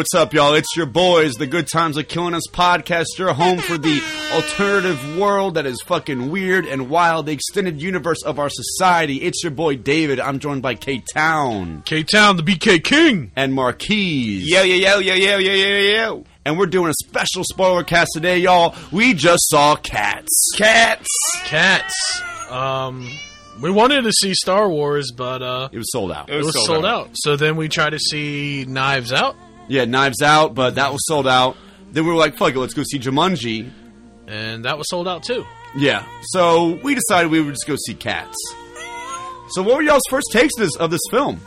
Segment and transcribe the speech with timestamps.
[0.00, 0.54] Hey, what's up, y'all?
[0.54, 4.00] It's your boys, the Good Times Are Killing Us podcast, your home for the
[4.32, 9.16] alternative world that is fucking weird and wild, the extended universe of our society.
[9.16, 10.18] It's your boy David.
[10.18, 13.30] I'm joined by K Town K Town, the BK King.
[13.36, 14.48] and Marquise.
[14.48, 16.24] Yo, yo, yo, yo, yo, yo, yo, yo.
[16.46, 18.74] And we're doing a special spoiler cast today, y'all.
[18.90, 20.52] We just saw Cats.
[20.56, 21.08] Cats.
[21.44, 22.22] Cats.
[22.48, 23.06] Um,
[23.60, 26.30] we wanted to see Star Wars, but uh, It was sold out.
[26.30, 27.10] It it was sold, out.
[27.12, 29.36] So then we tried to see Knives Out,
[29.68, 31.56] Yeah, Knives Out, but that was sold out.
[31.92, 33.70] Then we were like, fuck it, let's go see Jumanji.
[34.26, 35.44] and that was sold out too.
[35.76, 36.04] Yeah.
[36.32, 38.36] So we decided we would just go see Cats.
[39.50, 41.40] So what were y'all's first takes of this, of this film?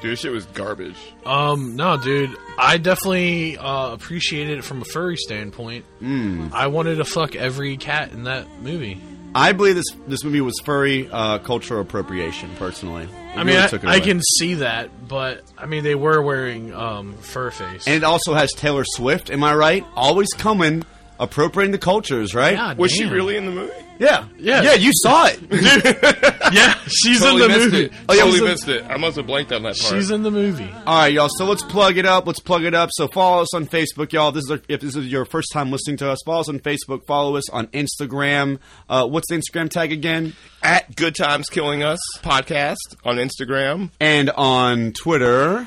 [0.00, 0.96] Dude, this shit was garbage.
[1.24, 5.84] Um, no, dude, I definitely uh, appreciated it from a furry standpoint.
[6.02, 6.52] Mm.
[6.52, 9.00] I wanted to fuck every cat in that movie.
[9.34, 12.50] I believe this this movie was furry uh, cultural appropriation.
[12.56, 14.04] Personally, It I mean, really I, took it I away.
[14.04, 17.86] can see that, but I mean, they were wearing um, fur face.
[17.86, 19.30] and it also has Taylor Swift.
[19.30, 19.84] Am I right?
[19.94, 20.84] Always coming,
[21.22, 22.54] appropriating the cultures, right?
[22.56, 23.72] God Was she really in the movie?
[23.98, 24.62] Yeah, Yeah.
[24.62, 24.72] yeah.
[24.74, 25.38] You saw it.
[26.52, 27.84] Yeah, she's Totally in the missed movie.
[27.86, 27.92] it.
[28.10, 28.84] Oh, yeah, totally was it- missed it.
[28.90, 29.94] I must have blanked on that part.
[29.94, 30.70] She's in the movie.
[30.86, 31.30] All right, y'all.
[31.30, 32.26] So let's plug it up.
[32.26, 32.90] Let's plug it up.
[32.92, 34.32] So follow us on Facebook, y'all.
[34.32, 36.18] This is our, if this is your first time listening to us.
[36.26, 37.06] Follow us on Facebook.
[37.06, 38.58] Follow us on Instagram.
[38.86, 40.34] Uh, what's the Instagram tag again?
[40.62, 43.88] At Good Times Killing Us podcast on Instagram.
[43.98, 45.66] And on Twitter.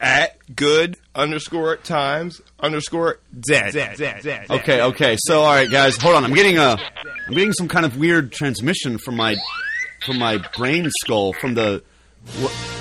[0.00, 3.72] At Good underscore Times underscore Dead.
[3.72, 5.16] dead dead Okay, okay.
[5.20, 6.24] So all right, guys, hold on.
[6.24, 6.76] I'm getting a,
[7.26, 9.36] I'm getting some kind of weird transmission from my,
[10.04, 11.82] from my brain skull from the.
[12.42, 12.75] Wha-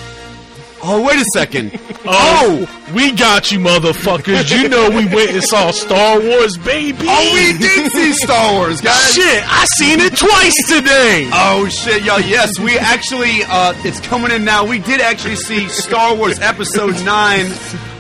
[0.87, 1.79] Oh wait a second.
[2.07, 4.51] Oh, we got you, motherfuckers.
[4.55, 6.97] You know we went and saw Star Wars, baby.
[7.01, 9.11] Oh, we did see Star Wars, guys.
[9.11, 11.27] Shit, I seen it twice today.
[11.33, 12.17] Oh shit, yo!
[12.17, 14.67] Yes, we actually uh, it's coming in now.
[14.67, 17.47] We did actually see Star Wars Episode Nine,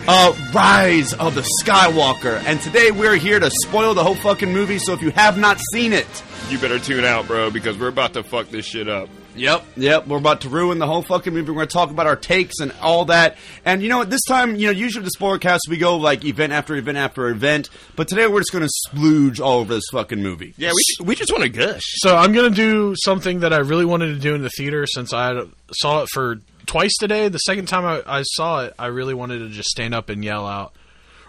[0.07, 4.77] uh, Rise of the Skywalker, and today we're here to spoil the whole fucking movie.
[4.77, 6.05] So if you have not seen it,
[6.51, 9.09] You better tune out, bro, because we're about to fuck this shit up.
[9.35, 10.07] Yep, yep.
[10.07, 11.49] We're about to ruin the whole fucking movie.
[11.49, 13.37] We're going to talk about our takes and all that.
[13.65, 14.09] And you know what?
[14.09, 17.27] This time, you know, usually the spoiler cast we go like event after event after
[17.27, 20.53] event, but today we're just going to splooge all over this fucking movie.
[20.57, 21.83] Yeah, we, we just want to gush.
[21.97, 25.13] So I'm gonna do something that I really wanted to do in the theater since
[25.13, 25.43] I
[25.73, 27.27] saw it for twice today.
[27.27, 30.23] The second time I, I saw it, I really wanted to just stand up and
[30.23, 30.73] yell out,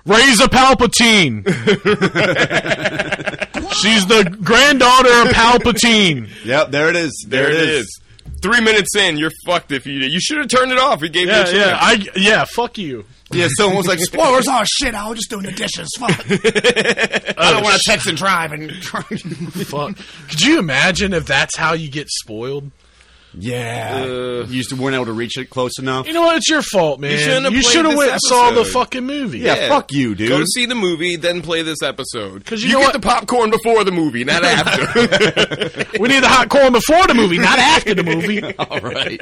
[0.06, 1.44] "Raise a Palpatine!"
[3.82, 6.28] She's the granddaughter of Palpatine.
[6.44, 7.26] Yep, there it is.
[7.28, 8.00] There it is.
[8.42, 10.12] Three minutes in, you're fucked if you did.
[10.12, 11.02] You should have turned it off.
[11.02, 11.54] It gave you a Yeah, chance.
[11.54, 12.44] yeah, I yeah.
[12.44, 13.04] Fuck you.
[13.32, 14.46] Yeah, someone was like, spoilers.
[14.48, 14.94] Oh shit!
[14.94, 15.88] I was just doing the dishes.
[15.98, 16.10] Fuck.
[17.38, 18.70] I don't want to oh, text and drive and.
[18.72, 19.96] Fuck.
[20.28, 22.70] Could you imagine if that's how you get spoiled?
[23.38, 26.06] Yeah, Uh, you just weren't able to reach it close enough.
[26.06, 26.36] You know what?
[26.36, 27.10] It's your fault, man.
[27.12, 28.72] You shouldn't have You played should have this went and saw the episode.
[28.72, 29.38] fucking movie.
[29.40, 30.28] Yeah, fuck you, dude.
[30.30, 32.44] Go see the movie, then play this episode.
[32.44, 35.98] 'Cause you, you know get what- the popcorn before the movie, not after.
[36.00, 38.42] We need the hot corn before the movie, not after the movie.
[38.58, 39.20] All right.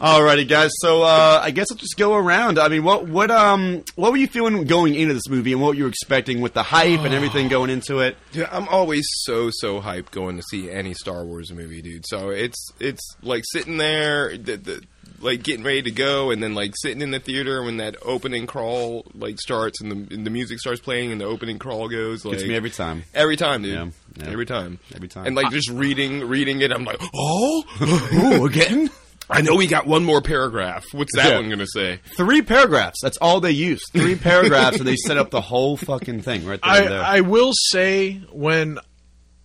[0.00, 0.70] Alrighty, guys.
[0.76, 2.58] So uh, I guess I'll just go around.
[2.58, 5.76] I mean, what what um what were you feeling going into this movie, and what
[5.76, 8.16] you were expecting with the hype and everything going into it?
[8.32, 12.04] Dude, I'm always so so hyped going to see any Star Wars movie, dude.
[12.06, 14.82] So it's it's like sitting there, the, the,
[15.20, 18.46] like getting ready to go, and then like sitting in the theater when that opening
[18.46, 22.24] crawl like starts and the and the music starts playing and the opening crawl goes.
[22.24, 23.04] Like Gets me every time.
[23.12, 23.74] every time, dude.
[23.74, 24.32] Yeah, yeah.
[24.32, 25.26] Every time, Every time.
[25.26, 27.64] and like just reading reading it, I'm like, oh,
[28.40, 28.88] Ooh, again?
[29.30, 30.84] I know we got one more paragraph.
[30.92, 31.36] What's that Yeah.
[31.36, 32.00] one gonna say?
[32.16, 32.98] Three paragraphs.
[33.02, 33.82] That's all they used.
[33.92, 36.70] Three paragraphs, and they set up the whole fucking thing right there.
[36.72, 37.02] I, there.
[37.02, 38.78] I will say when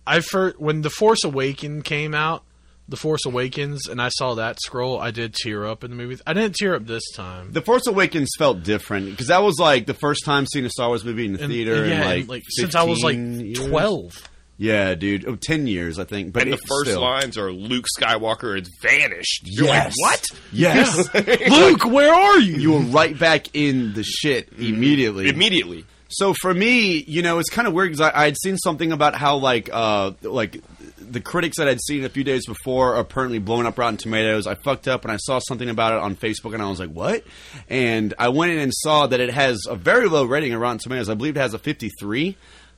[0.06, 2.42] I first when the Force Awaken came out,
[2.88, 6.20] the Force Awakens, and I saw that scroll, I did tear up in the movie.
[6.26, 7.52] I didn't tear up this time.
[7.52, 10.88] the Force Awakens felt different because that was like the first time seeing a Star
[10.88, 11.82] Wars movie in the And- theater.
[11.82, 13.16] and yeah, in and, like, since I was like
[13.54, 14.02] twelve.
[14.14, 14.22] years.
[14.58, 14.70] Twelve.
[14.76, 15.26] Yeah, dude.
[15.26, 16.32] Oh, 10 years, I think.
[16.32, 17.00] But And the first still.
[17.02, 19.42] lines are Luke Skywalker has vanished.
[19.44, 19.94] You're Yes.
[20.02, 20.26] like, what?
[20.52, 21.14] Yes.
[21.50, 22.56] Luke, where are you?
[22.56, 25.28] you were right back in the shit immediately.
[25.28, 25.84] Immediately.
[26.08, 28.92] So for me, you know, it's kind of weird because I, I had seen something
[28.92, 30.62] about how like uh like
[31.00, 34.46] the critics that I'd seen a few days before are apparently blowing up Rotten Tomatoes.
[34.46, 36.90] I fucked up and I saw something about it on Facebook and I was like,
[36.90, 37.24] what?
[37.68, 40.78] And I went in and saw that it has a very low rating on Rotten
[40.78, 41.08] Tomatoes.
[41.10, 42.36] I believe it has a 53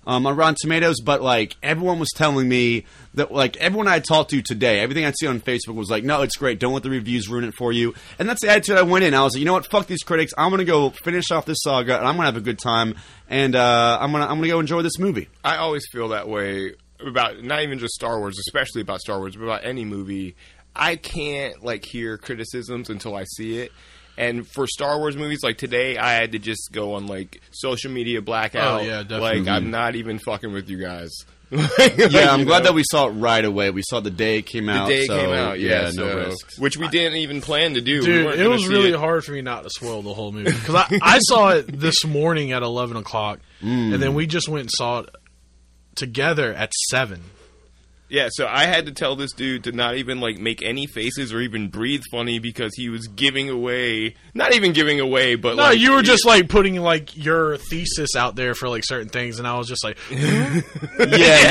[0.09, 4.31] um, on Rotten Tomatoes, but like everyone was telling me that like everyone I talked
[4.31, 6.59] to today, everything I'd see on Facebook was like, no, it's great.
[6.59, 7.95] Don't let the reviews ruin it for you.
[8.19, 9.13] And that's the attitude I went in.
[9.13, 9.67] I was like, you know what?
[9.67, 10.33] Fuck these critics.
[10.39, 12.95] I'm gonna go finish off this saga and I'm gonna have a good time.
[13.29, 15.29] And uh, I'm gonna I'm gonna go enjoy this movie.
[15.45, 16.73] I always feel that way
[17.07, 20.37] about not even just Star Wars, especially about Star Wars, but about any movie.
[20.75, 23.73] I can't like hear criticisms until I see it.
[24.19, 27.93] And for Star Wars movies, like today, I had to just go on like social
[27.93, 28.81] media blackout.
[28.81, 29.43] Oh, yeah, definitely.
[29.43, 31.11] Like I'm not even fucking with you guys.
[31.51, 33.71] Yeah, I'm glad that we saw it right away.
[33.71, 34.75] We saw the day it came out.
[34.75, 34.89] the out.
[34.89, 35.61] day it so, came out.
[35.61, 36.59] Yeah, no so- risks.
[36.59, 38.03] which we didn't even plan to do.
[38.03, 38.99] Dude, weren't it was really it.
[38.99, 42.05] hard for me not to spoil the whole movie because I, I saw it this
[42.05, 44.15] morning at eleven o'clock, and then mm.
[44.15, 45.15] we just went and saw it
[45.95, 47.23] together at seven.
[48.11, 51.33] Yeah, so I had to tell this dude to not even like make any faces
[51.33, 55.65] or even breathe funny because he was giving away, not even giving away, but No,
[55.65, 59.39] like you were just like putting like your thesis out there for like certain things,
[59.39, 60.63] and I was just like, Yeah,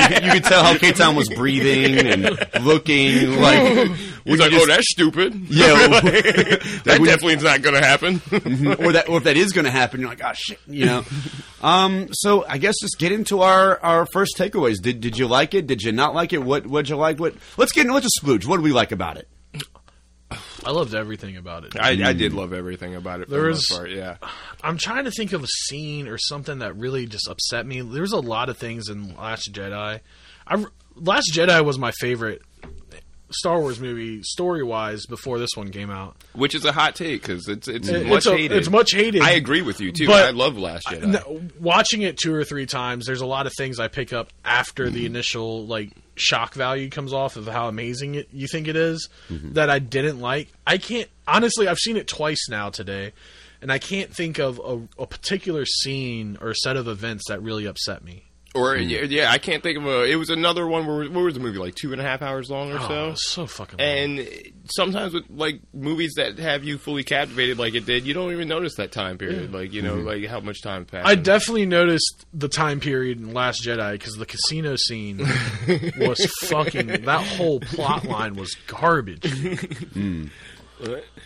[0.09, 2.24] you, could- you could tell how K Town was breathing and
[2.65, 3.89] looking like.
[4.27, 8.15] He's like, just- "Oh, that's stupid." Yeah, that definitely is not going to happen.
[8.83, 11.06] or that, or if that is going to happen, you're like, oh shit, you know.
[11.62, 14.81] um, so I guess just get into our, our first takeaways.
[14.81, 15.65] Did did you like it?
[15.68, 16.44] Did you not like it?
[16.48, 17.20] What what'd you like?
[17.20, 17.36] What?
[17.58, 18.46] Let's get into let's just splooge.
[18.48, 19.28] What do we like about it?
[20.66, 21.80] I loved everything about it.
[21.80, 23.26] I, I did love everything about it.
[23.26, 24.18] For There the is- most part, yeah.
[24.62, 27.80] I'm trying to think of a scene or something that really just upset me.
[27.82, 30.02] There's a lot of things in Last Jedi.
[30.46, 30.66] I
[30.96, 32.42] Last Jedi was my favorite
[33.30, 36.18] Star Wars movie story wise before this one came out.
[36.34, 38.58] Which is a hot take because it's it's It- much it's a- hated.
[38.58, 39.22] it's much hated.
[39.22, 40.08] I agree with you too.
[40.08, 41.06] But- I love Last Jedi.
[41.08, 44.34] No, watching it two or three times, there's a lot of things I pick up
[44.44, 44.96] after Mm-hmm.
[44.96, 49.10] the initial like shock value comes off of how amazing it you think it is
[49.30, 49.54] Mm-hmm.
[49.54, 50.52] that I didn't like.
[50.66, 51.68] I can't honestly.
[51.68, 53.14] I've seen it twice now today,
[53.62, 57.66] and I can't think of a, a particular scene or set of events that really
[57.66, 58.24] upset me.
[58.57, 58.83] Or hmm.
[58.83, 60.04] yeah, yeah, I can't think of a.
[60.04, 62.50] It was another one where what was the movie like two and a half hours
[62.50, 63.13] long or Oh, so.
[63.15, 63.80] so fucking.
[63.80, 63.88] long.
[63.88, 64.27] And
[64.65, 68.48] sometimes with like movies that have you fully captivated, like it did, you don't even
[68.48, 69.54] notice that time period.
[69.54, 70.07] Like you know, mm-hmm.
[70.07, 71.07] like how much time passed.
[71.07, 75.18] I definitely noticed the time period in Last Jedi because the casino scene
[76.00, 76.88] was fucking.
[77.06, 79.25] That whole plot line was garbage.
[79.94, 80.25] Hmm.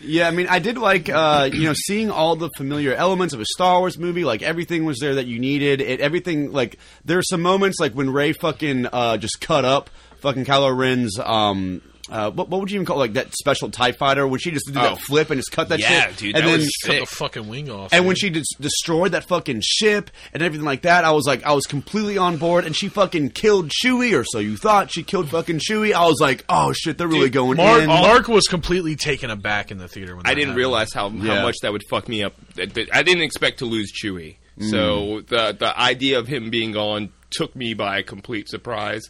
[0.01, 3.39] Yeah, I mean, I did like uh, you know seeing all the familiar elements of
[3.39, 4.23] a Star Wars movie.
[4.23, 5.81] Like everything was there that you needed.
[5.81, 9.89] It everything like there are some moments like when Rey fucking uh, just cut up
[10.17, 11.81] fucking Kylo Ren's um.
[12.11, 12.99] Uh, what, what would you even call it?
[12.99, 14.27] like that special Tie Fighter?
[14.27, 14.81] Would she just do Oh.
[14.83, 16.17] that flip and just cut that Yeah, shit?
[16.17, 16.99] dude, and that then was Cut sick.
[16.99, 17.93] the fucking wing off.
[17.93, 18.07] and dude.
[18.07, 21.53] when she des- destroyed that fucking ship and everything like that, I was like, I
[21.53, 22.65] was completely on board.
[22.65, 24.91] And she fucking killed Chewie, or so you thought.
[24.91, 25.93] She killed fucking Chewie.
[25.93, 27.87] I was like, oh shit, they're really going Mark, in.
[27.87, 30.57] Mark was completely taken aback in the theater when I didn't happened.
[30.57, 31.37] realize how, Yeah.
[31.37, 32.33] how much that would fuck me up.
[32.55, 34.69] That- that- I didn't expect to lose Chewie, Mm.
[34.69, 39.03] so the the idea of him being gone took me by complete surprise.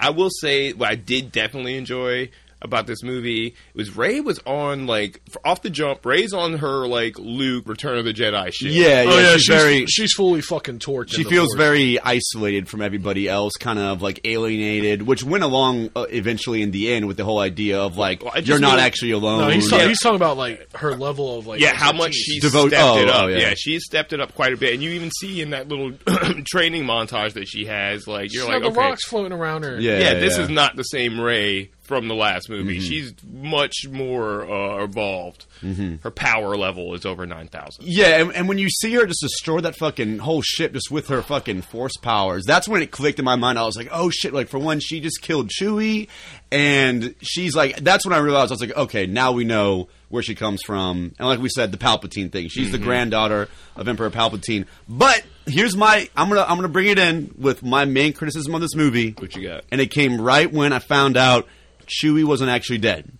[0.00, 4.86] I will say what I did definitely enjoy about this movie was Rey was on
[4.86, 6.04] like f- off the jump.
[6.04, 8.72] Rey's on her like Luke Return of the Jedi shit.
[8.72, 9.86] yeah, yeah, Oh yeah, she's, she's, very.
[9.86, 11.10] she's fully fucking torqued.
[11.12, 11.58] she feels Force.
[11.58, 16.70] very isolated from everybody else, kind of like alienated, which went along uh, eventually in
[16.72, 19.40] the end with the whole idea of like Well, you're not mean- actually alone.
[19.42, 19.78] No, he's, Yeah.
[19.78, 22.24] talking, he's talking about like her level of like Yeah, how much expertise.
[22.24, 23.22] she's Devote- stepped oh, it up.
[23.24, 23.38] oh, yeah.
[23.38, 23.54] yeah.
[23.56, 25.92] she's stepped it up quite a bit, and you even see in that little
[26.46, 29.80] training montage that she has, like you're got like, the okay, rocks floating around her.
[29.80, 30.42] Yeah, yeah, this yeah.
[30.44, 32.76] is not the same Rey from the last movie.
[32.76, 32.88] Mm-hmm.
[32.88, 35.46] She's much more uh, evolved.
[35.62, 35.96] Mm-hmm.
[36.02, 37.86] Her power level is over nine thousand.
[37.86, 41.08] Yeah, and, and when you see her just destroy that fucking whole ship just with
[41.08, 43.58] her fucking force powers, that's when it clicked in my mind.
[43.58, 44.34] I was like, oh shit!
[44.34, 46.08] Like for one, she just killed Chewie,
[46.52, 50.22] and she's like, that's when I realized I was like, okay, now we know where
[50.22, 51.14] she comes from.
[51.18, 52.48] And like we said, the Palpatine thing.
[52.48, 54.66] She's the granddaughter of Emperor Palpatine.
[54.88, 58.62] But here's my, I'm gonna, I'm gonna bring it in with my main criticism of
[58.62, 59.10] this movie.
[59.18, 59.64] What you got?
[59.70, 61.46] And it came right when I found out
[61.88, 63.10] Chewie wasn't actually dead.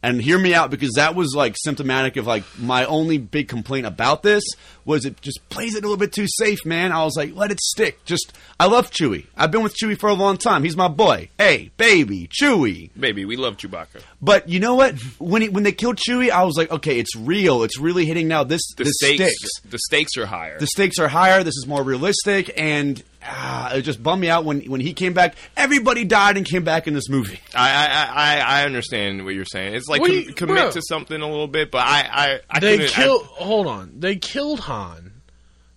[0.00, 3.84] And hear me out because that was like symptomatic of like my only big complaint
[3.84, 4.44] about this
[4.84, 6.92] was it just plays it a little bit too safe, man.
[6.92, 8.04] I was like, let it stick.
[8.04, 9.26] Just I love Chewie.
[9.36, 10.62] I've been with Chewie for a long time.
[10.62, 11.30] He's my boy.
[11.36, 12.90] Hey, baby, Chewie.
[12.98, 14.00] Baby, we love Chewbacca.
[14.20, 14.96] But you know what?
[15.20, 17.62] When it, when they killed Chewie, I was like, okay, it's real.
[17.62, 18.42] It's really hitting now.
[18.42, 19.70] This The this stakes, sticks.
[19.70, 20.58] the stakes are higher.
[20.58, 21.44] The stakes are higher.
[21.44, 25.12] This is more realistic, and ah, it just bummed me out when when he came
[25.12, 25.36] back.
[25.56, 27.38] Everybody died and came back in this movie.
[27.54, 28.04] I, I,
[28.38, 29.74] I, I understand what you're saying.
[29.76, 30.70] It's like What do com- you- commit bro.
[30.72, 33.22] to something a little bit, but I, I, I They couldn't- I- killed.
[33.26, 33.92] Hold on.
[34.00, 35.12] They killed Han.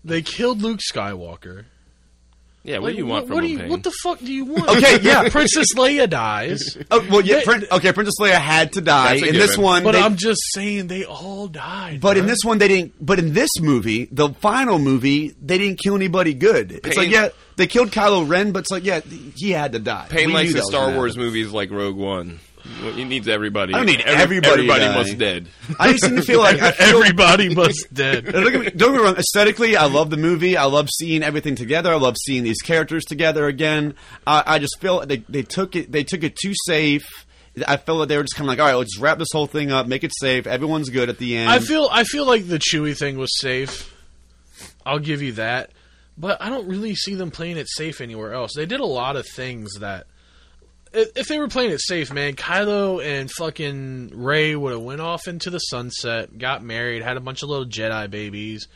[0.04, 1.66] They killed Luke Skywalker.
[2.64, 4.32] Yeah, what Like, do you want what, from what do you, What the fuck do
[4.32, 4.70] you want?
[4.70, 5.30] Okay, yeah.
[5.30, 7.42] Princess Leia dies, Oh, well, yeah.
[7.44, 9.84] Prin- okay, Princess Leia had to die That's a in this one.
[9.84, 12.00] but they- I'm just saying they all died.
[12.02, 12.94] but in this one, they didn't.
[13.04, 16.72] But in this movie, the final movie, they didn't kill anybody good.
[16.84, 19.00] It's like yeah, they killed Kylo Ren, but it's like yeah,
[19.36, 20.08] he had to die.
[20.10, 21.26] Pain We likes the Star Wars happen.
[21.26, 22.40] movies like Rogue One.
[22.96, 23.74] He needs everybody.
[23.74, 24.96] I don't need everybody Everybody die.
[24.96, 25.48] must dead.
[25.80, 28.26] I just seem to feel like feel, everybody must dead.
[28.32, 29.16] Don't get, me, don't get me wrong.
[29.18, 30.58] Aesthetically, I love the movie.
[30.58, 31.92] I love seeing everything together.
[31.92, 33.96] I love seeing these characters together again.
[34.26, 35.92] I, I just feel they, they took it.
[35.92, 37.04] They took it too safe.
[37.68, 39.48] I felt like they were just kind of like, all right, let's wrap this whole
[39.48, 41.50] thing up, make it safe, everyone's good at the end.
[41.50, 43.94] I feel I feel like the Chewie thing was safe.
[44.86, 45.72] I'll give you that,
[46.18, 48.54] but I don't really see them playing it safe anywhere else.
[48.56, 50.08] They did a lot of things that.
[50.94, 55.02] If if they were playing it safe, man, Kylo and fucking Rey would have went
[55.02, 58.68] off into the sunset, got married, had a bunch of little Jedi babies,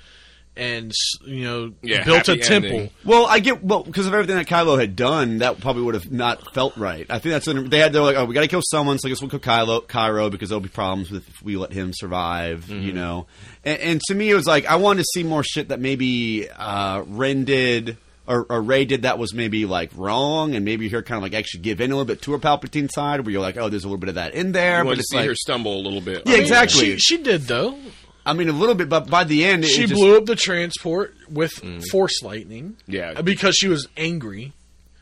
[0.55, 0.93] and
[1.25, 2.69] you know Yeah, built a happy temple.
[2.71, 2.89] ending.
[3.03, 5.39] Well, I get well because of everything that Kylo had done.
[5.39, 7.05] That probably would have not felt right.
[7.09, 7.91] I think that's when they had.
[7.91, 10.29] They're like, oh, we got to kill someone, so I guess we'll kill Kylo, Cairo
[10.29, 12.69] because there'll be problems with if we let him survive.
[12.69, 12.95] You Mm-hmm.
[12.95, 13.27] know,
[13.65, 16.49] and, and to me, it was like I wanted to see more shit that maybe
[16.49, 17.97] uh, Ren did.
[18.27, 21.33] Or, or Rey did that was maybe like wrong, and maybe her kind of like
[21.35, 23.83] actually give in a little bit to her Palpatine side, where you're like, oh, there's
[23.83, 25.83] a little bit of that in there, I but to see like, her stumble a
[25.83, 26.23] little bit.
[26.25, 26.97] Yeah, exactly.
[26.97, 27.77] She, she did though.
[28.25, 30.35] I mean, a little bit, but by the end, it She just, blew up the
[30.35, 31.83] transport with Mm.
[31.91, 32.77] force lightning.
[32.87, 33.13] Yeah.
[33.17, 34.53] uh, because she was angry.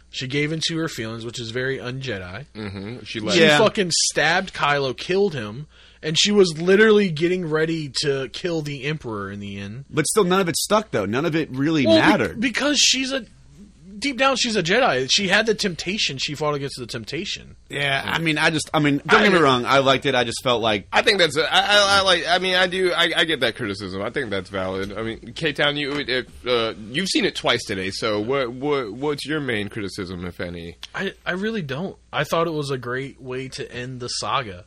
[0.09, 2.45] She gave into her feelings, which is very un-Jedi.
[2.53, 3.57] hmm She let Yeah.
[3.57, 5.67] She fucking stabbed Kylo, killed him,
[6.03, 9.85] and she was literally getting ready to kill the Emperor in the end.
[9.89, 11.05] but still, none of it stuck though.
[11.05, 12.39] None of it really Well, be- mattered.
[12.39, 13.25] because she's a
[13.99, 15.07] deep down she's a Jedi.
[15.09, 16.17] She had the temptation.
[16.17, 17.55] She fought against the temptation.
[17.69, 20.13] Yeah, I mean, I just, I mean, don't get me wrong, I liked it.
[20.13, 21.37] I just felt like, I think that's.
[21.37, 22.27] I, I, I like.
[22.27, 22.91] I mean, I do.
[22.91, 24.01] I, I get that criticism.
[24.01, 24.91] I think that's valid.
[24.97, 27.91] I mean, K Town, you if, uh, you've seen it twice today.
[27.91, 30.75] So what what what's your main criticism, if any?
[30.93, 31.95] I, I really don't.
[32.11, 34.65] I thought it was a great way to end the saga.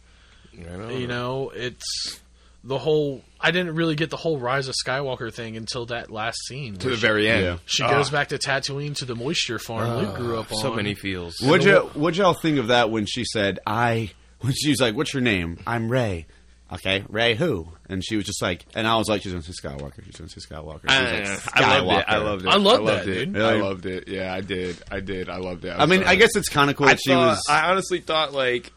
[0.60, 2.20] I don't You know, it's
[2.64, 3.22] the whole.
[3.40, 6.76] I didn't really get the whole Rise of Skywalker thing until that last scene.
[6.78, 7.44] to where the very end.
[7.44, 7.58] Yeah.
[7.66, 7.90] She Ah.
[7.90, 10.58] goes back to Tatooine to the moisture farm Luke grew up on.
[10.58, 11.36] So many feels.
[11.42, 14.10] what'd, you, what'd y'all think of that when she said, I,
[14.40, 15.58] when she was like, what's your name?
[15.66, 16.26] I'm Rey.
[16.72, 17.68] Okay, Rey who?
[17.88, 20.04] And she was just like, and I was like, she's going to say Skywalker.
[20.04, 20.90] She's going to say Skywalker.
[20.90, 22.08] She was like, I, I loved it.
[22.08, 22.24] I Skywalker.
[22.24, 22.48] loved it.
[22.48, 23.32] I loved that, it.
[23.32, 23.40] dude.
[23.40, 24.08] I loved it.
[24.08, 24.76] Yeah, I did.
[24.90, 25.28] I did.
[25.30, 25.76] I loved it.
[25.78, 27.40] I mean, I guess it's kind of cool I that she was.
[27.48, 28.72] I honestly thought like,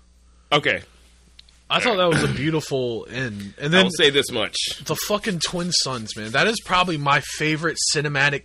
[0.52, 0.82] okay,
[1.70, 3.54] I thought that was a beautiful end.
[3.60, 4.56] And then I then will say this much.
[4.86, 6.32] the fucking twin suns, man.
[6.32, 8.44] That is probably my favorite cinematic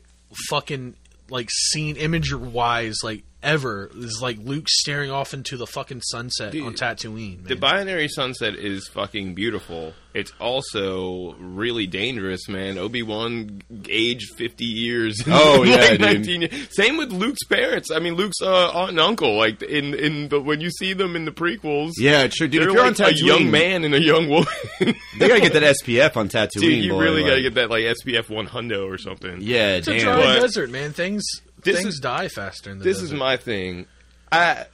[0.49, 0.95] fucking
[1.31, 6.53] like scene image wise like ever is like Luke staring off into the fucking sunset
[6.53, 7.37] Dude, on Tatooine.
[7.39, 7.45] Man.
[7.47, 9.93] The binary sunset is fucking beautiful.
[10.15, 12.79] It's also really dangerous, man.
[12.79, 15.21] Obi Wan aged fifty years.
[15.27, 16.01] Oh, yeah, Like dude.
[16.01, 16.69] 19 years.
[16.71, 17.91] Same with Luke's parents.
[17.91, 19.37] I mean, Luke's uh, aunt and uncle.
[19.37, 22.63] Like in in the when you see them in the prequels, yeah, true, dude.
[22.63, 24.47] they're If you're like on a young man and a young woman.
[24.81, 26.61] they gotta get that SPF on Tatooine.
[26.61, 29.39] Dude, you boy, really like- gotta get that like SPF one hundo or something.
[29.41, 30.03] Yeah, it's a damn.
[30.05, 30.93] dry But- desert, man.
[30.93, 31.25] Things
[31.65, 33.15] This things is- die faster in the this desert.
[33.15, 33.87] is my thing.
[34.33, 34.67] I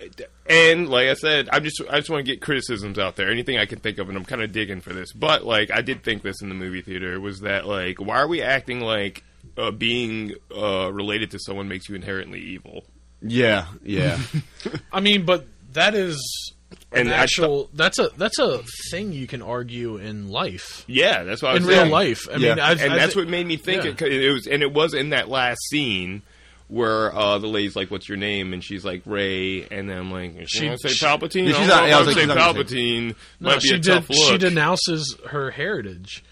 [0.49, 3.31] and like I said, I'm just I just want to get criticisms out there.
[3.31, 5.13] Anything I can think of, and I'm kind of digging for this.
[5.13, 8.29] But like I did think this in the movie theater was that like why are
[8.29, 9.23] we acting like
[9.59, 12.85] uh, being uh, related to someone makes you inherently evil?
[13.21, 14.19] Yeah, yeah.
[14.93, 16.17] I mean, but that is
[16.93, 20.85] an And I actual that's a that's a thing you can argue in life.
[20.87, 22.27] Yeah, that's what I was In real life.
[22.33, 22.51] I Yeah.
[22.55, 23.91] mean, I, and I that's thi- what made me think yeah.
[23.91, 26.23] it, 'cause it was, and it was in that last scene
[26.71, 30.11] where uh, the lady's like, "What's your name?" and she's like Rey, and then I'm
[30.13, 31.99] like, "She She- want to say Palpatine?" She's don't not- know yeah, if I I
[31.99, 33.15] was like, say she's not gonna say- Palpatine.
[33.41, 34.05] No, she did.
[34.15, 36.25] She denounces her heritage.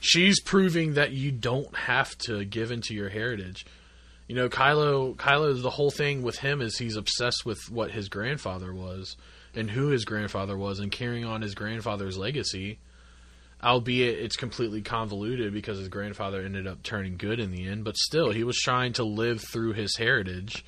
[0.00, 3.66] She's proving that you don't have to give into your heritage.
[4.28, 5.14] You know, Kylo.
[5.16, 5.60] Kylo.
[5.62, 9.16] The whole thing with him is he's obsessed with what his grandfather was
[9.54, 12.78] and who his grandfather was, and carrying on his grandfather's legacy.
[13.66, 17.96] Albeit it's completely convoluted because his grandfather ended up turning good in the end, but
[17.96, 20.64] still, he was trying to live through his heritage.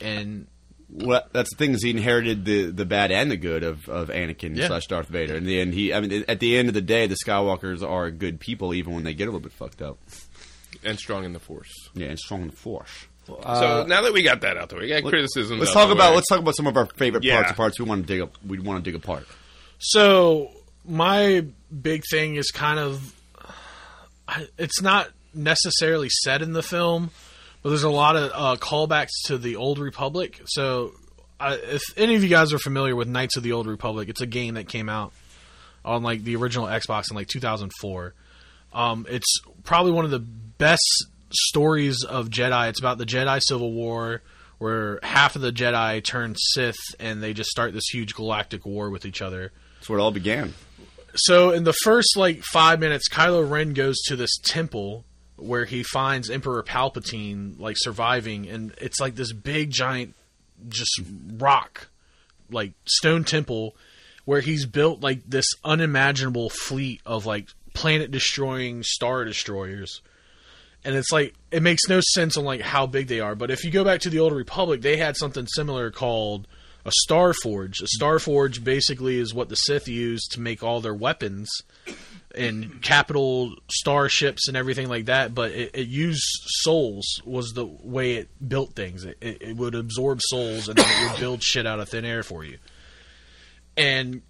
[0.00, 0.46] And
[0.88, 4.08] well, that's the thing is he inherited the, the bad and the good of, of
[4.08, 4.68] Anakin Yeah.
[4.68, 5.34] slash Darth Vader.
[5.34, 8.10] In the end, he I mean, at the end of the day, the Skywalkers are
[8.10, 9.98] good people, even when they get a little bit fucked up.
[10.84, 11.72] and strong in the Force.
[11.94, 13.06] Yeah, and strong in the Force.
[13.26, 15.58] so uh, now that we got that out the way, we got criticisms.
[15.60, 16.16] Let's talk about way.
[16.16, 17.36] let's talk about some of our favorite Yeah.
[17.36, 18.36] parts of parts we want to dig up.
[18.46, 19.26] We want to dig apart.
[19.78, 20.50] So
[20.84, 21.46] my
[21.80, 23.14] big thing is kind of
[24.58, 27.10] it's not necessarily said in the film,
[27.62, 30.40] but there's a lot of uh, callbacks to the Old Republic.
[30.46, 30.92] So
[31.40, 34.20] I, if any of you guys are familiar with Knights of the Old Republic, it's
[34.20, 35.12] a game that came out
[35.84, 38.14] on like the original Xbox in like 2004.
[38.72, 42.68] Um, it's probably one of the best stories of Jedi.
[42.68, 44.22] It's about the Jedi Civil War,
[44.58, 48.90] where half of the Jedi turn Sith, and they just start this huge galactic war
[48.90, 50.54] with each other That's where it all began.
[51.14, 55.04] So in the first like five minutes, Kylo Ren goes to this temple
[55.36, 60.14] where he finds Emperor Palpatine like surviving, and it's like this big giant,
[60.68, 61.00] just
[61.36, 61.88] rock,
[62.50, 63.76] like stone temple,
[64.24, 70.00] where he's built like this unimaginable fleet of like planet destroying star destroyers.
[70.84, 73.34] And it's like it makes no sense on like how big they are.
[73.34, 76.48] But if you go back to the old Republic, they had something similar called
[76.84, 77.80] a star forge.
[77.80, 81.48] A star forge basically is what the Sith use to make all their weapons
[82.34, 85.34] and capital starships and everything like that.
[85.34, 86.24] But it, it used
[86.62, 89.04] souls was the way it built things.
[89.04, 92.04] It, it, it would absorb souls and then it would build shit out of thin
[92.04, 92.58] air for you.
[93.76, 94.22] And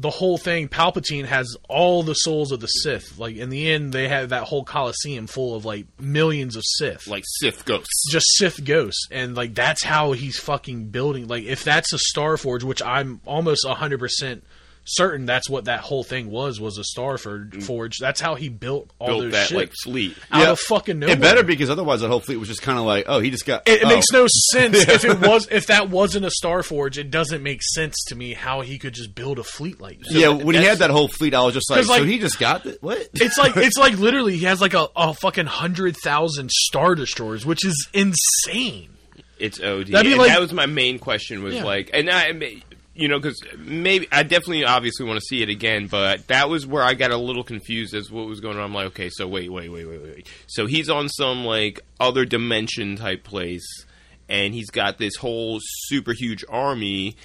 [0.00, 3.18] the whole thing, Palpatine has all the souls of the Sith.
[3.18, 7.08] Like in the end, they have that whole Coliseum full of like millions of Sith
[7.08, 8.10] Like Sith ghosts.
[8.12, 11.26] just Sith ghosts, and like that's how he's fucking building.
[11.26, 14.44] Like if that's a Star Forge, which I'm almost hundred percent
[14.88, 17.62] certain that's what that whole thing was was a Star For- mm.
[17.62, 17.98] Forge.
[17.98, 20.16] That's how he built all Built those that ships like fleet.
[20.30, 20.50] out Yeah.
[20.52, 21.14] of fucking nowhere.
[21.16, 23.46] It better because otherwise that whole fleet was just kind of like, oh, he just
[23.46, 23.68] got.
[23.68, 23.88] It, it oh.
[23.88, 26.98] makes no sense if it was if that wasn't a Star Forge.
[26.98, 30.12] It doesn't make sense to me how he could just build a fleet like that.
[30.12, 32.38] yeah, when he had that whole fleet, I was just like, like- so he just
[32.38, 32.82] got it?
[32.82, 33.08] What?
[33.14, 37.44] It's like it's like literally he has like a, a fucking hundred thousand star destroyers,
[37.46, 38.90] which is insane.
[39.38, 39.88] It's OD.
[39.88, 41.42] That'd be and like- that was my main question.
[41.44, 41.64] Was Yeah.
[41.64, 42.32] like, and I,
[42.98, 46.66] you know, because maybe I definitely obviously want to see it again, but that was
[46.66, 48.64] where I got a little confused as what was going on.
[48.64, 50.26] I'm like, okay, so wait, wait, wait, wait, wait.
[50.48, 53.66] So he's on some like other dimension type place,
[54.28, 57.16] and he's got this whole super huge army.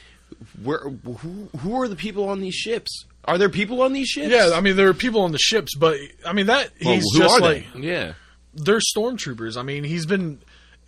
[0.62, 3.06] Where who who are the people on these ships?
[3.25, 4.30] Are there people on these ships?
[4.30, 7.06] Yeah, I mean there are people on the ships, but I mean that Well, he's
[7.18, 7.80] just like they?
[7.80, 8.13] yeah,
[8.53, 9.58] they're stormtroopers.
[9.58, 10.39] I mean, he's been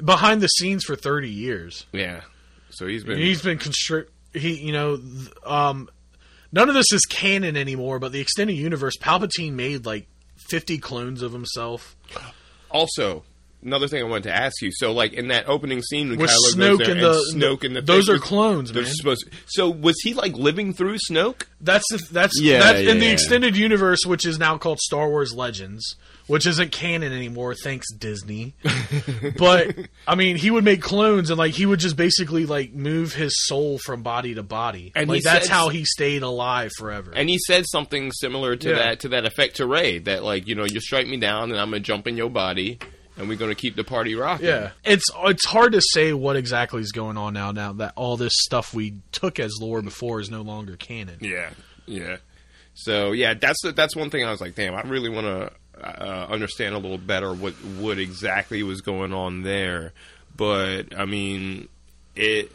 [0.03, 1.85] behind the scenes for 30 years.
[1.91, 2.21] yeah.
[2.71, 4.99] So he's been He's been constrict he you know
[5.45, 5.89] um
[6.51, 11.21] none of this is canon anymore, but the extended universe Palpatine made like 50 clones
[11.21, 11.95] of himself.
[12.69, 13.23] also
[13.65, 14.69] another thing I wanted to ask you.
[14.71, 17.63] So, like in that opening scene when With Kylo Snoke goes there and the- Snoke
[17.65, 18.85] and the those are clones, man.
[18.85, 19.27] supposed.
[19.47, 21.43] So, was he like living through Snoke?
[21.59, 23.11] That's the, that's Yeah, that's yeah, in the yeah.
[23.11, 25.95] extended universe, which is now called Star Wars Legends,
[26.27, 28.53] which isn't canon anymore, thanks Disney.
[29.37, 29.75] but
[30.07, 33.33] I mean, he would make clones, and like he would just basically like move his
[33.47, 37.11] soul from body to body, And like that's said- how he stayed alive forever.
[37.15, 38.75] And he said something similar to Yeah.
[38.75, 41.59] that to that effect to Rey that like you know you strike me down and
[41.59, 42.79] I'm gonna jump in your body
[43.17, 44.47] and we're gonna keep the party rocking.
[44.47, 47.51] yeah, it's it's hard to say what exactly is going on now.
[47.51, 51.17] Now that all this stuff we took as lore before is no longer canon.
[51.21, 51.49] yeah,
[51.85, 52.17] yeah.
[52.73, 55.51] So yeah, that's that's one thing I was like, damn, I really want to
[55.81, 59.93] uh, understand a little better what what exactly was going on there.
[60.35, 61.69] But I mean,
[62.15, 62.51] it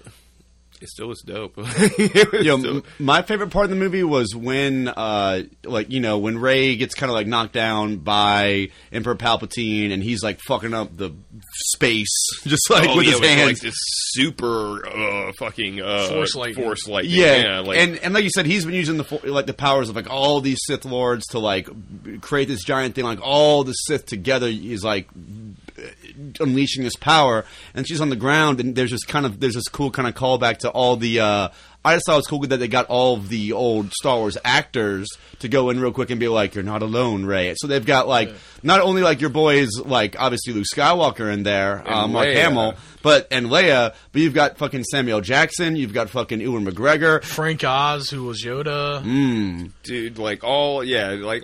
[0.80, 1.56] it still was dope.
[1.56, 6.00] Was Yo, still- m- my favorite part of the movie was when, uh, like, you
[6.00, 10.40] know, when Rey gets kind of like knocked down by Emperor Palpatine, and he's like
[10.46, 11.12] fucking up the
[11.66, 12.08] space,
[12.44, 13.48] just like oh, with yeah, his with, hands.
[13.48, 16.64] like this super uh, fucking uh, Force lightning.
[16.64, 17.14] force lightning.
[17.14, 19.88] yeah, like, and and like you said, he's been using the fo- like the powers
[19.88, 21.68] of like all these Sith lords to like
[22.20, 23.04] create this giant thing.
[23.04, 25.08] Like all the Sith together is like
[26.40, 29.68] unleashing this power, and she's on the ground, and there's this kind of there's this
[29.68, 31.20] cool kind of callback to all the.
[31.20, 31.48] Uh,
[31.82, 34.36] I just thought it was cool that they got all of the old Star Wars
[34.44, 37.84] actors to go in real quick and be like, "You're not alone, Rey." So they've
[37.86, 38.30] got like
[38.62, 42.34] not only like your boys, like obviously Luke Skywalker in there, uh, Mark Leia.
[42.36, 47.24] Hamill, but and Leia, but you've got fucking Samuel Jackson, you've got fucking Ewan McGregor.
[47.24, 49.70] Frank Oz, who was Yoda, Mm.
[49.82, 51.42] dude like all yeah like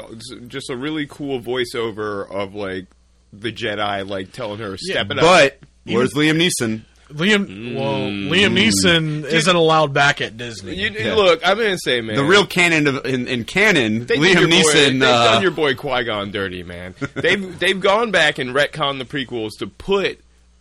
[0.49, 2.87] just a really cool voiceover of like
[3.33, 6.83] the jedi like telling her step it up But where's Liam Neeson?
[7.11, 7.77] Liam.
[7.77, 10.75] Well, Liam Neeson isn't allowed back at Disney.
[10.75, 11.15] you, Yeah.
[11.15, 14.41] look i'm gonna say man The real canon of in, in canon, they did Liam
[14.41, 14.91] your boy- Neeson.
[14.99, 16.95] they've uh, done your boy Qui-Gon dirty, man.
[17.15, 20.19] They've they've gone back and retconned the prequels to put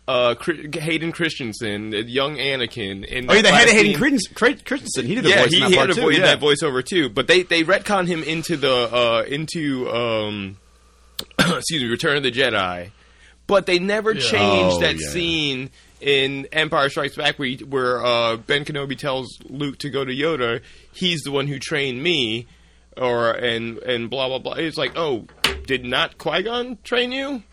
[0.07, 3.91] uh, Chri- Hayden Christensen, uh, young Anakin, in oh, yeah, that they had last Hayden
[3.93, 3.97] scene.
[4.35, 4.59] Christensen.
[4.65, 5.05] Christensen.
[5.07, 6.01] He did a yeah, voice he, in that he part had a too.
[6.01, 6.23] voice, yeah.
[6.35, 7.09] that voiceover too.
[7.09, 10.57] But they they retcon him into the uh, into um,
[11.39, 12.91] excuse me, Return of the Jedi.
[13.47, 14.21] But they never Yeah.
[14.21, 15.09] changed Oh, that yeah.
[15.09, 15.69] scene
[16.01, 20.11] in Empire Strikes Back where, he, where uh, Ben Kenobi tells Luke to go to
[20.11, 20.61] Yoda.
[20.91, 22.47] He's the one who trained me,
[22.97, 24.53] or and and blah blah blah.
[24.53, 25.25] It's like, oh,
[25.67, 27.43] did not Qui Gon train you?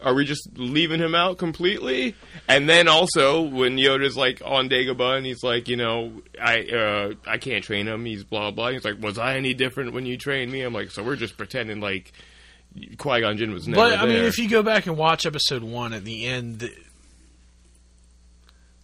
[0.00, 2.14] Are we just leaving him out completely?
[2.48, 7.14] And then also when Yoda's like on Dagobah and he's like, you know, I uh,
[7.26, 8.04] I can't train him.
[8.04, 8.68] He's blah blah.
[8.70, 10.60] He's like, was I any different when you trained me?
[10.62, 12.12] I'm like, so we're just pretending like
[12.98, 15.62] Qui Gon Jinn was never But I mean, if you go back and watch episode
[15.62, 16.72] one, at the end, the-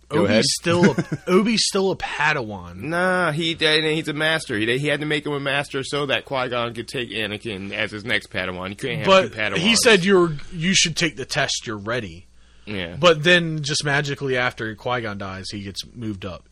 [0.09, 0.37] Go ahead.
[0.39, 2.77] Obi's still a, Obi's still a Padawan.
[2.77, 4.57] Nah, he he's a master.
[4.57, 7.73] He he had to make him a master so that Qui Gon could take Anakin
[7.73, 8.71] as his next Padawan.
[8.71, 9.57] You can't have But two Padawans.
[9.59, 11.67] he said you're you should take the test.
[11.67, 12.27] You're ready.
[12.67, 12.97] yeah.
[13.01, 16.49] But then, just magically after Qui Gon dies, he gets moved up.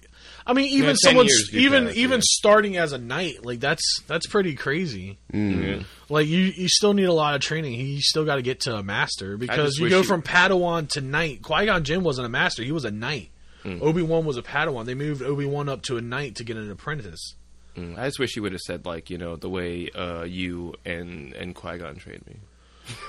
[0.46, 2.24] I mean, even 10 someone's years do even pass, even yeah.
[2.24, 5.18] starting as a knight, like that's that's pretty crazy.
[5.33, 5.83] Yeah.
[6.09, 7.74] Like you, you still need a lot of training.
[7.74, 11.00] You still got to get to a master because you go you- from Padawan to
[11.00, 11.42] knight.
[11.42, 13.31] Qui Gon Jinn wasn't a master; he was a knight.
[13.64, 14.87] Obi Wan was a Padawan.
[14.87, 17.37] They moved Obi Wan up to a knight to get an apprentice.
[17.76, 20.74] Mm, I just wish he would have said like you know the way uh, you
[20.85, 22.37] and and Qui Gon trained me.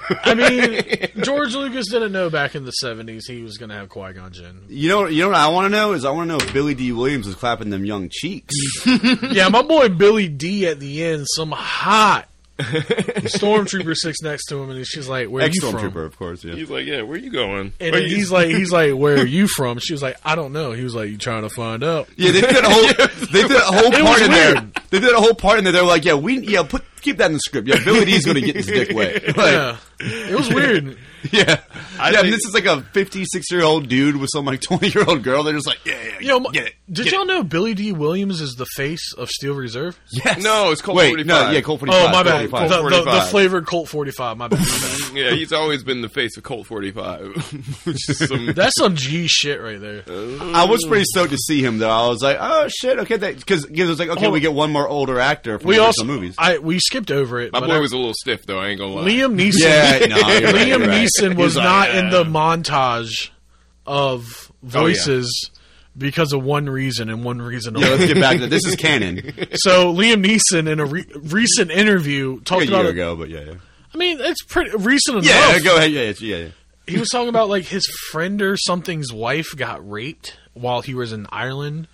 [0.09, 3.89] I mean, George Lucas didn't know back in the seventies he was going to have
[3.89, 4.63] Qui Gon Jinn.
[4.67, 6.53] You know, you know what I want to know is I want to know if
[6.53, 8.55] Billy Dee Williams was clapping them young cheeks.
[9.31, 12.27] yeah, my boy Billy D at the end, some hot
[12.59, 16.43] stormtrooper sits next to him, and she's like, "Where are you from?" stormtrooper, of course.
[16.43, 16.55] Yeah.
[16.55, 17.73] He's like, yeah, where you going?
[17.79, 20.35] And then you- he's like, he's like, "Where are you from?" She was like, "I
[20.35, 22.83] don't know." He was like, "You trying to find out?" Yeah, they did a whole
[23.31, 24.53] they did a whole It part was in there.
[24.53, 24.73] weird.
[24.91, 25.73] They did a whole part in there.
[25.73, 27.67] They're like, yeah, we yeah, put keep that in the script.
[27.67, 29.23] Yeah, Billy Dee's going to get his dick wet.
[29.37, 30.97] Like, Yeah, it was weird.
[31.31, 31.59] yeah, I yeah.
[31.97, 34.89] I think- mean, this is like a 56 year old dude with some like 20
[34.89, 35.43] year old girl.
[35.43, 36.73] They're just like, yeah, yeah, You know, get it.
[36.91, 37.27] did get y'all it.
[37.27, 39.99] know Billy Dee Williams is the face of Steel Reserve?
[40.11, 40.43] Yes.
[40.43, 41.25] No, it's Colt Wait, 45.
[41.27, 42.01] no, yeah, Colt 45.
[42.03, 42.49] Oh, my bad.
[42.49, 42.69] 45.
[42.69, 44.37] The, the, the flavored Colt 45.
[44.37, 44.59] My bad.
[44.59, 44.99] My bad.
[45.15, 47.33] yeah, he's always been the face of Colt 45.
[47.97, 50.03] Some, That's some G shit right there.
[50.07, 51.89] I was pretty stoked to see him though.
[51.89, 54.71] I was like, oh shit, okay, because it was like, okay, Hold we get one
[54.71, 56.35] more older actor from We the also movies.
[56.37, 57.51] I we skipped over it.
[57.53, 58.59] my but boy I- was a little stiff though.
[58.59, 59.03] I ain't gonna lie.
[59.09, 59.53] Liam Neeson.
[59.59, 60.89] Yeah, no, right, Liam right.
[61.07, 63.29] Neeson He was was like, not in the montage
[63.85, 65.51] of oh, voices
[65.97, 68.49] because of one reason and one reason yeah, let's get back to that.
[68.49, 69.17] This is canon.
[69.55, 72.89] so Liam Neeson in a re- recent interview talked a talked year about.
[72.89, 73.53] ago, but yeah, yeah.
[73.93, 75.25] I mean, it's pretty recent enough.
[75.25, 75.91] Yeah, go ahead.
[75.91, 76.47] Yeah, yeah, yeah.
[76.87, 81.13] he was talking about like his friend or something's wife got raped while he was
[81.13, 81.87] in Ireland,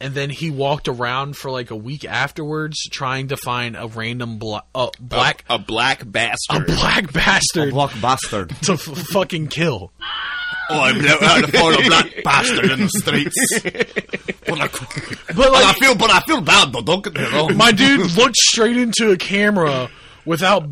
[0.00, 4.38] and then he walked around for like a week afterwards trying to find a random
[4.38, 8.50] bla- uh, black a black bastard a black bastard a black bastard.
[8.62, 9.92] to f- fucking kill.
[10.70, 13.62] Oh, I'm out to find a black bastard in the streets.
[14.46, 14.66] But I,
[15.28, 16.80] But but I feel, but I feel bad though.
[16.82, 17.56] Don't get me wrong.
[17.56, 19.90] my dude looked straight into a camera
[20.24, 20.64] without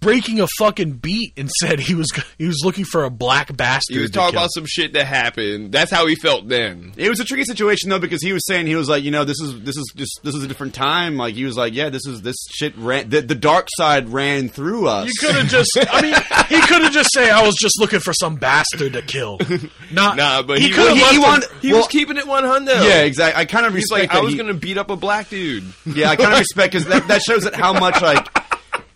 [0.00, 2.08] breaking a fucking beat and said he was
[2.38, 3.94] he was looking for a black bastard.
[3.96, 5.72] he was talking about some shit that happened.
[5.72, 6.92] That's how he felt then.
[6.96, 9.24] It was a tricky situation though because he was saying he was like, you know,
[9.24, 11.16] this is this is just this is a different time.
[11.16, 13.08] Like he was like, yeah, this is this shit ran.
[13.10, 15.06] The, the dark side ran through us.
[15.08, 15.70] You could have just.
[15.90, 16.14] I mean,
[16.48, 19.38] he could have just say, "I was just looking for some bastard to kill."
[19.92, 20.16] Not.
[20.16, 21.10] Nah, but he, he- could have he- left.
[21.12, 22.68] he him- wanted- He Well- was keeping it one hundo.
[22.82, 23.40] Yeah, exactly.
[23.40, 24.18] I kind of He's respect like, that.
[24.18, 25.64] I was he- gonna beat up a black dude.
[25.86, 28.26] Yeah, I kind of respect because that, that shows that how much like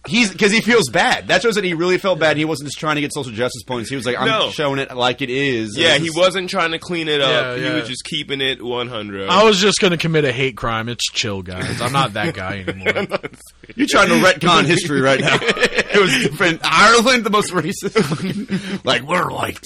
[0.06, 1.28] he's because he feels bad.
[1.28, 2.36] That shows that he really felt bad.
[2.36, 3.88] He wasn't just trying to get social justice points.
[3.90, 4.50] He was like, I'm No.
[4.50, 5.76] showing it like it is.
[5.76, 7.30] Yeah, he wasn't trying to clean it up.
[7.30, 7.74] Yeah, He yeah.
[7.80, 9.28] was just keeping it one hundred.
[9.28, 10.88] I was just going to commit a hate crime.
[10.88, 11.80] It's chill, guys.
[11.80, 13.06] I'm not that guy anymore.
[13.76, 15.38] You're trying to retcon history right now.
[15.40, 16.60] it was different.
[16.62, 18.84] Ireland, the most racist.
[18.84, 19.58] like we're white.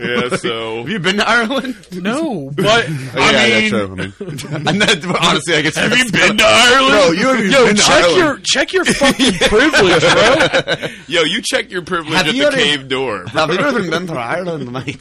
[0.00, 1.74] yeah, so Have you been to Ireland?
[1.92, 3.92] No, but Oh, I mean, that's true.
[4.54, 5.76] I mean, I'm not- honestly, I guess.
[5.76, 6.90] have you been to Ireland?
[6.92, 8.16] Bro, you haven't Yo, been to check Ireland.
[8.18, 9.32] your check your fucking
[9.72, 10.88] privilege, bro.
[11.08, 13.24] yo, you check your privilege Have at you the ever- cave door.
[13.26, 15.00] Have you ever been to Ireland, mate?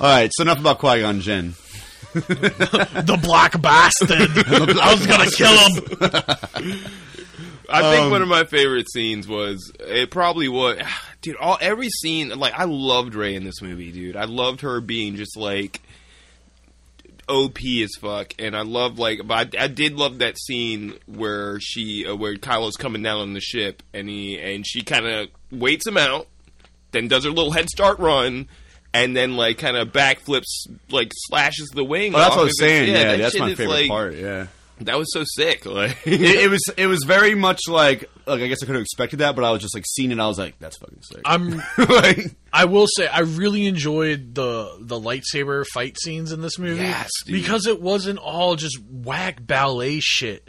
[0.00, 1.54] All right, so enough about Qui Gon Jinn.
[2.14, 4.10] The black bastard.
[4.80, 6.84] I was gonna kill him.
[7.68, 10.78] I Um, think one of my favorite scenes was it probably was
[11.22, 14.80] dude all every scene like I loved Rey in this movie dude I loved her
[14.80, 15.80] being just like
[17.28, 21.58] OP as fuck and I love like but I, I did love that scene where
[21.60, 25.28] she uh, where Kylo's coming down on the ship and he and she kind of
[25.50, 26.26] waits him out
[26.92, 28.48] then does her little head start run
[28.92, 32.58] and then like kind of backflips like slashes the wing Oh, that's what I was
[32.60, 32.92] saying.
[32.92, 34.14] Yeah, that that's my favorite like- part.
[34.14, 34.46] Yeah.
[34.80, 38.48] That was so sick like it, it was it was very much like like I
[38.48, 40.18] guess I could have expected that, but I was just like seeing it.
[40.18, 41.20] I was like, that's fucking sick.
[41.26, 41.60] I'm.
[41.78, 46.80] like, I will say I really enjoyed the the lightsaber fight scenes in this movie
[46.82, 47.34] Yes, dude.
[47.34, 50.48] because it wasn't all just whack ballet shit.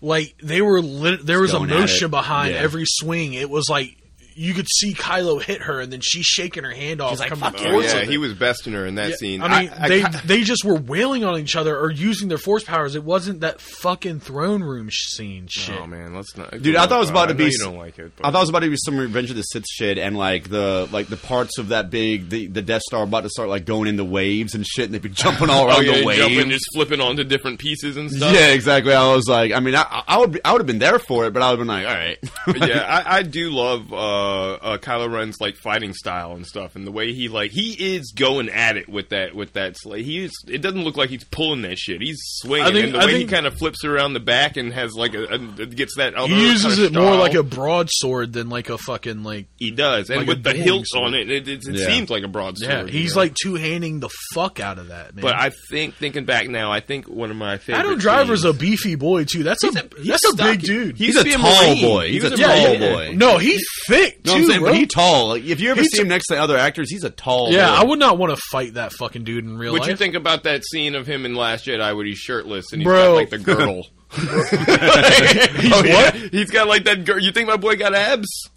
[0.00, 2.60] Like they were lit, there was going at emotion behind Yeah.
[2.60, 3.34] every swing.
[3.34, 3.96] It was like
[4.34, 7.18] you could see Kylo hit her and then she's shaking her hand off.
[7.18, 9.42] like, "Fuck Oh, yeah, he was besting her in that Yeah, scene.
[9.42, 12.38] I mean, I they ki- they just were wailing on each other or using their
[12.38, 12.94] force powers.
[12.94, 15.78] It wasn't that fucking throne room scene shit.
[15.80, 16.50] Oh man, let's not.
[16.62, 18.12] Dude, I thought it was about to be You don't like it.
[18.22, 20.48] I thought it was about to be some Revenge of the Sith shit, and like
[20.48, 23.64] the like the parts of that big the, the Death Star about to start like
[23.64, 26.18] going into waves and shit, and they'd be jumping all around oh yeah, the waves.
[26.20, 28.34] jumping, just flipping onto different pieces and stuff.
[28.34, 28.92] yeah, exactly.
[28.92, 31.26] I was like, I mean, I, I would be, I would have been there for
[31.26, 34.21] it, but I would have been like, all right, yeah, I, I do love uh,
[34.22, 38.12] uh, Kylo Ren's like fighting style and stuff, and the way he like he is
[38.16, 40.04] going at it with that with that slate.
[40.04, 40.32] He is.
[40.48, 42.00] It doesn't look like he's pulling that shit.
[42.00, 44.20] He's swinging, I think- and the I way he kind of flips it around the
[44.20, 46.14] back and has like a, a gets that.
[46.14, 49.70] Other He uses kinda it more like a broadsword than like a fucking like He
[49.70, 51.04] does, and like with the dueling hilt sword.
[51.06, 51.86] on it, it, it, it Yeah.
[51.86, 52.70] seems like a broadsword.
[52.70, 52.82] yeah.
[52.84, 53.22] you He's know?
[53.22, 55.22] like two handing the fuck out of that man.
[55.22, 57.80] But I think thinking back now, I think one of my favorite.
[57.80, 59.42] Adam Driver's scenes- a beefy boy too.
[59.42, 60.56] That's a, a- that's a stocky.
[60.56, 60.96] big dude.
[60.96, 62.06] He he's a to a tall boy.
[62.08, 62.80] He He's a a tall Marine.
[62.80, 63.12] boy.
[63.14, 64.11] No, he thick.
[64.14, 64.70] Height No, too, I'm saying, bro.
[64.70, 65.28] but he tall.
[65.28, 67.50] Like, if you ever He's see him next to other actors, he's a tall.
[67.52, 67.74] yeah, boy.
[67.74, 69.80] I would not want to fight that fucking dude in real life.
[69.80, 69.90] What life.
[69.90, 72.86] you think about that scene of him in Last Jedi where he's shirtless and he's
[72.86, 73.12] Bro.
[73.12, 73.86] got like the girdle?
[74.12, 75.94] he's Oh, yeah?
[76.04, 76.14] what?
[76.32, 77.04] He's got like that.
[77.04, 78.50] Gir- you think my boy got abs?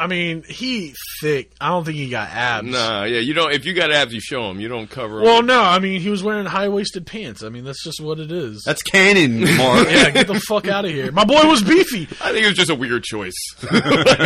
[0.00, 1.52] I mean, he thick.
[1.60, 2.66] I don't think he got abs.
[2.66, 3.18] Nah, yeah.
[3.18, 3.52] You don't.
[3.52, 4.58] If you got abs, you show them.
[4.58, 5.20] You don't cover.
[5.20, 5.46] Well, them.
[5.46, 5.60] no.
[5.62, 7.42] I mean, he was wearing high waisted pants.
[7.42, 8.62] I mean, that's just what it is.
[8.64, 9.86] That's canon, Mark.
[9.90, 11.12] yeah, get the fuck out of here.
[11.12, 12.04] My boy was beefy.
[12.24, 13.34] I think it was just a weird choice.
[13.62, 14.22] no, I,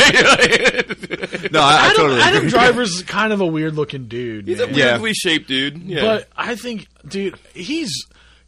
[1.51, 2.21] I Adam, totally.
[2.21, 2.51] Adam agree.
[2.51, 4.47] Driver's kind of a weird looking dude.
[4.47, 4.77] He's a man.
[4.77, 4.93] Yeah.
[4.93, 5.83] weirdly shaped dude.
[5.83, 6.03] Yeah.
[6.03, 7.91] But I think, dude, he's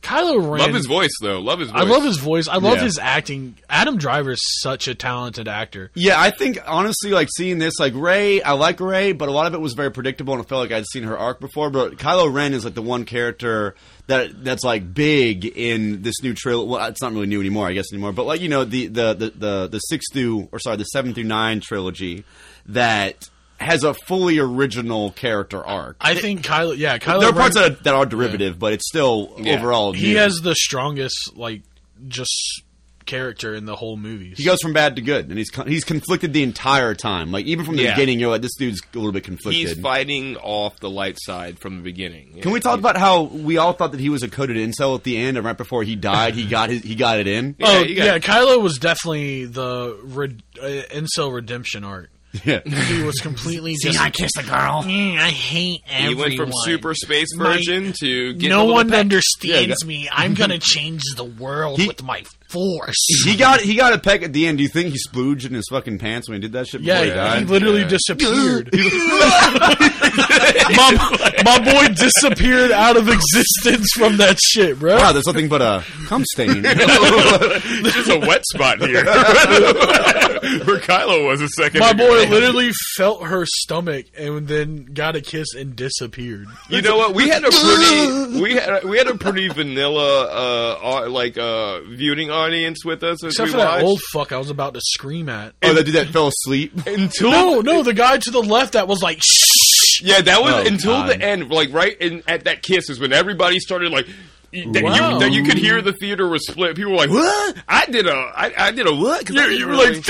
[0.07, 0.61] Kylo Ren.
[0.61, 1.41] love his voice though.
[1.41, 1.81] Love his voice.
[1.81, 2.47] I love his voice.
[2.49, 2.85] I love Yeah.
[2.85, 3.57] his acting.
[3.69, 5.91] Adam Driver is such a talented actor.
[5.95, 9.47] Yeah, I think honestly, like seeing this, like Rey, I like Rey, but a lot
[9.47, 11.71] of it was very predictable, and I felt like I'd seen her arc before.
[11.71, 13.75] But Kylo Ren is like the one character
[14.07, 16.69] that that's like big in this new trilogy.
[16.71, 18.13] Well, it's not really new anymore, I guess anymore.
[18.13, 21.15] But like you know the the the the, the six through or sorry the seven
[21.15, 22.25] through nine trilogy
[22.67, 25.97] that has a fully original character arc.
[26.01, 26.77] I think Kylo.
[26.77, 27.21] Yeah, Kylo.
[27.21, 29.55] there are Ren, parts that are, that are derivative, but it's still Yeah.
[29.59, 29.93] overall.
[29.93, 30.17] he new.
[30.19, 31.63] has the strongest like
[32.09, 32.63] just
[33.07, 34.35] character in the whole movie.
[34.37, 37.31] He goes from bad to good, and he's con- he's conflicted the entire time.
[37.31, 37.95] Like even from the Yeah.
[37.95, 39.69] beginning, you're like, this dude's a little bit conflicted.
[39.69, 42.39] He's fighting off the light side from the beginning.
[42.43, 45.05] Can we talk about how we all thought that he was a coded incel at
[45.05, 47.55] the end, and right before he died, he got his he got it in?
[47.63, 52.11] Oh Yeah, you yeah, Kylo was definitely the red, uh, incel redemption arc.
[52.45, 52.61] Yeah.
[52.65, 54.01] He was completely just.
[54.01, 54.83] I kissed a girl.
[54.85, 59.77] "Mm, I hate He went from super space My- virgin to getting no one understands
[59.83, 60.09] Yeah, me.
[60.13, 62.97] I'm gonna change the world He- with my force.
[63.25, 64.59] He got he got a peck at the end.
[64.59, 66.95] Do you think he splooged in his fucking pants when he did that shit before
[66.97, 67.39] yeah, he died?
[67.41, 67.89] he literally Yeah.
[67.89, 68.71] disappeared.
[70.77, 74.97] my, my boy disappeared out of existence from that shit, bro.
[74.97, 76.63] wow, there's nothing but a cum stain.
[76.67, 81.81] There's just a wet spot here where Kylo was a second.
[81.81, 82.07] My ago.
[82.09, 86.47] boy literally felt her stomach and then got a kiss and disappeared.
[86.69, 87.15] You know what?
[87.15, 91.81] We had a pretty we had we had a pretty vanilla uh au- like uh
[91.83, 94.81] viewing audience with us as Except we for that old fuck I was about to
[94.83, 95.55] scream at.
[95.63, 96.73] oh, that dude that fell asleep.
[96.87, 100.03] until No, no, the guy to the left that was like, shh.
[100.03, 101.09] yeah, that was Oh, until God.
[101.11, 101.51] the end.
[101.51, 104.07] Like right in at that kiss is when everybody started like.
[104.53, 105.15] That, Wow.
[105.15, 106.77] you, that you could hear the theater was split.
[106.77, 107.57] People were like, "What?
[107.69, 109.95] I did a, I, I did a what?" 'Cause I You, didn't you were really-
[109.97, 110.05] like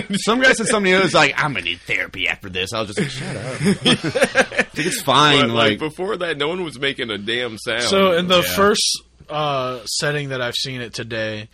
[0.00, 0.18] thin.
[0.18, 2.98] Some guy said something else like, "I'm gonna need therapy after this." I was just
[3.00, 5.40] like, "Shut up." I think it's fine.
[5.48, 7.84] But, like, like, before that, no one was making a damn sound.
[7.84, 8.54] So in the Yeah.
[8.54, 11.48] first uh, setting that I've seen it today,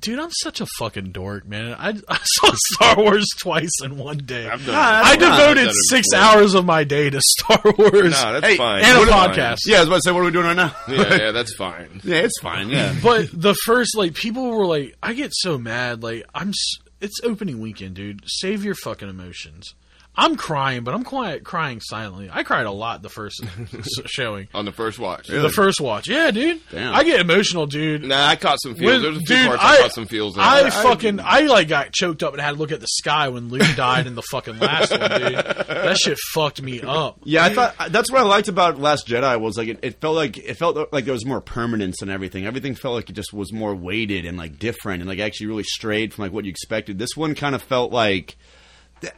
[0.00, 1.74] dude, I'm such a fucking dork, man.
[1.78, 4.48] I, I saw Star Wars twice in one day.
[4.48, 6.24] I've done- I I've done devoted it six before.
[6.24, 7.92] hours of my day to Star Wars
[8.22, 8.84] No, that's Hey, fine.
[8.84, 9.58] and a What am I- podcast.
[9.66, 10.74] yeah, I was about to say, what are we doing right now?
[10.88, 12.00] Yeah, yeah, that's fine.
[12.04, 12.70] yeah, it's fine.
[12.70, 12.94] Yeah.
[13.02, 16.02] But the first, like, people were like, I get so mad.
[16.02, 16.48] Like, I'm.
[16.50, 18.22] s- It's opening weekend, dude.
[18.26, 19.74] Save your fucking emotions.
[20.18, 22.30] I'm crying, but I'm quiet, crying silently.
[22.32, 23.44] I cried a lot the first
[24.06, 24.48] showing.
[24.54, 25.26] On the first watch.
[25.28, 26.60] The first watch, yeah, dude.
[26.70, 26.94] Damn.
[26.94, 28.02] I get emotional, dude.
[28.04, 29.02] Nah, I caught some feels.
[29.02, 30.36] There's a few dude, parts I, I- caught some feels.
[30.36, 30.42] In.
[30.42, 33.50] I fucking I like got choked up and had to look at the sky when
[33.50, 35.34] Luke died in the fucking last one, dude.
[35.34, 37.18] That shit fucked me up.
[37.24, 40.16] Yeah, I thought that's what I liked about Last Jedi was like it, it felt
[40.16, 42.46] like it felt like there was more permanence and everything.
[42.46, 45.64] Everything felt like it just was more weighted and like different and like actually really
[45.64, 46.98] strayed from like what you expected.
[46.98, 48.36] This one kind of felt like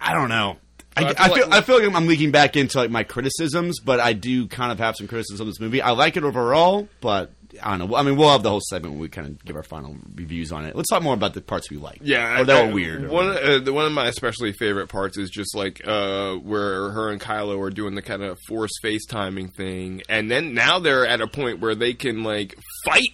[0.01, 0.57] I don't know.
[1.05, 3.81] I, I I feel like- I feel like I'm leaking back into like my criticisms,
[3.81, 5.81] but I do kind of have some criticisms of this movie.
[5.83, 7.33] I like it overall, but
[7.63, 7.97] I don't know.
[7.97, 10.53] I mean, we'll have the whole segment where we kind of give our final reviews
[10.53, 10.77] on it.
[10.77, 12.01] Let's talk more about the parts we like.
[12.03, 13.09] Yeah, or that I- were weird.
[13.09, 17.21] One, uh, one of my especially favorite parts is just like uh, where her and
[17.21, 21.27] Kylo are doing the kind of forced FaceTiming thing, and then now they're at a
[21.27, 23.09] point where they can like fight.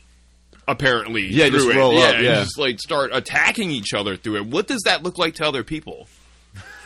[0.66, 1.76] Apparently, Yeah, through just it.
[1.76, 2.34] roll yeah, up, and yeah.
[2.36, 4.46] just like start attacking each other through it.
[4.46, 6.08] What does that look like to other people?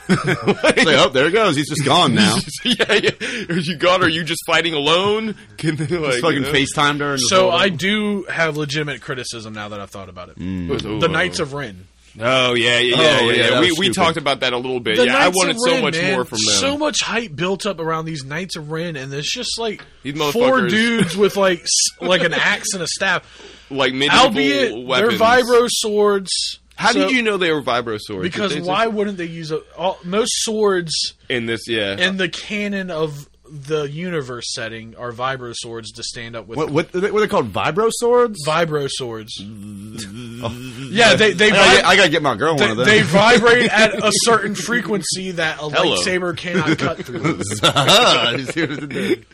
[0.09, 1.57] It's like, oh, there it goes.
[1.57, 2.37] He's just gone now.
[2.65, 3.11] yeah, yeah.
[3.51, 4.03] Are you gone?
[4.03, 5.35] Are you just fighting alone?
[5.59, 6.53] Can they like Just fucking you know?
[6.53, 7.13] FaceTimed her.
[7.13, 10.39] And So I do have legitimate criticism now that I've thought about it.
[10.39, 11.01] Mm.
[11.01, 11.87] The Knights of Ren.
[12.21, 13.33] Oh yeah, yeah, Oh, yeah.
[13.33, 13.61] yeah, yeah.
[13.61, 14.97] We we talked about that a little bit.
[14.97, 16.15] The yeah, I wanted of so much man.
[16.15, 16.55] more from them.
[16.55, 20.17] So much hype built up around these Knights of Ren, and it's just like These
[20.33, 21.65] four dudes with like
[22.01, 23.23] like an axe and a staff.
[23.71, 25.19] like medieval Albeit weapons.
[25.19, 26.59] they're vibro swords.
[26.79, 28.23] How So- did you know they were vibro swords?
[28.23, 30.93] Because they why just- wouldn't they use a, all, most swords
[31.29, 31.67] in this?
[31.69, 36.59] Yeah, in the canon of the universe setting are vibro swords to stand up with
[36.59, 37.51] What, what, what are they called?
[37.53, 38.39] Vibro swords?
[38.47, 39.33] vibro swords.
[40.91, 42.77] Yeah, they they I gotta, vib- get, I gotta get my girl one they, of
[42.77, 42.87] them.
[42.87, 45.97] they vibrate at a certain frequency that a Hello.
[45.97, 47.41] lightsaber cannot cut through.
[47.65, 48.91] Ah, you see what I did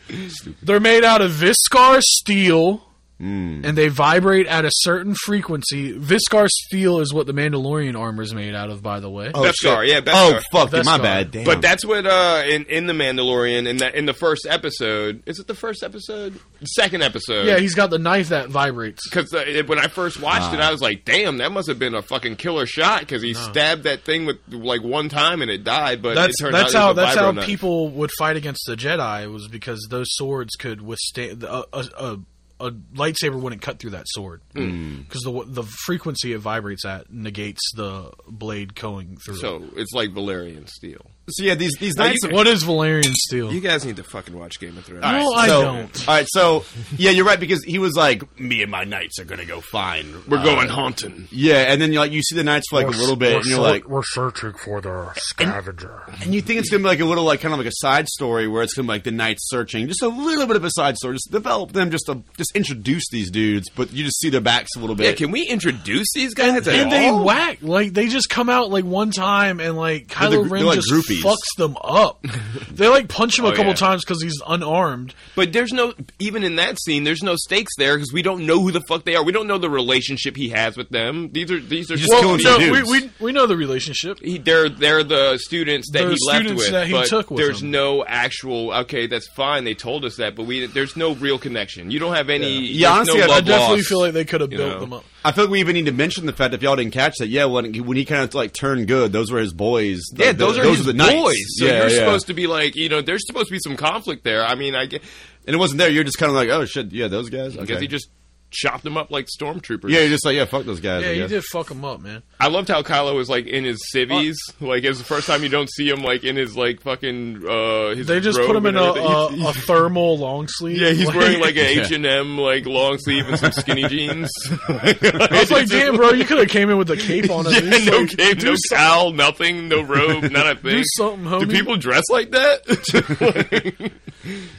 [0.09, 0.53] there?
[0.63, 2.83] They're made out of Beskar steel,
[3.21, 3.65] Mm.
[3.65, 5.97] and they vibrate at a certain frequency.
[5.97, 9.31] Viscar steel is what the Mandalorian armor is made out of, by the way.
[9.33, 10.11] Oh, Beskar, yeah, Beskar.
[10.37, 10.83] Oh fuck, Beskar.
[10.85, 11.31] my bad.
[11.31, 11.45] Damn.
[11.45, 15.39] But that's what uh, in in the Mandalorian in that in the first episode is
[15.39, 19.07] it the first episode the second episode Yeah, he's got the knife that vibrates.
[19.09, 20.67] because uh, when I first watched it ah.
[20.67, 23.83] I was like damn that must have been a fucking killer shot because he stabbed
[23.83, 26.79] that thing with like one time and it died but That's it turned that's out
[26.81, 27.45] how it was that's how knife.
[27.45, 32.19] people would fight against the Jedi was because those swords could withstand a a, a,
[32.59, 35.01] a lightsaber wouldn't cut through that sword Hmm.
[35.01, 39.37] because the the frequency it vibrates at negates the blade going through.
[39.37, 41.11] so it's like Valyrian steel.
[41.27, 42.23] So yeah, these these Now knights.
[42.23, 43.51] you- are- what is Valyrian steel?
[43.51, 45.03] You guys need to fucking watch Game of Thrones.
[45.03, 46.07] All right, No, I so- don't.
[46.07, 46.65] All right, so
[46.97, 50.23] yeah, you're right because he was like, "Me and my knights are gonna go find."
[50.27, 51.27] We're uh, going haunting.
[51.31, 53.45] Yeah, and then you like you see the knights for like a little bit, and
[53.45, 56.03] you're like, we're searching for the scavenger.
[56.21, 58.07] and you think it's gonna be like a little like kind of like a side
[58.07, 60.69] story where it's gonna be like the knights searching, just a little bit of a
[60.71, 64.29] side story, just develop them, just to just introduce these dudes, but you just see
[64.29, 65.05] their backs a little bit.
[65.05, 65.17] Yeah, bit.
[65.17, 66.45] can we introduce these guys?
[66.67, 67.23] at and they all?
[67.25, 70.65] whack like they just come out like one time and like They're Kylo the- Ren
[70.65, 71.14] like just groupies.
[71.21, 72.21] Fucks them up.
[72.71, 73.73] they like punch him a Oh, couple yeah.
[73.73, 75.13] times because he's unarmed.
[75.35, 77.03] But there's no even in that scene.
[77.03, 79.23] There's no stakes there because we don't know who the fuck they are.
[79.23, 81.29] We don't know the relationship he has with them.
[81.31, 82.91] These are these are just Well, killing no, some we, dudes.
[83.19, 84.19] we we know the relationship.
[84.19, 87.31] he, they're they're the students that The he left students with, that he but took
[87.31, 87.71] with there's him.
[87.71, 88.71] no actual.
[88.73, 89.63] Okay, that's fine.
[89.63, 91.91] They told us that, but we there's no real connection.
[91.91, 92.59] You don't have any.
[92.59, 93.87] Yeah, there's honestly, no I- I definitely lost.
[93.89, 94.79] feel like they could have built know.
[94.79, 95.05] them up.
[95.27, 97.27] I feel like we even need to mention the fact if y'all didn't catch that,
[97.27, 100.01] yeah, when when he kind of like turned good, those were his boys.
[100.13, 101.13] Yeah, those, the- are his the knights.
[101.13, 101.43] boys.
[101.57, 101.97] So yeah, you're yeah.
[101.99, 104.43] supposed to be like, you know, there's supposed to be some conflict there.
[104.45, 105.01] I mean, I get
[105.47, 105.89] and it wasn't there.
[105.89, 107.53] You're just kind of like, oh shit, yeah, those guys.
[107.53, 107.79] because Okay.
[107.81, 108.09] he just
[108.55, 109.89] chopped them up like stormtroopers.
[109.89, 111.03] yeah, you're just like, yeah, fuck those guys.
[111.03, 111.29] Yeah, I you guess.
[111.29, 112.23] did fuck them up, man.
[112.39, 114.37] I loved how Kylo was like in his civvies.
[114.61, 117.95] Like it's the first time you don't see him like in his like fucking uh
[117.95, 120.77] his They just robe put him in a, a, a thermal long sleeve.
[120.81, 121.81] Yeah, he's wearing like a Yeah.
[121.83, 124.29] H and M like long sleeve and some skinny jeans.
[124.69, 127.47] I was like, damn, bro, you could have came in with a cape on.
[127.47, 127.85] At Yeah, least.
[127.91, 130.77] no Like, cape, no something- towel, nothing, no robe, not a thing.
[130.77, 131.39] Do something, homie.
[131.41, 133.91] Do people dress like that?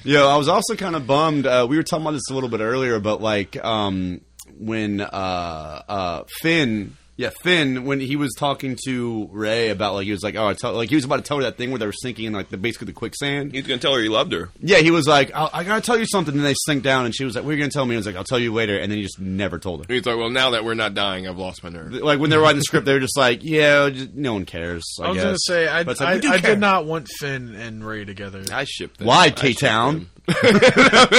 [0.05, 1.46] Yeah, I was also kind of bummed.
[1.46, 4.20] Uh, we were talking about this a little bit earlier, but like um,
[4.59, 10.12] when uh, uh, Finn, yeah, Finn, when he was talking to Rey about like he
[10.12, 11.79] was like, oh, I tell, like he was about to tell her that thing where
[11.79, 13.52] they were sinking in like the basically the quicksand.
[13.55, 14.50] He's gonna tell her he loved her.
[14.61, 16.35] Yeah, he was like, I, I gotta tell you something.
[16.35, 17.98] And they sink down, and she was like, "What are you gonna tell me?" I
[17.98, 19.92] was like, "I'll tell you later," and then he just never told her.
[19.92, 21.92] He's like, well, now that we're not dying, I've lost my nerve.
[21.94, 24.44] Like when they were writing the script, they were just like, "Yeah, just, no one
[24.44, 25.24] cares." I, I was guess.
[25.24, 28.42] gonna say, I, But like, I, I did not want Finn and Rey together.
[28.52, 29.07] I shipped them.
[29.07, 29.94] Why, K-Town?
[29.94, 30.11] them.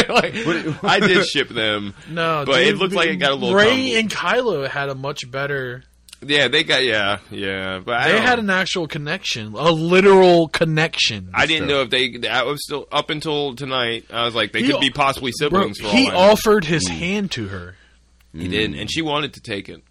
[0.09, 1.93] Like, I did ship them.
[2.09, 3.55] No, but dude, it looked like it got a little.
[3.55, 3.95] Rey tumbled.
[3.97, 5.83] and Kylo had a much better.
[6.21, 7.79] yeah, they got yeah, yeah.
[7.83, 11.31] But They had an actual connection, a literal connection.
[11.33, 12.27] I didn't know if they.
[12.27, 14.05] I was still up until tonight.
[14.11, 15.79] I was like, they He- could be possibly Bro, siblings.
[15.79, 16.31] for he all I know.
[16.33, 17.75] offered his hand to her.
[18.33, 19.81] He did, and she wanted to take it.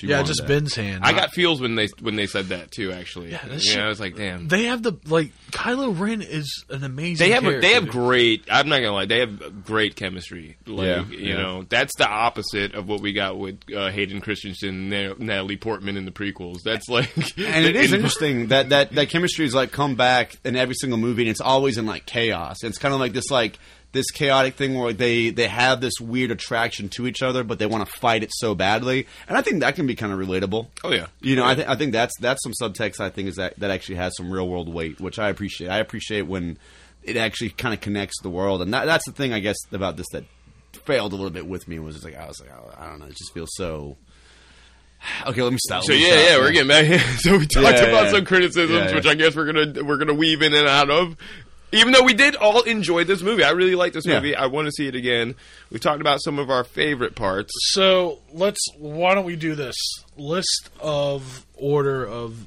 [0.00, 0.48] She yeah, just that.
[0.48, 1.04] Ben's hand.
[1.04, 2.90] I got feels when they when they said that too.
[2.92, 4.48] Actually, Yeah, yeah, that shit- I was like, damn.
[4.48, 7.26] They have the like Kylo Ren is an amazing.
[7.26, 8.46] They have a, they have great.
[8.50, 9.04] I'm not gonna lie.
[9.06, 10.56] They have great chemistry.
[10.66, 11.36] Like Yeah, you yeah.
[11.36, 15.96] know, that's the opposite of what we got with uh, Hayden Christensen, and Natalie Portman
[15.96, 16.62] in the prequels.
[16.64, 20.56] That's like, And it is interesting that that that chemistry is like come back in
[20.56, 22.64] every single movie, and it's always in like chaos.
[22.64, 23.58] It's kind of like this like
[23.92, 27.66] this chaotic thing where they they have this weird attraction to each other, but they
[27.66, 29.06] want to fight it so badly.
[29.28, 30.68] And I think that can be kind of relatable.
[30.84, 33.00] Oh yeah, You know, I think I think that's that's some subtext.
[33.00, 35.68] I think is that that actually has some real world weight, which I appreciate.
[35.68, 36.58] I appreciate when
[37.02, 39.96] it actually kind of connects the world, and that, that's the thing I guess about
[39.96, 40.24] this that
[40.84, 43.00] failed a little bit with me was just like I was like oh, I don't
[43.00, 43.96] know, it just feels so.
[45.26, 45.82] Okay, let me stop.
[45.82, 46.28] So me yeah, stop.
[46.28, 46.84] yeah, we're getting back.
[46.84, 46.98] Here.
[47.20, 48.10] So we talked Yeah, about yeah.
[48.10, 51.16] some criticisms, which I guess we're gonna we're gonna weave in and out of.
[51.72, 54.16] Even though we did all enjoy this movie, I really like this Yeah.
[54.16, 54.34] movie.
[54.34, 55.34] I want to see it again.
[55.70, 57.52] We talked about some of our favorite parts.
[57.72, 58.58] So let's.
[58.78, 59.76] Why don't we do this
[60.16, 62.46] list of order of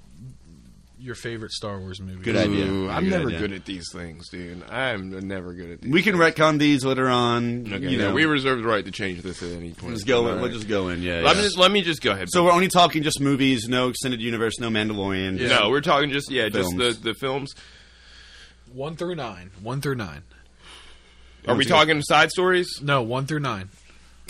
[1.00, 2.24] your favorite Star Wars movie.
[2.24, 2.66] Good idea.
[2.66, 3.40] Ooh, I'm Good never idea.
[3.40, 4.64] good at these things, dude.
[4.70, 5.92] I'm never good at these.
[5.92, 6.36] We can things.
[6.36, 7.68] retcon these later on.
[7.68, 9.96] Okay, you yeah, know, we reserve the right to change this at any point.
[9.96, 10.28] just go.
[10.28, 10.42] In, right.
[10.44, 11.02] We'll just go in.
[11.02, 11.16] Yeah.
[11.22, 11.42] let, yeah.
[11.42, 12.30] me just, let me just go ahead.
[12.32, 15.38] so we're only talking just movies, no extended universe, no Mandalorian.
[15.40, 17.54] just- no, we're talking just yeah, just the the films.
[18.74, 19.52] One through nine.
[19.62, 20.24] One through nine.
[21.48, 22.82] Are we talking side stories?
[22.82, 23.70] No, one through nine.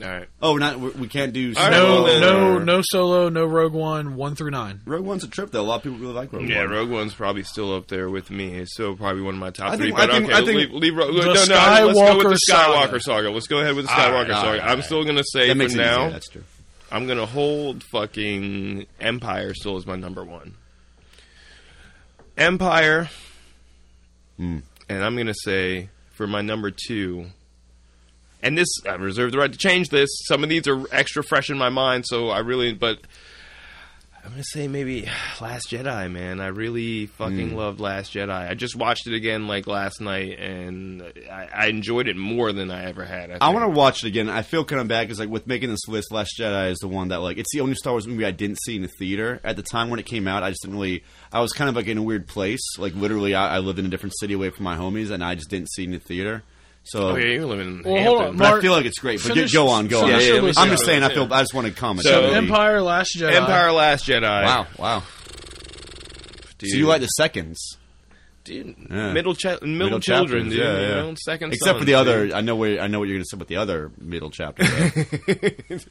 [0.03, 0.27] All right.
[0.41, 0.79] Oh, we're not.
[0.79, 1.53] we we can't do.
[1.55, 4.15] All right, No, well, then- no, no solo, no Rogue One.
[4.15, 4.81] One through nine.
[4.85, 5.61] Rogue One's a trip though.
[5.61, 6.49] A lot of people really like Rogue One.
[6.51, 6.71] Yeah, One.
[6.71, 8.55] Rogue One's probably still up there with me.
[8.55, 9.85] It's still probably one of my top I three.
[9.87, 11.13] think- But I think- okay, I think leave, leave Rogue.
[11.13, 12.99] the No, no, let's go with Skywalker the Skywalker saga.
[13.01, 13.29] saga.
[13.29, 14.51] Let's go ahead with the All Skywalker right, all saga.
[14.51, 14.85] right, all I'm right.
[14.85, 16.09] still gonna say That for makes it now, easier.
[16.11, 16.43] That's true.
[16.91, 20.55] I'm gonna hold fucking Empire still as my number one.
[22.37, 23.09] Empire,
[24.37, 24.59] Hmm.
[24.89, 27.27] and I'm gonna say for my number two,
[28.41, 30.09] and this I reserve the right to change this.
[30.25, 32.99] Some of these are extra fresh in my mind, so I really but.
[34.25, 35.01] I'm gonna say maybe
[35.41, 36.39] Last Jedi, man.
[36.39, 37.55] I really fucking Hmm.
[37.55, 38.29] loved Last Jedi.
[38.49, 42.71] I just watched it again like last night, and I, I enjoyed it more than
[42.71, 43.31] I ever had.
[43.31, 44.29] I, I want to watch it again.
[44.29, 46.87] I feel kind of bad because like with making this list, Last Jedi is the
[46.87, 49.41] one that like it's the only Star Wars movie I didn't see in the theater
[49.43, 50.41] at the time when it came out.
[50.41, 51.03] I just didn't really.
[51.33, 52.61] I was kind of like in a weird place.
[52.77, 55.35] Like literally, I, I lived in a different city away from my homies, and I
[55.35, 56.43] just didn't see it in the theater.
[56.85, 57.09] So.
[57.11, 58.05] Oh yeah, you're living in Well, Hampton.
[58.05, 59.21] hold on, But I feel like it's great.
[59.23, 60.07] But finish- go on, go on.
[60.09, 61.01] finish your I'm just saying.
[61.03, 61.13] I Yeah.
[61.13, 61.33] feel.
[61.33, 62.05] I just want to comment.
[62.05, 63.31] So- Empire, Last Jedi.
[63.33, 64.21] Empire, Last Jedi.
[64.43, 65.03] Wow, wow.
[66.57, 66.71] dude.
[66.71, 67.77] So you like the seconds,
[68.43, 69.13] dude, Yeah.
[69.13, 70.59] middle cha- middle, Middle children, chapters, dude.
[70.65, 71.01] yeah, you yeah.
[71.01, 72.25] know, second, except for sons, the other.
[72.25, 72.33] dude.
[72.33, 74.63] I know where I know what you're going to say about the other middle chapter.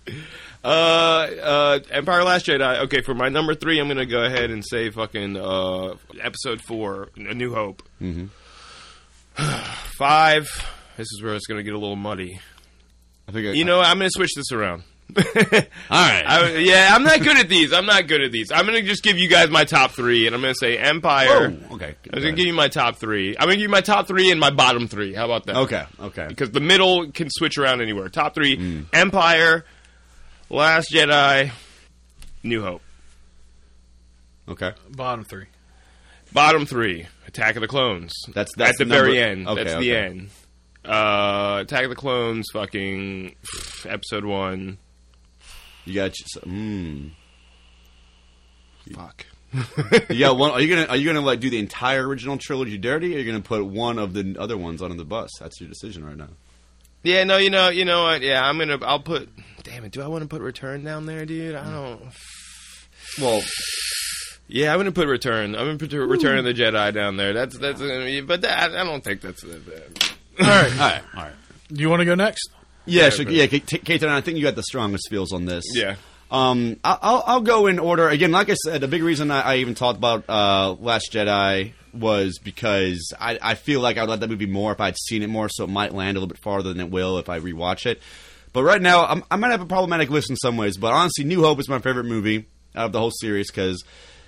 [0.64, 2.82] Uh, uh, Empire, Last Jedi.
[2.84, 7.08] Okay, for my number three, I'm gonna go ahead and say fucking uh, episode four,
[7.16, 7.82] A New Hope.
[8.00, 8.26] Mm-hmm.
[9.98, 10.48] Five.
[11.02, 12.38] This is where it's gonna get a little muddy.
[13.28, 13.48] I think.
[13.48, 14.84] I, You know, I'm gonna switch this around.
[15.16, 15.64] all right.
[15.90, 17.72] I, yeah, I'm not good at these.
[17.72, 18.52] I'm not good at these.
[18.52, 21.56] I'm gonna just give you guys my top three, and I'm gonna say Empire.
[21.70, 21.96] Oh, okay.
[22.12, 23.30] I'm gonna give you my top three.
[23.36, 25.12] I'm gonna give you my top three and my bottom three.
[25.12, 25.56] How about that?
[25.56, 26.26] Okay, okay.
[26.28, 28.08] Because the middle can switch around anywhere.
[28.08, 28.86] Top three: Mm.
[28.92, 29.64] Empire,
[30.50, 31.50] Last Jedi,
[32.44, 32.82] New Hope.
[34.48, 34.70] Okay.
[34.88, 35.46] Bottom three.
[36.32, 38.12] Bottom three: Attack of the Clones.
[38.28, 39.48] That's- that's at the the number- very end.
[39.48, 40.30] okay, that's the end.
[40.84, 43.34] Uh, Attack of the Clones, fucking
[43.86, 44.78] episode one.
[45.84, 46.12] You got.
[46.46, 47.10] Mm.
[48.94, 49.26] Fuck.
[50.10, 50.50] You got one.
[50.52, 53.12] Are you gonna Are you gonna like do the entire original trilogy dirty?
[53.12, 55.30] Or are you gonna put one of the other ones under the bus?
[55.38, 56.28] That's your decision right now.
[57.04, 58.22] Yeah, no, you know, you know what?
[58.22, 58.78] Yeah, I'm gonna.
[58.82, 59.28] I'll put.
[59.62, 59.92] Damn it!
[59.92, 61.54] Do I want to put Return down there, dude?
[61.54, 62.00] I don't.
[63.20, 63.42] Well,
[64.48, 65.54] Yeah, I'm gonna put Return.
[65.54, 67.32] I'm gonna put Return of the Jedi down there.
[67.32, 68.20] That's that's gonna be.
[68.20, 69.42] But that, I don't think that's.
[69.42, 70.11] that bad.
[70.40, 70.72] All right.
[70.72, 71.32] all right, all right.
[71.68, 72.50] Do you want to go next?
[72.84, 75.64] Yeah, so, but- yeah, Kate, Kate, I think you got the strongest feels on this.
[75.74, 75.96] Yeah.
[76.30, 78.32] Um, I- I'll, I'll go in order again.
[78.32, 82.38] Like I said, the big reason I, I even talked about uh, Last Jedi was
[82.38, 85.28] because I, I feel like I would like that movie more if I'd seen it
[85.28, 87.84] more, so it might land a little bit farther than it will if I rewatch
[87.86, 88.00] it.
[88.54, 90.76] But right now, I'm, I might have a problematic list in some ways.
[90.78, 93.82] But honestly, New Hope is my favorite movie out of the whole series because,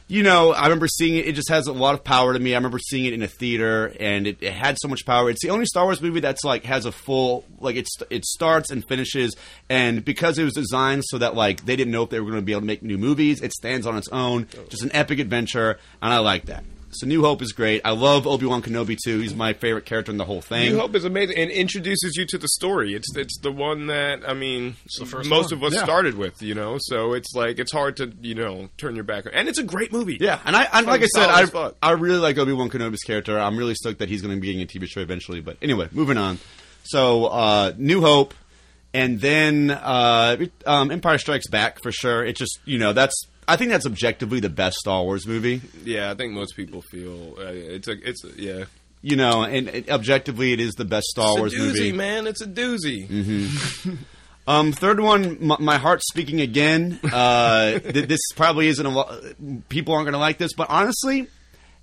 [0.07, 1.26] you know, I remember seeing it.
[1.26, 2.52] It just has a lot of power to me.
[2.52, 5.30] I remember seeing it in a theater, and it, it had so much power.
[5.30, 8.70] It's the only Star Wars movie that's like has a full like it's it starts
[8.70, 9.34] and finishes,
[9.70, 12.42] and because it was designed so that like they didn't know if they were going
[12.42, 14.64] to be able to make new movies, it stands on its own, oh.
[14.68, 16.64] just an epic adventure, and I like that.
[16.95, 17.82] So New Hope is great.
[17.84, 19.18] I love Obi Wan Kenobi too.
[19.20, 20.72] He's my favorite character in the whole thing.
[20.72, 22.95] New Hope is amazing and introduces you to the story.
[22.95, 25.53] It's it's the one that I mean, most one.
[25.53, 25.84] of us Yeah.
[25.84, 26.76] started with, you know.
[26.80, 29.32] So it's like it's hard to you know turn your back, on.
[29.34, 30.18] and it's a great movie.
[30.20, 31.76] Yeah, and I, and like I said, I, fuck.
[31.82, 33.38] I really like Obi Wan Kenobi's character.
[33.38, 35.40] I'm really stoked that he's going to be getting a TV show eventually.
[35.40, 36.38] But anyway, moving on.
[36.84, 38.34] So, uh, New Hope,
[38.92, 40.36] and then uh,
[40.66, 42.24] um, Empire Strikes Back for sure.
[42.24, 43.14] It just you know that's
[43.47, 45.61] I think that's objectively the best Star Wars movie.
[45.84, 46.11] yeah.
[46.11, 48.64] I think most people feel uh, it's a it's a, yeah.
[49.03, 51.92] You know, and it, objectively, it is the best Star Wars it's a doozy, movie.
[51.92, 52.26] man.
[52.26, 53.99] It's a doozy.
[54.47, 57.01] Um, third one, my, my heart's speaking again.
[57.03, 59.11] Uh, th- this probably isn't a lot.
[59.70, 61.28] People aren't going to like this, but honestly,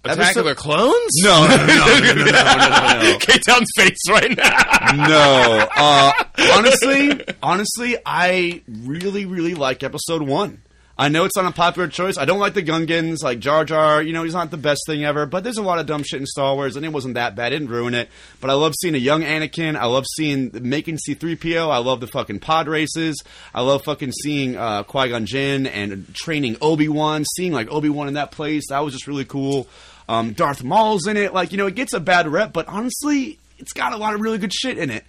[0.03, 1.12] Attack episode- of the Clones.
[1.24, 3.18] no, no, no, no, no, no, no, no.
[3.20, 5.07] K-Town's face right now.
[5.07, 5.68] no.
[5.76, 6.12] Uh,
[6.53, 10.62] honestly, honestly, I really, really like episode one.
[11.02, 12.20] I know it's not a popular choice.
[12.20, 14.04] I don't like the Gungans, like Jar Jar.
[14.04, 15.26] You know, he's not the best thing ever.
[15.26, 17.54] But there's a lot of dumb shit in Star Wars, and it wasn't that bad.
[17.54, 18.08] It didn't ruin it.
[18.39, 19.76] But I love seeing a young Anakin.
[19.76, 21.72] I love seeing making C-3PO.
[21.72, 23.20] I love the fucking pod races.
[23.52, 27.26] I love fucking seeing uh, Qui Gon Jinn and training Obi Wan.
[27.36, 29.68] Seeing like Obi Wan in that place, that was just really cool.
[30.08, 31.34] Um, Darth Maul's in it.
[31.34, 34.22] Like you know, it gets a bad rep, but honestly, it's got a lot of
[34.22, 35.04] really good shit in it.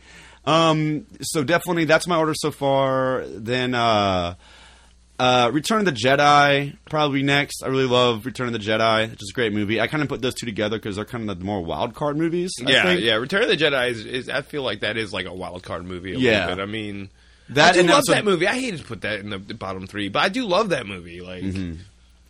[0.46, 3.26] Um, so definitely that's my order so far.
[3.26, 4.36] Then uh,
[5.22, 7.62] uh, Return of the Jedi probably next.
[7.62, 9.04] I really love Return of the Jedi.
[9.04, 9.80] It's just a great movie.
[9.80, 12.16] I kind of put those two together because they're kind of the more wild card
[12.16, 12.50] movies.
[12.66, 13.00] I Yeah, think.
[13.02, 13.14] yeah.
[13.14, 14.28] Return of the Jedi is, is.
[14.28, 16.14] I feel like that is like a wild card movie.
[16.14, 16.40] A Yeah.
[16.48, 16.62] little bit.
[16.62, 17.10] I mean,
[17.50, 18.46] That I and love episode- that movie.
[18.48, 20.86] I hated to put that in the, the bottom three, but I do love that
[20.86, 21.20] movie.
[21.20, 21.44] Like,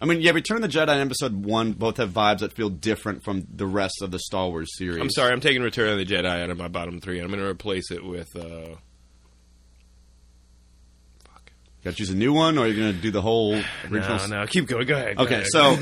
[0.01, 2.69] I mean, yeah, Return of the Jedi and Episode One both have vibes that feel
[2.69, 5.01] different from the rest of the Star Wars series.
[5.01, 7.19] I'm sorry, I'm taking Return of the Jedi out of my bottom three.
[7.19, 8.35] and I'm going to replace it with.
[8.37, 8.75] Uh,
[11.85, 13.55] Got to choose a new one, or you're going to do the whole
[13.91, 14.19] original?
[14.29, 14.87] no, no, keep going.
[14.87, 15.17] Go ahead.
[15.17, 15.47] go Okay, ahead.
[15.49, 15.77] so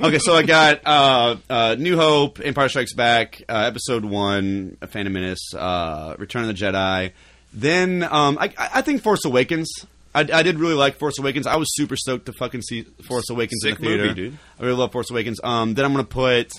[0.06, 4.86] okay, so I got uh, uh, New Hope, Empire Strikes Back, uh, Episode One, A
[4.86, 7.12] Phantom Menace, uh, Return of the Jedi.
[7.52, 9.68] Then um, I, I think Force Awakens.
[10.14, 11.46] I, I did really like Force Awakens.
[11.48, 14.02] I was super stoked to fucking see Force Awakens Sick in the theater.
[14.04, 14.38] movie, dude.
[14.58, 15.40] I really love Force Awakens.
[15.42, 16.52] Um, then I'm gonna put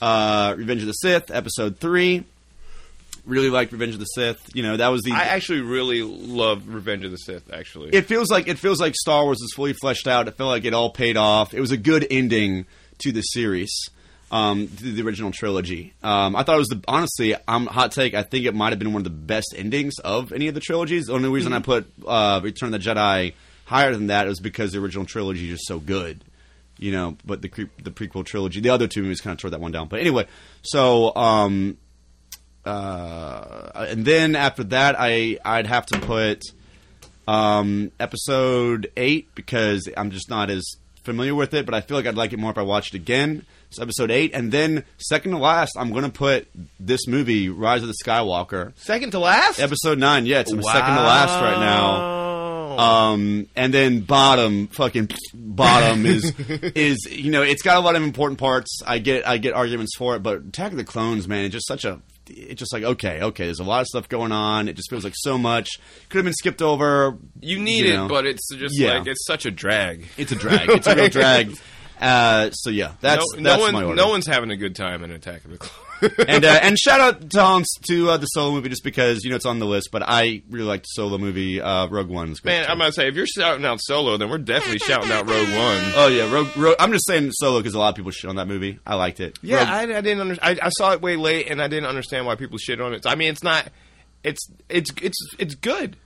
[0.00, 2.24] uh, Revenge of the Sith, Episode Three.
[3.24, 4.50] Really liked Revenge of the Sith.
[4.54, 5.12] You know, that was the.
[5.12, 7.52] I actually really love Revenge of the Sith.
[7.52, 10.28] Actually, it feels like it feels like Star Wars is fully fleshed out.
[10.28, 11.54] It felt like it all paid off.
[11.54, 12.66] It was a good ending
[12.98, 13.72] to the series,
[14.30, 15.92] um, to the original trilogy.
[16.02, 18.14] Um, I thought it was the honestly, I'm hot take.
[18.14, 20.60] I think it might have been one of the best endings of any of the
[20.60, 21.06] trilogies.
[21.06, 24.72] The only reason I put uh, Return of the Jedi higher than that is because
[24.72, 26.24] the original trilogy is just so good.
[26.78, 27.48] You know, but the
[27.80, 29.86] the prequel trilogy, the other two movies kind of tore that one down.
[29.86, 30.26] But anyway,
[30.62, 31.76] so um,
[32.64, 36.42] uh, and then after that, I I'd have to put
[37.26, 42.06] um, episode eight because I'm just not as familiar with it, but I feel like
[42.06, 43.44] I'd like it more if I watched it again.
[43.68, 46.46] It's episode eight, and then second to last, I'm going to put
[46.78, 49.60] this movie, Rise of the Skywalker, second to last.
[49.60, 50.26] episode nine.
[50.26, 52.12] Yeah, it's second to last right now.
[52.78, 58.02] Um, and then bottom, fucking bottom is is you know it's got a lot of
[58.02, 58.80] important parts.
[58.86, 61.66] I get I get arguments for it, but Attack of the Clones, man, it's just
[61.66, 63.44] such a it's just like okay, okay.
[63.44, 64.68] There's a lot of stuff going on.
[64.68, 65.68] It just feels like so much
[66.08, 67.16] could have been skipped over.
[67.40, 68.98] you need you it, but it's just Yeah.
[68.98, 70.06] like it's such a drag.
[70.16, 70.68] It's a drag.
[70.70, 71.56] It's a real drag.
[72.02, 73.94] Uh, so yeah, that's no, that's no one, my order.
[73.94, 76.14] no one's having a good time in Attack of the Clones.
[76.28, 79.30] and uh, and shout out to Hans to uh, the solo movie just because you
[79.30, 79.90] know it's on the list.
[79.92, 81.60] But I really like the solo movie.
[81.60, 82.34] Uh, Rogue One.
[82.44, 82.72] Man, too.
[82.72, 85.82] I'm gonna say if you're shouting out Solo, then we're definitely shouting out Rogue One.
[85.94, 88.36] Oh yeah, Rogue, Rogue, I'm just saying solo because a lot of people shit on
[88.36, 88.80] that movie.
[88.84, 89.38] I liked it.
[89.42, 90.20] Yeah, Rogue- I, I didn't.
[90.20, 92.94] Under, I, I saw it way late, and I didn't understand why people shit on
[92.94, 93.06] it.
[93.06, 93.68] I mean, it's not.
[94.24, 95.96] It's it's it's it's good.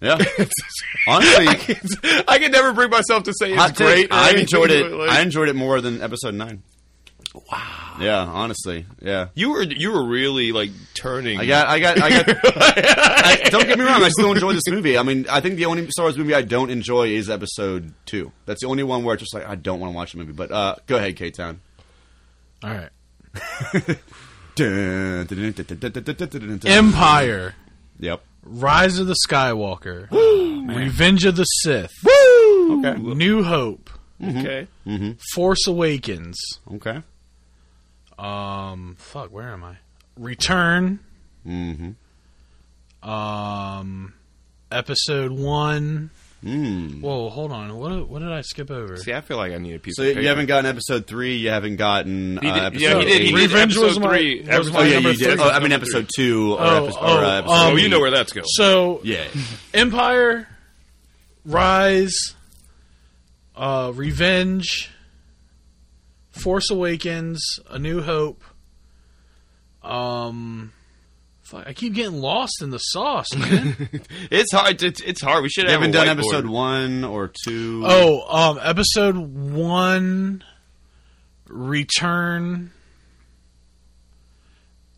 [0.00, 0.16] Yeah.
[1.06, 1.76] Honestly, I can,
[2.28, 4.08] I can never bring myself to say it's great.
[4.10, 4.90] I enjoyed it.
[4.90, 6.62] like- I enjoyed it more than Episode Nine.
[7.34, 7.96] Wow.
[8.00, 9.28] Yeah, honestly, yeah.
[9.34, 11.38] you were you were really like turning.
[11.38, 12.28] I got, I got, I got.
[12.44, 14.02] I, don't get me wrong.
[14.02, 14.98] I still enjoy this movie.
[14.98, 18.32] I mean, I think the only Star Wars movie I don't enjoy is Episode Two.
[18.46, 20.32] That's the only one where it's just like I don't want to watch the movie.
[20.32, 21.60] But uh, go ahead, K Town.
[22.64, 22.90] All right.
[26.72, 27.54] Empire.
[28.00, 28.22] Yep.
[28.44, 30.10] Empire, Rise of the Skywalker,
[30.76, 32.94] Revenge of the Sith, Okay.
[32.98, 33.90] New Hope,
[34.22, 34.66] okay.
[35.34, 36.38] Force Awakens.
[36.74, 37.02] Okay.
[38.18, 39.76] Um, fuck, where am I?
[40.16, 41.00] Return.
[41.46, 43.08] Mm-hmm.
[43.08, 44.12] Um,
[44.70, 46.10] Episode One.
[46.44, 47.02] Mm.
[47.02, 47.76] Whoa, hold on.
[47.76, 48.96] What what did I skip over?
[48.96, 49.96] See, I feel like I need a piece.
[49.96, 50.20] So of paper.
[50.22, 51.36] you haven't gotten episode three.
[51.36, 53.20] You haven't gotten uh, He did- episode yeah, he did.
[53.22, 54.40] He did Revenge was episode my- three.
[54.40, 55.18] was Episode- my Oh yeah, you did.
[55.18, 55.44] three.
[55.44, 57.88] Oh, I mean episode two or, Oh, episode, oh, or uh, episode um, Oh, you
[57.90, 58.46] know where that's going.
[58.48, 59.26] So Yeah.
[59.74, 60.48] Empire,
[61.44, 62.16] Rise,
[63.54, 64.90] uh, Revenge,
[66.30, 68.42] Force Awakens, A New Hope.
[69.82, 70.72] Um,
[71.50, 73.76] fuck, I keep getting lost in the sauce, man.
[74.30, 74.78] It's hard.
[74.80, 75.42] To, it's hard.
[75.42, 76.20] We should have haven't a done whiteboard.
[76.20, 77.82] episode one or two.
[77.84, 80.44] oh, um, episode one,
[81.48, 82.70] Return.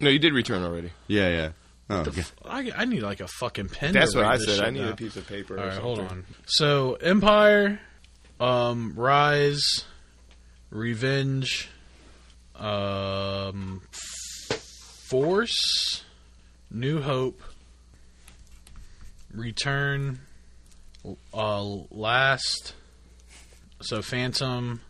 [0.01, 0.91] No, you did return already.
[1.07, 1.49] yeah, yeah.
[1.91, 2.23] Oh, okay.
[2.45, 3.93] I, I need like a fucking pen.
[3.93, 4.61] That's to what I said.
[4.65, 4.93] I need down.
[4.93, 5.59] a piece of paper.
[5.59, 6.25] All or right, hold on.
[6.47, 7.81] So Empire,
[8.41, 9.85] um, Rise,
[10.71, 11.69] Revenge,
[12.57, 13.83] um,
[15.09, 16.03] Force,
[16.73, 17.41] New Hope,
[19.33, 20.21] Return,
[21.35, 22.75] uh, Last,
[23.81, 24.81] so Phantom,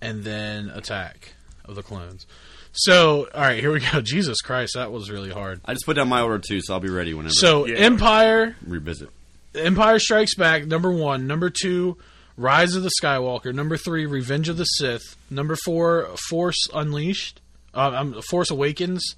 [0.00, 2.26] and then Attack of the Clones.
[2.72, 4.00] So, all right, here we go.
[4.02, 5.60] Jesus Christ, that was really hard.
[5.64, 7.34] I just put down my order too, so I'll be ready whenever.
[7.34, 7.76] So, Yeah.
[7.76, 9.10] Empire, revisit.
[9.54, 11.26] Empire Strikes Back, number one.
[11.26, 11.98] Number two,
[12.38, 13.54] Rise of the Skywalker.
[13.54, 15.02] Number three, Revenge of the Sith.
[15.28, 17.42] Number four, Force Unleashed.
[17.74, 19.16] Uh, um, Force Awakens.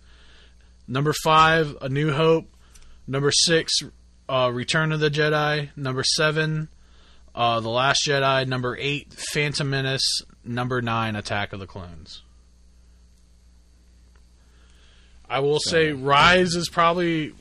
[0.86, 2.46] Number five, A New Hope.
[3.06, 3.72] Number six,
[4.28, 5.70] uh, Return of the Jedi.
[5.76, 6.68] Number seven,
[7.34, 8.46] uh, The Last Jedi.
[8.46, 10.22] Number eight, Phantom Menace.
[10.44, 12.22] Number nine, Attack of the Clones.
[15.28, 17.32] I will say Rise is probably.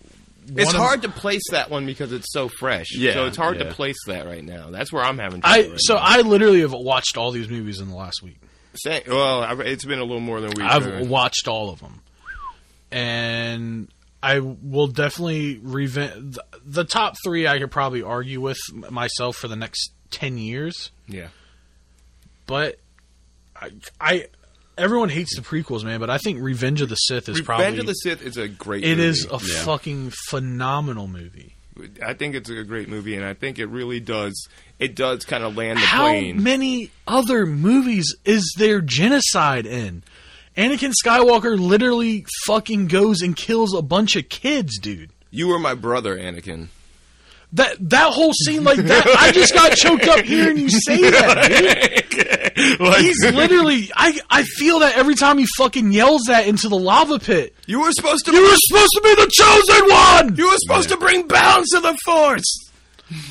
[0.46, 2.88] It's one of- hard to place that one because it's so fresh.
[2.98, 3.66] Yeah, so it's hard yeah.
[3.66, 4.72] to place that right now.
[4.72, 5.56] That's where I'm having trouble.
[5.56, 6.02] I right so now.
[6.02, 8.38] I literally have watched all these movies in the last week.
[8.74, 10.70] Say- well, I've, it's been a little more than a week.
[10.70, 12.02] I've uh, watched all of them,
[12.94, 13.88] and
[14.22, 17.48] I will definitely revent the, the top three.
[17.48, 21.30] I could probably argue with myself for the next ten years, yeah.
[22.46, 22.78] but
[23.60, 24.28] I, I
[24.78, 26.00] everyone hates the prequels, man.
[26.00, 28.38] But I think Revenge of the Sith is Revenge probably Revenge of the Sith is
[28.38, 28.84] a great.
[28.84, 29.10] it movie.
[29.10, 31.56] is a fucking phenomenal movie.
[32.06, 34.48] I think it's a great movie, and I think it really does.
[34.78, 36.44] It does kind of land the How plane.
[36.44, 40.04] many other movies is there genocide in?
[40.58, 45.10] Anakin Skywalker literally fucking goes and kills a bunch of kids, dude.
[45.32, 46.68] you were my brother, Anakin.
[47.54, 52.06] That that whole scene like that, I just got choked up hearing you say that,
[52.10, 52.80] dude.
[52.80, 53.92] like, He's literally.
[53.96, 57.54] I I feel that every time he fucking yells that into the lava pit.
[57.68, 58.32] you were supposed to.
[58.34, 60.36] You were supposed to be the chosen one.
[60.36, 62.72] you were supposed to bring balance to the force.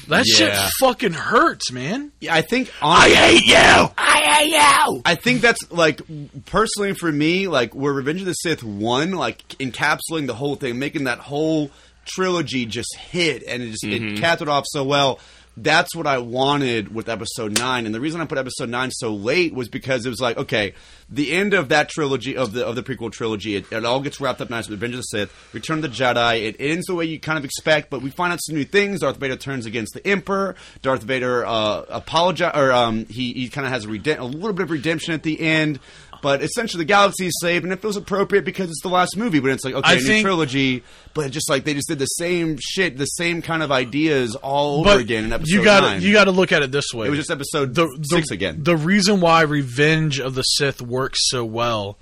[0.08, 2.12] That shit fucking hurts, man.
[2.20, 3.88] Yeah, I think I hate you.
[3.98, 5.02] I hate you.
[5.04, 6.00] I think that's like
[6.46, 10.78] personally for me, like where Revenge of the Sith one, like encapsulating the whole thing,
[10.78, 11.70] making that whole
[12.04, 14.16] trilogy just hit and it just it mm-hmm.
[14.16, 15.18] capped it off so well.
[15.56, 19.12] That's what I wanted with episode nine, and the reason I put episode nine so
[19.12, 20.72] late was because it was like, okay,
[21.10, 24.18] the end of that trilogy of the of the prequel trilogy, it, it all gets
[24.18, 26.42] wrapped up nice with Revenge of the Sith, Return of the Jedi.
[26.42, 29.00] It ends the way you kind of expect, but we find out some new things.
[29.00, 30.54] Darth Vader turns against the Emperor.
[30.80, 34.62] Darth Vader uh, apologize, or um, he he kind of has a, a little bit
[34.62, 35.80] of redemption at the end.
[36.22, 39.40] But essentially, the galaxy is saved, and it feels appropriate because it's the last movie.
[39.40, 40.82] But it's like, okay, I new think- trilogy,
[41.14, 44.88] but just like they just did the same shit, the same kind of ideas all
[44.88, 46.00] over again in episode you got nine.
[46.00, 47.08] you got to look at it this way.
[47.08, 48.62] it was just episode the, the six again.
[48.62, 51.98] The reason why Revenge of the Sith works so well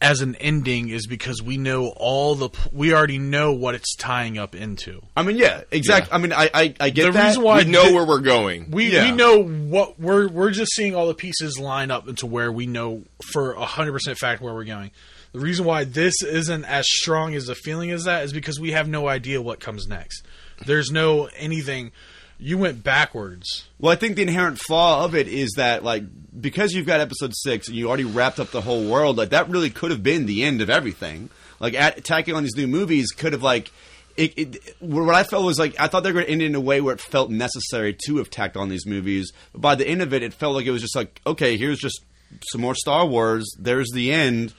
[0.00, 4.36] as an ending is because we know all the we already know what it's tying
[4.36, 5.00] up into.
[5.16, 6.12] I mean, yeah, exactly.
[6.12, 7.28] I mean, I I, I get The that.
[7.28, 8.70] reason why We know where we're going.
[8.70, 9.10] we Yeah.
[9.10, 12.66] we know what we're we're just seeing all the pieces line up into where we
[12.66, 14.90] know for a hundred percent fact where we're going.
[15.32, 18.72] The reason why this isn't as strong as the feeling as that is because we
[18.72, 20.24] have no idea what comes next.
[20.66, 21.92] There's no anything.
[22.38, 23.66] You went backwards.
[23.78, 26.04] Well, I think the inherent flaw of it is that, like,
[26.38, 29.48] because you've got episode six and you already wrapped up the whole world, like, that
[29.48, 31.30] really could have been the end of everything.
[31.60, 33.70] Like, at, attacking on these new movies could have, like,
[34.16, 36.54] it, it, what I felt was like I thought they were going to end in
[36.54, 39.32] a way where it felt necessary to have tacked on these movies.
[39.52, 41.78] But by the end of it, it felt like it was just like, okay, here's
[41.78, 42.02] just
[42.50, 43.46] some more Star Wars.
[43.58, 44.54] There's the end,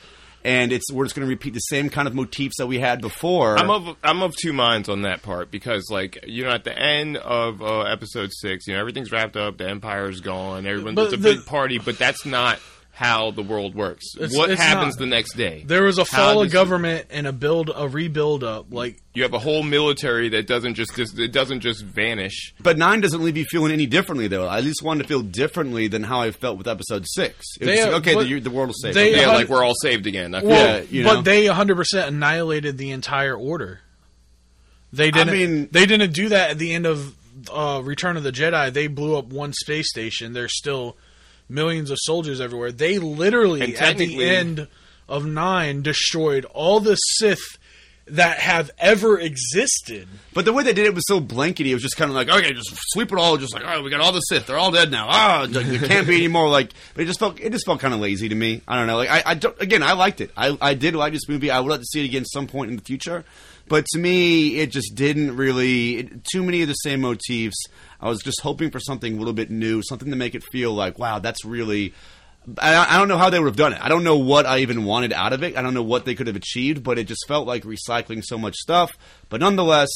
[0.47, 3.01] and it's we're just going to repeat the same kind of motifs that we had
[3.01, 3.57] before.
[3.57, 6.77] I'm of I'm of two minds on that part because like you know at the
[6.77, 11.05] end of uh, episode six, you know everything's wrapped up, the empire's gone, everyone But
[11.05, 12.59] it's a the- big party, but that's not
[12.97, 14.15] how the world works.
[14.15, 14.99] It's- what it's happens not.
[15.01, 15.61] the next day?
[15.67, 18.65] There was a How fall of does- government and a build, a rebuild up.
[18.71, 22.55] Like You have a whole military that doesn't just, just it doesn't just vanish.
[22.59, 24.47] But nine doesn't leave you feeling any differently, though.
[24.47, 27.45] I at least wanted to feel differently than how I felt with episode six.
[27.61, 28.95] It was They, just uh, okay, the, the world is safe.
[28.95, 29.21] they- Okay.
[29.21, 30.33] Yeah, like we're all saved again.
[30.33, 31.17] I Well, Yeah, you know?
[31.17, 33.81] but they 100% annihilated the entire order.
[34.91, 35.33] They didn't.
[35.33, 37.13] mean- they didn't do that at the end of
[37.53, 38.73] uh, Return of the Jedi.
[38.73, 40.33] They blew up one space station.
[40.33, 40.97] They're still
[41.49, 42.71] millions of soldiers everywhere.
[42.71, 44.67] They literally, at the end
[45.07, 47.57] of nine, destroyed all the Sith
[48.09, 50.07] that have ever existed.
[50.33, 51.71] But the way they did it was so blankety.
[51.71, 53.35] It was just kind of like, okay, just sweep it all.
[53.37, 54.47] Just like, all right, we got all the Sith.
[54.47, 55.07] They're all dead now.
[55.09, 56.49] Ah, there can't be any more.
[56.49, 58.61] Like, but it just felt, it just felt kind of lazy to me.
[58.67, 58.95] I don't know.
[58.97, 60.31] Like, I, I don't, again, I liked it.
[60.37, 61.51] I, I did like this movie.
[61.51, 63.25] I would like to see it again some point in the future.
[63.67, 65.97] But to me, it just didn't really.
[65.97, 67.65] It, too many of the same motifs.
[67.99, 70.73] I was just hoping for something a little bit new, something to make it feel
[70.73, 71.93] like, wow, that's really.
[72.59, 73.81] I, I don't know how they would have done it.
[73.81, 75.57] I don't know what I even wanted out of it.
[75.57, 78.37] I don't know what they could have achieved, but it just felt like recycling so
[78.37, 78.97] much stuff.
[79.27, 79.89] But nonetheless,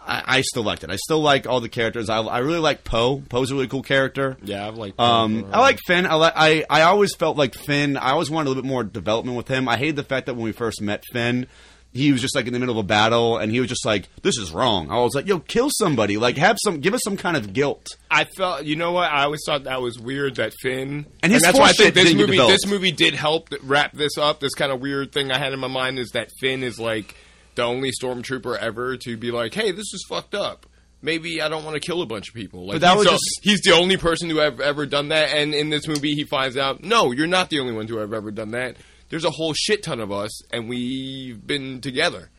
[0.00, 0.90] I, I still liked it.
[0.90, 2.08] I still like all the characters.
[2.08, 3.22] I, I really like Poe.
[3.28, 4.36] Poe's a really cool character.
[4.42, 4.94] Yeah, I've like.
[5.00, 6.06] Um, I like Finn.
[6.06, 7.96] I, I I always felt like Finn.
[7.96, 9.68] I always wanted a little bit more development with him.
[9.68, 11.48] I hated the fact that when we first met Finn,
[11.96, 14.08] he was just like in the middle of a battle, and he was just like,
[14.22, 16.16] "This is wrong." I was like, "Yo, kill somebody!
[16.16, 19.10] Like, have some, give us some kind of guilt." I felt, you know what?
[19.10, 22.14] I always thought that was weird that Finn, And his that's why I think this
[22.14, 24.40] movie, this movie did help wrap this up.
[24.40, 27.16] This kind of weird thing I had in my mind is that Finn is like
[27.56, 30.66] the only stormtrooper ever to be like, "Hey, this is fucked up."
[31.02, 32.66] Maybe I don't want to kill a bunch of people.
[32.66, 35.28] Like But that was just- he's the only person who have ever done that.
[35.36, 38.12] And in this movie, he finds out, no, you're not the only one to have
[38.14, 38.76] ever done that.
[39.08, 42.30] There's a whole shit ton of us, and we've been together.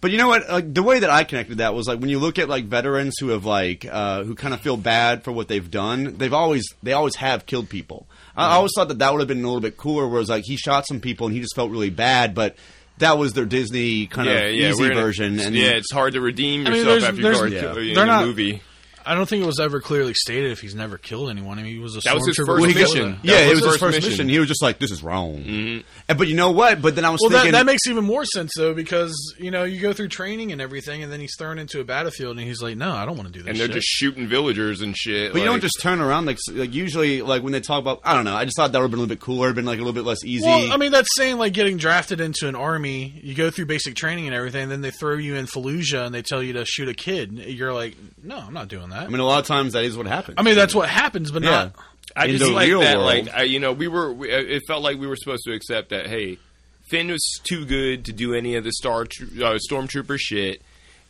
[0.00, 0.48] But you know what?
[0.48, 3.14] Like the way that I connected that was like when you look at like veterans
[3.20, 6.16] who have like uh, who kind of feel bad for what they've done.
[6.18, 8.08] They've always they always have killed people.
[8.36, 10.08] I I always thought that that would have been a little bit cooler.
[10.08, 12.56] Whereas like he shot some people and he just felt really bad, but
[12.98, 15.38] that was their Disney kind yeah, of yeah, easy we're a- version.
[15.38, 17.94] and yeah, it's hard to redeem I mean, yourself there's- after you've there's- already yeah.
[17.94, 18.62] killed in a movie.
[19.06, 21.58] I don't think it was ever clearly stated if he's never killed anyone.
[21.58, 23.10] I mean, he was a That was his first before mission.
[23.12, 23.18] that.
[23.24, 24.10] yeah, That it was was his first first mission.
[24.10, 24.28] mission.
[24.28, 25.80] He was just like, "This is wrong." Mm-hmm.
[26.08, 26.80] And, but you know what?
[26.82, 29.50] But then I was Well, that, thinking that makes even more sense though, because you
[29.50, 32.46] know you go through training and everything, and then he's thrown into a battlefield, and
[32.46, 34.80] he's like, "No, I don't want to do this." And they're shit." just shooting villagers
[34.80, 35.32] and shit.
[35.32, 38.14] But you don't just turn around like like usually like when they talk about I
[38.14, 38.34] don't know.
[38.36, 39.92] I just thought that would have been a little bit cooler, been like a little
[39.92, 40.46] bit less easy.
[40.46, 43.20] Well, I mean, that's saying like getting drafted into an army.
[43.22, 46.14] You go through basic training and everything, and then they throw you in Fallujah and
[46.14, 47.32] they tell you to shoot a kid.
[47.32, 48.91] You're like, no, I'm not doing that.
[48.92, 50.36] I mean, a lot of times that is what happens.
[50.38, 51.50] I mean, that's what happens, but yeah.
[51.50, 51.74] not.
[52.14, 52.96] I in just the like real that.
[52.96, 53.06] world.
[53.06, 54.12] Like I, you know, we were.
[54.12, 56.06] We, uh, it felt like we were supposed to accept that.
[56.06, 56.38] Hey,
[56.88, 60.60] Finn was too good to do any of the star tro- uh, stormtrooper shit,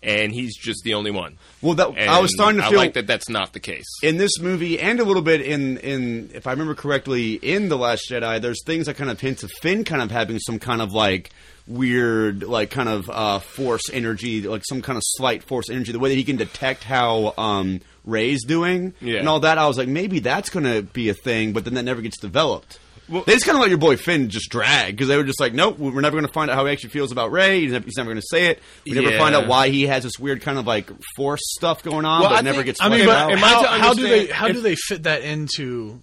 [0.03, 1.39] and he's just the only one.
[1.61, 3.87] Well, that I was starting to I feel like that that's not the case.
[4.03, 7.77] in this movie and a little bit in in if I remember correctly in the
[7.77, 8.41] Last Jedi.
[8.41, 11.31] There's things that kind of hint to Finn kind of having some kind of like
[11.67, 15.93] weird like kind of uh, force energy, like some kind of slight force energy.
[15.93, 19.19] The way that he can detect how um, Rey's doing Yeah.
[19.21, 19.59] and all that.
[19.59, 22.19] I was like, maybe that's going to be a thing, but then that never gets
[22.19, 22.79] developed.
[23.09, 25.41] Well- they just kind of let your boy Finn just drag because they were just
[25.41, 27.61] like, nope, we're never going to find out how he actually feels about Ray.
[27.61, 28.61] He's never, he's never going to say it.
[28.87, 29.19] We never Yeah.
[29.19, 32.31] find out why he has this weird kind of like force stuff going on, Well,
[32.31, 32.81] but I it never think- gets.
[32.81, 33.33] I mean, but out.
[33.33, 36.01] am I how, to how do they how if- do they fit that into?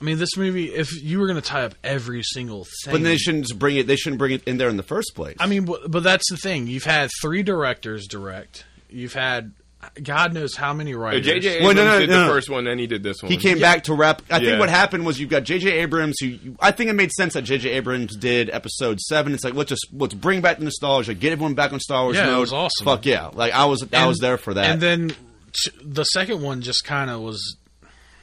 [0.00, 0.66] I mean, this movie.
[0.74, 3.86] If you were going to tie up every single thing, But they shouldn't bring it.
[3.86, 5.36] They shouldn't bring it in there in the first place.
[5.40, 6.66] I mean, but, but that's the thing.
[6.66, 8.64] You've had three directors direct.
[8.90, 9.52] You've had
[10.02, 11.24] God knows how many writers.
[11.24, 11.60] J.J.
[11.62, 12.32] Well, Abrams no, no, did no, the no.
[12.32, 13.30] first one, then he did this one.
[13.30, 14.20] he came back to wrap.
[14.30, 14.50] I Yeah.
[14.50, 15.70] think what happened was you've got J.J.
[15.80, 17.70] Abrams, who I think it made sense that J.J.
[17.70, 19.32] Abrams did episode seven.
[19.32, 22.16] It's like let's just let's bring back the nostalgia, get everyone back on Star Wars
[22.16, 22.40] Yeah, it mode.
[22.40, 22.84] was awesome.
[22.84, 23.28] Fuck yeah!
[23.32, 24.64] Like I was, I was there for that.
[24.70, 25.08] And then
[25.52, 27.56] t- the second one just kind of was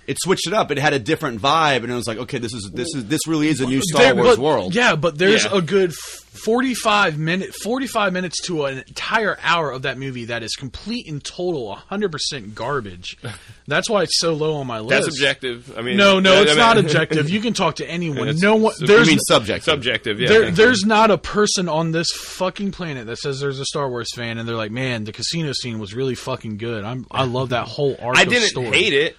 [0.07, 0.71] it switched it up.
[0.71, 3.27] It had a different vibe, and it was like, okay, this is this is this
[3.27, 4.75] really is a new Star There- Wars but- world.
[4.75, 5.57] Yeah, but there's Yeah.
[5.57, 10.55] a good 45 minute 45 minutes to an entire hour of that movie that is
[10.55, 13.17] complete and total 100% garbage.
[13.67, 14.89] That's why it's so low on my list.
[14.89, 15.73] That's objective.
[15.77, 17.29] I mean, No, no, I it's mean- not objective.
[17.29, 18.35] You can talk to anyone.
[18.39, 19.63] No one there's I mean subject.
[19.65, 20.27] Subjective, yeah.
[20.27, 24.09] there, there's not a person on this fucking planet that says there's a Star Wars
[24.15, 26.83] fan and they're like, man, the casino scene was really fucking good.
[26.83, 28.17] I'm, I love that whole arc.
[28.17, 28.67] I didn't story.
[28.75, 29.17] hate it,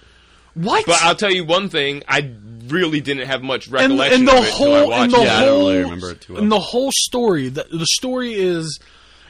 [0.55, 0.85] What?
[0.85, 2.31] but I'll tell you one thing: I
[2.67, 5.17] really didn't have much recollection and the of it till I whole, watched and the
[5.17, 5.23] it.
[5.25, 6.41] Yeah, I don't whole, really remember it too well.
[6.41, 7.49] and the whole story.
[7.49, 8.79] The, the story is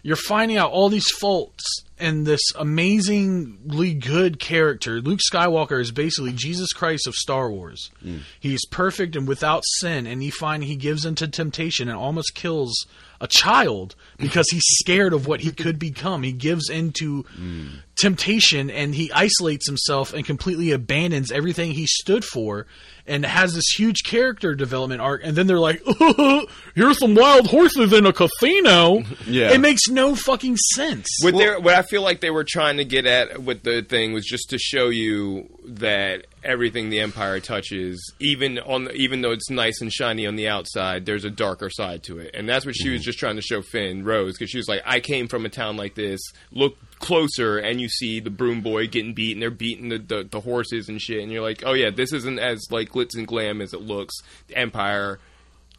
[0.03, 1.63] you're finding out all these faults
[1.97, 5.01] and this amazingly good character.
[5.01, 7.89] Luke Skywalker is basically Jesus Christ of Star Wars.
[8.03, 8.19] Mm.
[8.39, 12.85] He's perfect and without sin, and you find he gives into temptation and almost kills
[13.21, 16.23] a child because he's scared of what he could become.
[16.23, 17.79] He gives into Mm.
[17.95, 22.67] Temptation and he isolates himself and completely abandons everything he stood for
[23.07, 25.21] and has this huge character development arc.
[25.23, 25.81] And then they're like
[26.75, 29.03] here's some wild horses in a casino.
[29.25, 29.51] Yeah.
[29.51, 31.07] it makes no fucking sense.
[31.21, 34.13] What they what I feel like they were trying to get at with the thing
[34.13, 39.31] was just to show you that everything the Empire touches, even on the, even though
[39.31, 42.65] it's nice and shiny on the outside, there's a darker side to it, and that's
[42.65, 43.05] what she was mm-hmm.
[43.05, 45.75] just trying to show Finn Rose because she was like, I came from a town
[45.75, 46.21] like this.
[46.51, 50.23] Look closer, and you see the broom boy getting beat, and they're beating the, the
[50.29, 53.27] the horses and shit, and you're like, oh yeah, this isn't as like glitz and
[53.27, 54.13] glam as it looks.
[54.47, 55.19] The Empire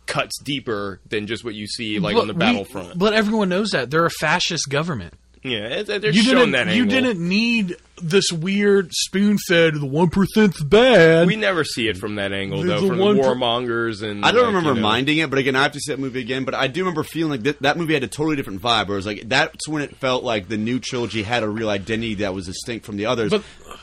[0.06, 2.98] cuts deeper than just what you see like on the But we- battlefront.
[2.98, 6.86] but everyone knows that they're a fascist government yeah, they're you showing didn't that you
[6.86, 12.60] didn't need this weird spoon-fed the 1%'s bad We never see it from that angle,
[12.60, 14.24] The- though, the from the per- warmongers and.
[14.24, 15.98] I don't like, remember you know- minding it, but again, I have to see that
[15.98, 16.44] movie again.
[16.44, 18.88] But I do remember feeling like that, that movie had a totally different vibe.
[18.88, 21.70] Where it was like that's when it felt like the new trilogy had a real
[21.70, 23.30] identity that was distinct from the others.
[23.30, 23.42] But-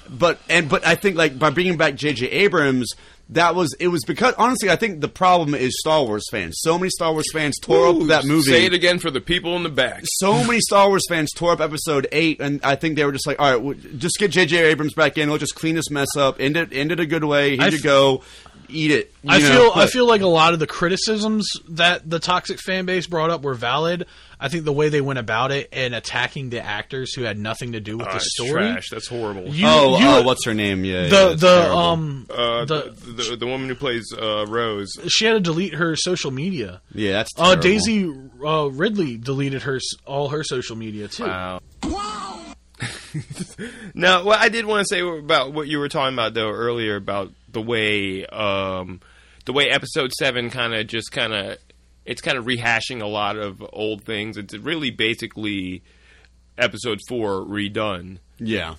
[0.10, 2.28] but and but I think like by bringing back J.J.
[2.30, 2.92] Abrams,
[3.34, 6.56] that was it was because honestly, I think the problem is Star Wars fans.
[6.60, 8.52] So many Star Wars fans tore Ooh, up that movie.
[8.52, 10.04] Say it again for the people in the back.
[10.06, 13.28] so many Star Wars fans tore up Episode Eight, and I think they were just
[13.28, 14.58] like, "All right, well, just get J.J.
[14.58, 15.30] Abrams back in.
[15.30, 16.40] We'll just clean this mess up.
[16.40, 17.52] End it, end it a good way.
[17.58, 18.24] Here I you f- go,
[18.70, 22.20] eat it." I know, feel I feel like a lot of the criticisms that the
[22.20, 24.06] toxic fan base brought up were valid.
[24.46, 27.72] I think the way they went about it and attacking the actors who had nothing
[27.72, 28.52] to do with Oh, the it's story.
[28.52, 28.90] trash.
[28.90, 29.44] That's horrible.
[29.48, 30.84] You, oh, you- oh, what's her name?
[30.84, 31.78] Yeah, yeah, the it's the terrible.
[31.80, 34.92] um uh, the- the, the the woman who plays uh, Rose.
[35.08, 36.82] she had to delete her social media.
[36.94, 37.56] yeah, that's Uh.
[37.56, 38.14] Daisy
[38.46, 41.24] uh, Ridley deleted her all her social media too.
[41.24, 41.62] Wow.
[43.94, 46.96] now, what I did want to say about what you were talking about though earlier
[46.96, 49.02] about the way um,
[49.46, 51.58] the way Episode Seven kind of just kind of
[52.06, 54.38] it's kind of rehashing a lot of old things.
[54.38, 55.84] It's really basically
[56.58, 58.20] Episode Four redone.
[58.40, 58.76] Yeah,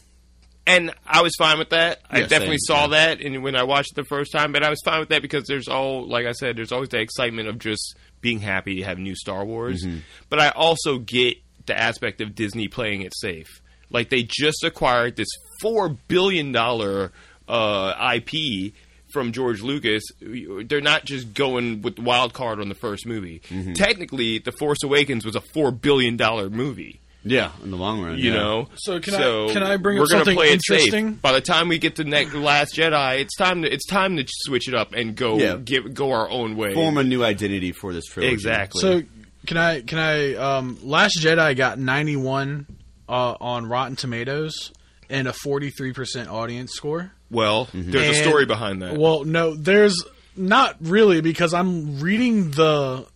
[0.66, 2.00] and I was fine with that.
[2.08, 3.06] I definitely same, saw yeah.
[3.06, 5.22] that, and when I watched it the first time, but I was fine with that
[5.22, 8.84] because there's all, like I said, there's always the excitement of just being happy to
[8.84, 9.84] have new Star Wars.
[9.84, 9.98] Mm-hmm.
[10.30, 13.60] But I also get the aspect of Disney playing it safe.
[13.90, 15.28] Like they just acquired this
[15.60, 17.12] four billion dollar
[17.46, 18.72] uh, IP
[19.14, 20.02] from George Lucas.
[20.20, 23.40] They're not just going with the wild card on the first movie.
[23.48, 23.72] Mm-hmm.
[23.72, 27.52] Technically, The Force Awakens was a four billion dollar movie yeah.
[27.62, 28.38] In the long run, you yeah.
[28.38, 28.68] know.
[28.76, 30.80] So can I- can I bring we're up something play it safe.
[30.80, 31.14] interesting?
[31.14, 34.24] By the time we get to next Last Jedi, it's time to it's time to
[34.28, 35.56] switch it up and go Yeah.
[35.56, 36.74] give go our own way.
[36.74, 38.34] form a new identity for this trilogy.
[38.34, 38.80] exactly.
[38.80, 39.02] So
[39.46, 42.66] can I can I um, Last Jedi got 91
[43.08, 44.70] uh, on Rotten Tomatoes
[45.08, 47.12] and a 43% audience score.
[47.34, 48.96] Well, there's a story behind that.
[48.96, 50.02] Well, no, there's
[50.36, 53.06] not really because I'm reading the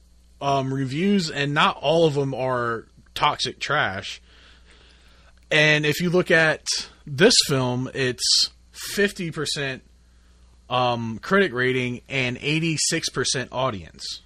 [0.41, 4.21] um, reviews and not all of them are toxic trash.
[5.51, 6.65] and if you look at
[7.07, 9.83] this film, it's fifty percent
[10.71, 14.21] um, critic rating and eighty six percent audience.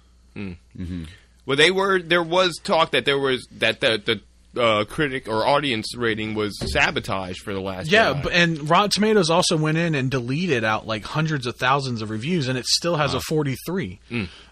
[1.45, 1.99] Well, they were.
[2.01, 4.21] There was talk that there was that the the
[4.57, 7.91] uh, critic or audience rating was sabotaged for the last.
[7.91, 8.29] Yeah, Jedi.
[8.31, 12.47] and Rotten Tomatoes also went in and deleted out like hundreds of thousands of reviews,
[12.47, 13.99] and it still has a 43.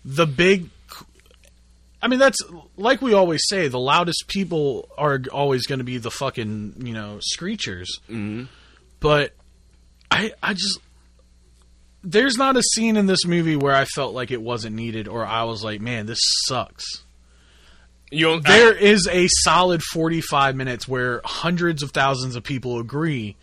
[0.04, 0.70] The big,
[2.02, 2.40] I mean, that's
[2.78, 6.94] like we always say: the loudest people are always going to be the fucking you
[6.94, 7.88] know screechers.
[8.10, 8.46] Mm-hmm.
[9.00, 9.34] But
[10.10, 10.80] I, I just
[12.04, 15.26] there's not a scene in this movie where I felt like it wasn't needed, or
[15.26, 17.04] I was like, man, this sucks.
[18.12, 23.38] You There is a solid 45 minutes where hundreds of thousands of people agree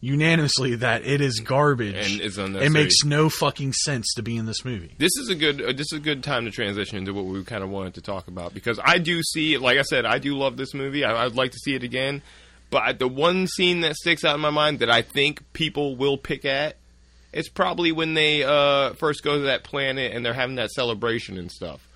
[0.00, 2.20] unanimously that it is garbage.
[2.20, 4.94] And it makes no fucking sense to be in this movie.
[4.98, 7.42] this is a good uh, this is a good time to transition into what we
[7.44, 10.36] kind of wanted to talk about because I do see like I said I do
[10.36, 11.04] love this movie.
[11.04, 12.22] I, I'd like to see it again.
[12.70, 16.18] But the one scene that sticks out in my mind that I think people will
[16.18, 16.76] pick at
[17.32, 21.36] it's probably when they uh, first go to that planet and they're having that celebration
[21.36, 21.86] and stuff.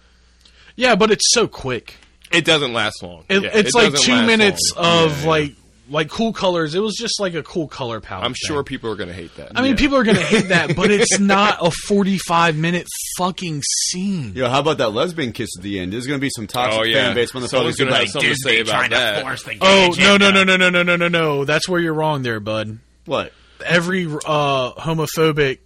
[0.77, 1.97] Yeah, but it's so quick.
[2.33, 5.05] It doesn't last long It, Yeah, it's it like two minutes long.
[5.05, 5.29] of Yeah, yeah.
[5.29, 5.53] like
[5.91, 6.75] like cool colors.
[6.75, 8.25] It was just like a cool color palette.
[8.25, 8.37] I'm thing.
[8.47, 10.91] sure people are going to hate that I mean, people are gonna hate that, but
[10.91, 12.87] it's not a 45 minute
[13.19, 14.33] fucking scene.
[14.35, 15.93] Yo, how about that lesbian kiss at the end?
[15.93, 17.07] There's going to be some toxic Oh, yeah.
[17.07, 19.59] fan base when the Someone's public's gonna like, have something to say about that.
[19.61, 21.45] Oh no no no no no no no no no!
[21.45, 22.79] That's where you're wrong there, bud.
[23.05, 23.33] what?
[23.67, 25.59] Every uh, homophobic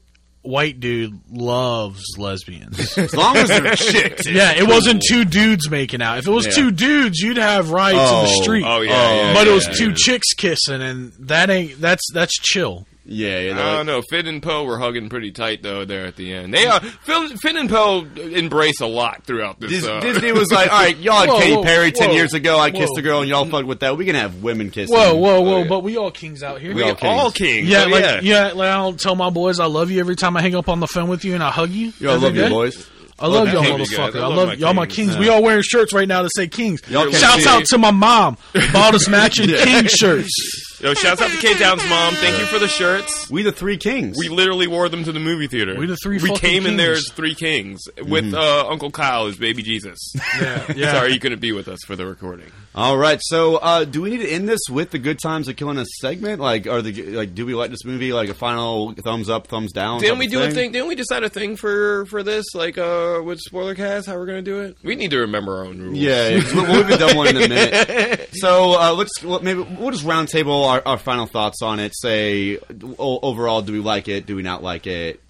[0.47, 2.79] white dude loves lesbians.
[2.99, 4.27] As long as they're chicks.
[4.29, 6.19] yeah, it wasn't two dudes making out.
[6.19, 6.53] If it was Yeah.
[6.53, 8.65] two dudes, you'd have riots in the Oh, street.
[8.67, 12.05] oh yeah, Oh, yeah, but yeah, it was two chicks kissing, and that ain't that's
[12.13, 12.87] that's chill.
[13.09, 13.53] Yeah, yeah.
[13.53, 14.03] I don't like- know.
[14.11, 16.53] Finn and Poe were hugging pretty tight though there at the end.
[16.53, 19.71] They are Finn, Finn and Poe embrace a lot throughout this.
[19.71, 22.15] Dis- uh, Disney was like, all right, y'all had Whoa, Katy whoa, Perry 10 whoa,
[22.15, 22.59] years ago.
[22.59, 22.99] I kissed whoa.
[22.99, 23.97] a girl and y'all fucked with that.
[23.97, 24.95] We can have women kissing.
[24.97, 25.55] Whoa, whoa, whoa!
[25.55, 25.69] Oh, yeah.
[25.69, 26.75] But we all kings out here.
[26.75, 27.49] we all all, all kings.
[27.61, 27.69] kings.
[27.69, 28.21] yeah, Oh, like yeah.
[28.23, 30.81] yeah, like I'll tell my boys I love you every time I hang up on
[30.81, 31.93] the phone with you and I hug you.
[32.01, 32.89] Yo, I love you, boys.
[33.19, 33.99] I love that y'all, can't be good.
[33.99, 34.21] motherfucker.
[34.21, 35.09] I I love love y'all, my kings.
[35.11, 35.19] kings.
[35.19, 36.83] We all wearing shirts right now that say kings.
[36.89, 37.67] Y'all Shouts out it.
[37.69, 38.37] to my mom.
[38.73, 40.79] Bought us matching king shirts.
[40.83, 42.15] Yo, shouts out to K Town's mom.
[42.17, 43.31] Thank you for the shirts.
[43.31, 44.17] We the three kings.
[44.19, 45.75] We literally wore them to the movie theater.
[45.79, 49.27] We the three We fucking came in there as three kings with uh, Uncle Kyle
[49.27, 49.99] as baby Jesus.
[50.39, 50.93] Yeah, yeah.
[50.93, 52.53] Sorry, you couldn't be with us for the recording.
[52.77, 55.57] All right, so uh, do we need to end this with the good times of
[55.57, 56.43] killing us segment?
[56.43, 58.13] Like, are the like, do we like this movie?
[58.13, 60.01] Like a final thumbs up, thumbs down?
[60.01, 60.73] Didn't we of do a thing?
[60.73, 62.45] Didn't we decide a thing for for this?
[62.55, 64.77] Like uh, with spoiler cast, how we're gonna do it?
[64.85, 65.97] We need to remember our own rules.
[65.97, 68.31] Yeah, yeah 'cause we- we'll be done one in a minute.
[68.37, 71.93] So uh, let's well, maybe we'll just roundtable our, our final thoughts on it.
[71.97, 72.59] Say
[72.99, 74.27] o- overall, do we like it?
[74.27, 75.21] Do we not like it?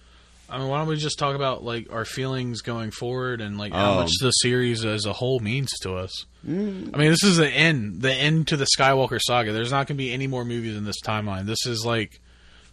[0.49, 3.73] I mean, why don't we just talk about like our feelings going forward and like
[3.73, 3.95] how Oh.
[3.95, 6.25] much the series as a whole means to us?
[6.47, 6.91] Mm.
[6.93, 9.51] I mean, this is the end, the end to the Skywalker saga.
[9.51, 11.45] There's not going to be any more movies in this timeline.
[11.45, 12.21] This is like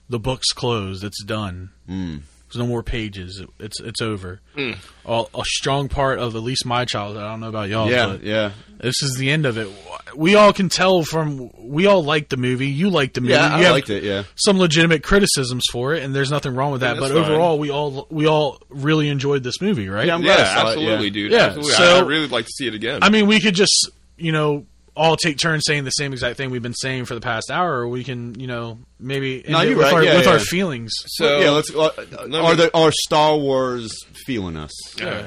[0.08, 1.02] the book's closed.
[1.02, 1.70] It's done.
[1.88, 2.20] Mm.
[2.54, 3.42] There's no more pages.
[3.58, 4.40] It's it's over.
[4.56, 4.72] Hmm.
[5.04, 7.22] A, a strong part of at least my childhood.
[7.24, 7.90] I don't know about y'all.
[7.90, 9.68] yeah, but yeah, this is the end of it.
[10.14, 12.68] We all can tell from we all liked the movie.
[12.68, 13.32] You liked the movie.
[13.34, 13.54] yeah.
[13.54, 14.04] I You have liked it.
[14.04, 16.94] Yeah, Some legitimate criticisms for it, and there's nothing wrong with that.
[16.94, 17.18] Yeah, but fine.
[17.24, 20.06] overall, we all we all really enjoyed this movie, right?
[20.06, 21.12] Yeah, I'm yeah, glad I it, absolutely, yeah.
[21.12, 21.32] dude.
[21.32, 21.72] Yeah, absolutely.
[21.72, 23.00] I, so- I really like to see it again.
[23.02, 24.64] I mean, we could just you know
[24.96, 27.80] all take turns saying the same exact thing we've been saying for the past hour,
[27.80, 29.94] or we can you know maybe end No, it you're with, right.
[29.94, 30.32] our, Yeah, with yeah.
[30.32, 30.92] our feelings.
[31.06, 31.50] so yeah.
[31.50, 31.74] Let's.
[31.74, 31.90] Uh,
[32.28, 33.92] me- are the are Star Wars
[34.26, 34.70] feeling us?
[35.02, 35.26] All right.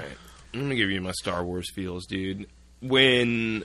[0.54, 2.48] I'm gonna give you my Star Wars feels, dude.
[2.82, 3.64] When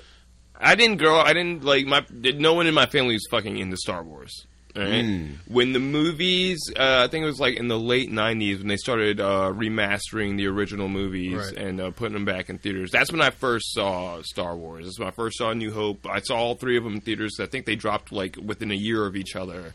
[0.60, 2.04] I didn't grow I didn't like my.
[2.10, 4.46] No one in my family was fucking into Star Wars.
[4.74, 5.04] Right.
[5.04, 5.32] Mm.
[5.48, 8.76] When the movies, uh, I think it was like in the late '90s when they
[8.78, 11.56] started uh, remastering the original movies Right.
[11.58, 12.90] and uh, putting them back in theaters.
[12.90, 14.86] That's when I first saw Star Wars.
[14.86, 16.06] That's when I first saw New Hope.
[16.08, 17.36] I saw all three of them in theaters.
[17.38, 19.74] I think they dropped like within a year of each other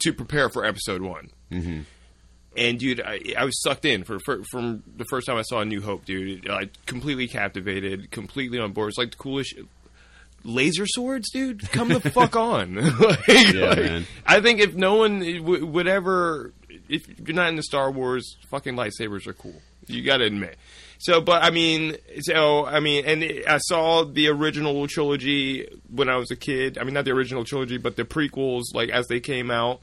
[0.00, 1.30] to prepare for Episode One.
[2.56, 5.60] And dude, I, I was sucked in for, for from the first time I saw
[5.60, 6.48] A New Hope, dude.
[6.50, 8.88] I completely captivated, completely on board.
[8.88, 9.54] It's like the coolest.
[10.44, 12.74] Laser swords, dude, come the fuck on!
[13.00, 14.06] like, like, man.
[14.26, 16.52] I think if no one w- would ever,
[16.88, 19.60] if you're not into Star Wars, fucking lightsabers are cool.
[19.86, 20.56] You got to admit.
[20.98, 26.16] So, but I mean, so I mean, and I saw the original trilogy when I
[26.16, 26.76] was a kid.
[26.78, 29.82] I mean, not the original trilogy, but the prequels, like as they came out.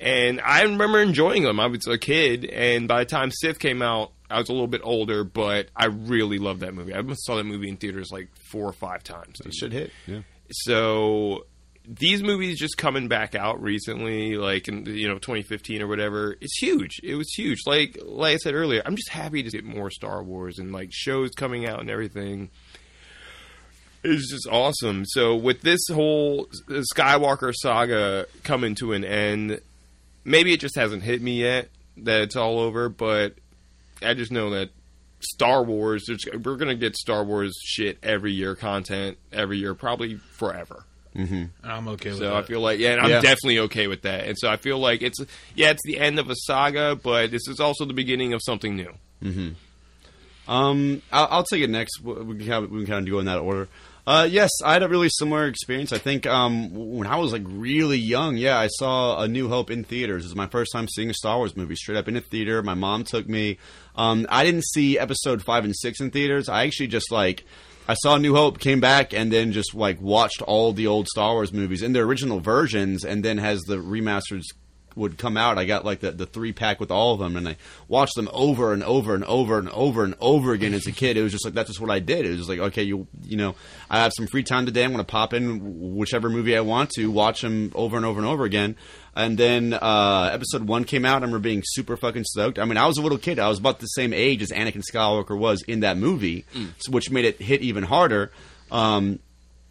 [0.00, 1.58] And I remember enjoying them.
[1.58, 4.68] I was a kid, and by the time Sith came out, I was a little
[4.68, 6.94] bit older, but I really loved that movie.
[6.94, 9.40] I saw that movie in theaters like four or five times.
[9.44, 9.90] It should hit.
[10.06, 10.20] Yeah.
[10.50, 11.46] So
[11.88, 16.58] these movies just coming back out recently, like in you know 2015 or whatever, it's
[16.58, 17.00] huge.
[17.02, 17.60] It was huge.
[17.66, 20.90] Like like I said earlier, I'm just happy to get more Star Wars and like
[20.92, 22.50] shows coming out and everything.
[24.04, 25.04] It's just awesome.
[25.06, 29.60] So with this whole Skywalker saga coming to an end,
[30.24, 33.34] maybe it just hasn't hit me yet that it's all over, but
[34.02, 34.70] I just know that
[35.20, 36.08] Star Wars,
[36.44, 40.84] we're gonna get Star Wars shit every year, content every year, probably forever.
[41.64, 42.32] I'm okay with So that.
[42.34, 43.20] I feel like, yeah, and I'm Yeah.
[43.20, 44.26] definitely okay with that.
[44.26, 45.18] And so I feel like it's,
[45.56, 48.76] yeah, it's the end of a saga, but this is also the beginning of something
[48.76, 48.94] new.
[50.46, 52.00] Um, I'll, I'll take it next.
[52.02, 53.68] We we can kind of, we can kind of go in that order.
[54.08, 55.92] Uh, yes, I had a really similar experience.
[55.92, 59.70] I think um, when I was like really young, yeah, I saw A New Hope
[59.70, 60.24] in theaters.
[60.24, 62.62] It was my first time seeing a Star Wars movie straight up in a theater.
[62.62, 63.58] My mom took me.
[63.96, 66.48] Um, I didn't see Episode five and six in theaters.
[66.48, 67.44] I actually just like
[67.86, 71.34] I saw New Hope, came back, and then just like watched all the old Star
[71.34, 74.44] Wars movies in their original versions, and then has the remasters
[74.98, 77.48] would come out, I got like the, the three pack with all of them, and
[77.48, 77.56] I
[77.88, 81.16] watched them over and over and over and over and over again as a kid.
[81.16, 82.26] It was just like that's just what I did.
[82.26, 83.54] It was just like okay, you you know,
[83.88, 84.84] I have some free time today.
[84.84, 88.18] I'm going to pop in whichever movie I want to, watch them over and over
[88.18, 88.76] and over again.
[89.14, 91.14] And then uh, episode one came out.
[91.14, 92.58] I remember being super fucking stoked.
[92.58, 93.38] I mean, I was a little kid.
[93.38, 96.44] I was about the same age as Anakin Skywalker was in that movie,
[96.78, 98.30] so, which made it hit even harder.
[98.70, 99.18] Um,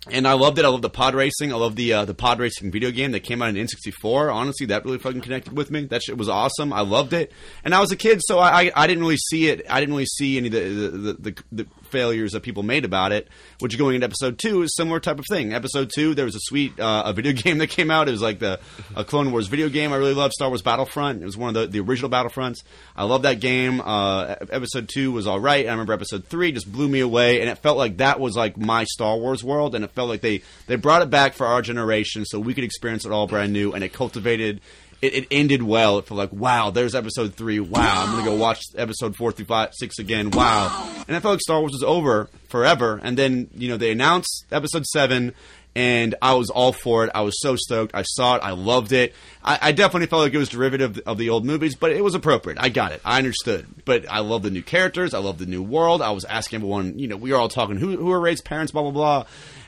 [0.09, 0.65] and I loved it.
[0.65, 1.51] I love the pod racing.
[1.51, 4.33] I love the uh, the pod racing video game that came out in N64.
[4.33, 5.85] Honestly, that really fucking connected with me.
[5.85, 6.71] That shit was awesome.
[6.71, 7.31] I loved it.
[7.63, 9.65] And I was a kid, so I, I, I didn't really see it.
[9.69, 12.85] I didn't really see any of the the, the, the, the failures that people made
[12.85, 13.27] about it.
[13.59, 15.53] Which going into episode two is similar type of thing.
[15.53, 18.07] Episode two, there was a sweet uh, a video game that came out.
[18.07, 18.59] It was like the
[18.95, 19.93] a Clone Wars video game.
[19.93, 21.21] I really loved Star Wars Battlefront.
[21.21, 22.63] It was one of the, the original Battlefronts.
[22.95, 23.81] I love that game.
[23.81, 25.65] Uh, episode two was all right.
[25.65, 28.57] I remember episode three just blew me away, and it felt like that was like
[28.57, 31.61] my Star Wars world, and it felt like they they brought it back for our
[31.61, 34.61] generation so we could experience it all brand new, and it cultivated.
[35.01, 35.99] It, it ended well.
[35.99, 36.71] It felt like wow.
[36.71, 37.59] There's episode three.
[37.59, 40.31] Wow, I'm gonna go watch episode four through five, six again.
[40.31, 42.99] Wow, and I felt like Star Wars was over forever.
[43.03, 45.35] And then you know they announced episode seven,
[45.77, 47.11] and I was all for it.
[47.13, 47.93] I was so stoked.
[47.93, 48.39] I saw it.
[48.39, 49.13] I loved it.
[49.43, 52.15] I, I definitely felt like it was derivative of the old movies, but it was
[52.15, 52.57] appropriate.
[52.59, 53.01] I got it.
[53.05, 53.67] I understood.
[53.85, 55.13] But I love the new characters.
[55.13, 56.01] I love the new world.
[56.01, 56.97] I was asking everyone.
[56.97, 59.25] You know, we were all talking who who are Rey's parents, blah blah blah,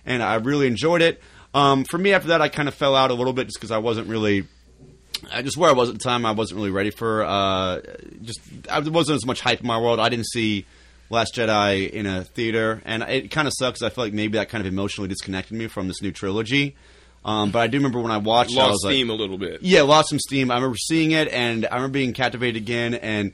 [0.07, 1.21] and I really enjoyed it.
[1.53, 3.71] Um, for me, after that, I kind of fell out a little bit just because
[3.71, 4.47] I wasn't really.
[5.31, 7.23] I just where I was at the time, I wasn't really ready for.
[7.23, 7.81] Uh,
[8.23, 8.39] just
[8.69, 9.99] I, there wasn't as much hype in my world.
[9.99, 10.65] I didn't see
[11.09, 13.81] Last Jedi in a theater, and it kind of sucks.
[13.81, 16.75] I feel like maybe that kind of emotionally disconnected me from this new trilogy.
[17.25, 19.13] Um, but I do remember when I watched, it, I Lost was like, steam a
[19.13, 19.61] little bit.
[19.61, 20.51] yeah, lost some steam.
[20.51, 22.93] I remember seeing it, and I remember being captivated again.
[22.93, 23.33] And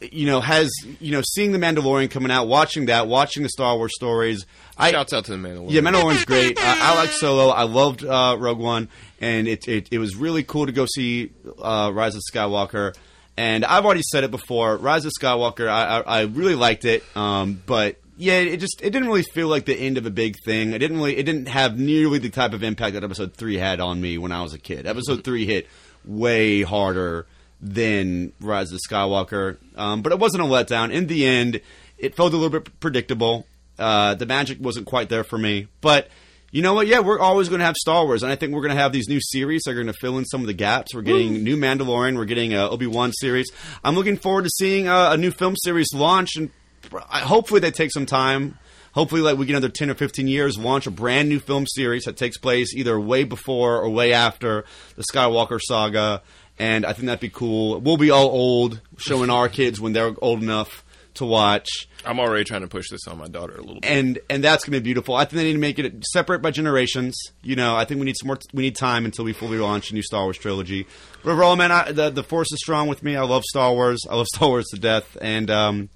[0.00, 0.70] you know, has
[1.00, 4.44] you know, seeing the Mandalorian coming out, watching that, watching the Star Wars stories.
[4.76, 5.70] I Shouts out to the Mandalorian.
[5.70, 6.58] yeah, Mandalorian's great.
[6.58, 7.50] I, I like Solo.
[7.50, 8.88] I loved uh, Rogue One,
[9.22, 11.30] and it, it it was really cool to go see
[11.62, 12.94] uh, Rise of Skywalker.
[13.34, 14.76] And I've already said it before.
[14.76, 18.90] Rise of Skywalker, I, I, I really liked it, um, but yeah, it just it
[18.90, 20.72] didn't really feel like the end of a big thing.
[20.72, 23.80] It didn't really it didn't have nearly the type of impact that Episode Three had
[23.80, 24.86] on me when I was a kid.
[24.86, 25.66] Episode Three hit
[26.04, 27.26] way harder
[27.60, 30.92] than Rise of Skywalker, um, but it wasn't a letdown.
[30.92, 31.60] In the end,
[31.96, 33.46] it felt a little bit predictable.
[33.78, 36.08] Uh, the magic wasn't quite there for me, but
[36.52, 36.86] you know what?
[36.86, 38.92] Yeah, we're always going to have Star Wars, and I think we're going to have
[38.92, 40.94] these new series that are going to fill in some of the gaps.
[40.94, 43.50] We're getting new Mandalorian, we're getting a Obi Wan series.
[43.82, 46.50] I'm looking forward to seeing uh, a new film series launch, and
[46.92, 48.58] hopefully they take some time.
[48.92, 52.04] Hopefully, like we get another ten or fifteen years, launch a brand new film series
[52.04, 56.20] that takes place either way before or way after the Skywalker saga,
[56.58, 57.80] and I think that'd be cool.
[57.80, 60.84] We'll be all old, showing our kids when they're old enough
[61.14, 61.68] to watch
[62.04, 63.84] I'm already trying to push this on my daughter a little bit.
[63.90, 65.14] and and that's going to be beautiful.
[65.14, 67.14] I think they need to make it separate by generations.
[67.42, 68.38] You know, I think we need some more.
[68.52, 70.86] We need time until we fully launch a new Star Wars trilogy.
[71.22, 73.14] But overall, man, I, the the force is strong with me.
[73.16, 74.00] I love Star Wars.
[74.10, 75.88] I love Star Wars to death, and um,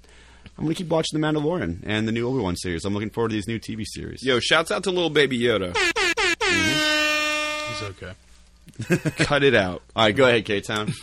[0.57, 2.85] I'm going to keep watching the Mandalorian and the new Obi Wan series.
[2.85, 4.23] I'm looking forward to these new TV series.
[4.23, 5.75] Yo, shouts out to little baby Yoda.
[7.67, 8.13] He's okay.
[9.23, 9.81] Cut it out.
[9.95, 10.93] All right, go ahead, K Town.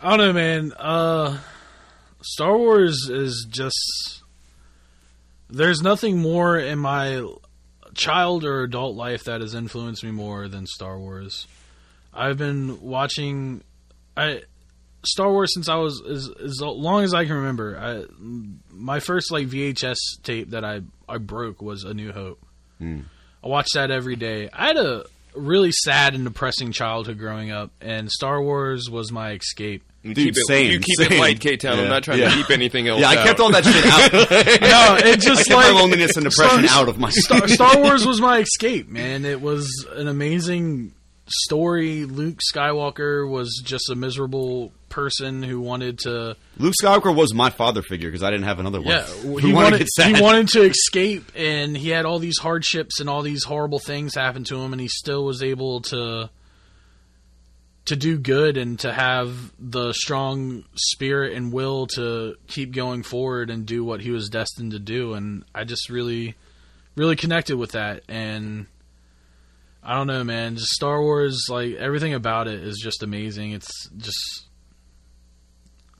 [0.00, 0.72] I don't know, man.
[0.76, 1.38] Uh,
[2.22, 4.22] Star Wars is just.
[5.50, 7.26] There's nothing more in my
[7.94, 11.46] child or adult life that has influenced me more than Star Wars.
[12.14, 13.62] I've been watching
[14.16, 14.42] I
[15.04, 17.78] Star Wars since I was as as long as I can remember.
[17.78, 18.04] I,
[18.70, 22.44] my first like VHS tape that I I broke was A New Hope.
[22.78, 23.00] Hmm.
[23.42, 24.48] I watched that every day.
[24.52, 25.04] I had a
[25.34, 29.82] really sad and depressing childhood growing up, and Star Wars was my escape.
[30.02, 31.12] You Dude, keep it, same, you keep same.
[31.12, 31.76] it light, K Town.
[31.76, 31.84] Yeah.
[31.84, 32.30] I'm not trying Yeah.
[32.30, 33.26] to keep anything else Yeah, I out.
[33.26, 34.12] kept all that shit out.
[34.60, 37.46] no, it I just kept like my loneliness and depression Star- out of my Star,
[37.46, 39.24] Star Wars was my escape, man.
[39.24, 40.92] It was an amazing
[41.32, 42.04] story.
[42.04, 46.36] Luke Skywalker was just a miserable person who wanted to.
[46.58, 48.88] Luke Skywalker was my father figure because I didn't have another one.
[48.88, 49.06] Yeah,
[49.40, 53.08] he wanted to wanted he wanted to escape, and he had all these hardships and
[53.08, 56.30] all these horrible things happen to him, and he still was able to
[57.84, 63.50] to do good and to have the strong spirit and will to keep going forward
[63.50, 65.14] and do what he was destined to do.
[65.14, 66.36] And I just really,
[66.94, 68.02] really connected with that.
[68.08, 68.66] And
[69.82, 70.56] I don't know, man.
[70.56, 73.50] Just Star Wars, like everything about it is just amazing.
[73.52, 74.46] It's just,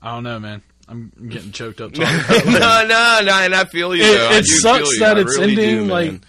[0.01, 0.61] I don't know, man.
[0.87, 2.51] I'm getting choked up talking about no,
[2.87, 4.03] no, no, and I feel you.
[4.03, 4.99] It- it sucks you.
[4.99, 5.89] that I it's really ending, man.
[5.89, 6.21] like,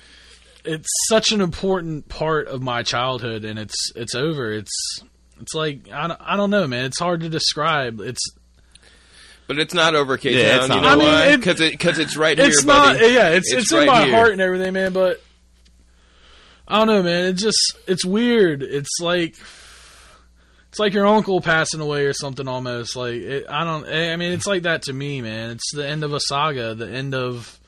[0.65, 4.73] it's such an important part of my childhood and it's it's over it's
[5.39, 8.23] it's like I don't, I don't know man it's hard to describe it's
[9.47, 10.77] But it's not over, K Yeah, it's Town.
[10.79, 11.37] You not know I mean, why?
[11.37, 12.47] Because it, cause it's right here.
[12.47, 13.13] it's here, not buddy.
[13.13, 14.15] yeah it's it's, in right my here.
[14.17, 15.23] heart and everything man but
[16.67, 19.37] I don't know man it just it's weird it's like
[20.69, 24.33] it's like your uncle passing away or something almost like it, I don't I mean
[24.33, 27.59] it's like that to me man it's the end of a saga the end of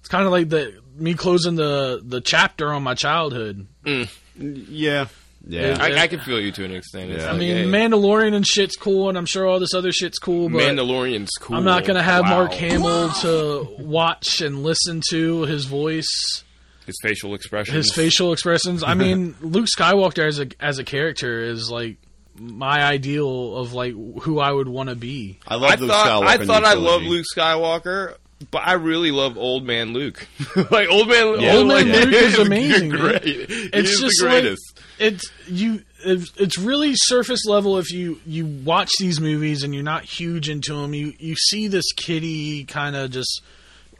[0.00, 4.08] it's kind of like the me closing the the chapter on my childhood mm.
[4.36, 5.06] yeah,
[5.46, 5.76] yeah.
[5.80, 7.10] I, I can feel you to an extent.
[7.10, 7.32] It's Yeah.
[7.32, 10.48] I mean, hey, Mandalorian and shit's cool, and I'm sure all this other shit's cool,
[10.48, 11.56] but Mandalorian's cool.
[11.56, 12.30] I'm not gonna have Wow.
[12.30, 16.44] Mark Hamill to watch and listen to his voice,
[16.86, 17.76] His facial expressions.
[17.76, 18.82] his facial expressions.
[18.82, 21.96] I mean, Luke Skywalker as a as a character is like
[22.38, 25.38] my ideal of like who I would want to be.
[25.46, 26.26] I love I Luke thought Skywalker.
[26.26, 26.90] I in thought I trilogy.
[26.90, 28.14] loved Luke Skywalker,
[28.50, 30.26] but I really love Old Man Luke.
[30.70, 31.56] like Old Man, Yeah.
[31.56, 32.88] Old Man Man Luke is amazing.
[32.90, 33.22] Great.
[33.24, 33.32] He
[33.72, 34.80] It's is just the like greatest.
[34.98, 35.82] it's you.
[36.04, 40.48] It's, it's really surface level if you you watch these movies and you're not huge
[40.48, 40.94] into them.
[40.94, 43.40] You you see this kitty kind of just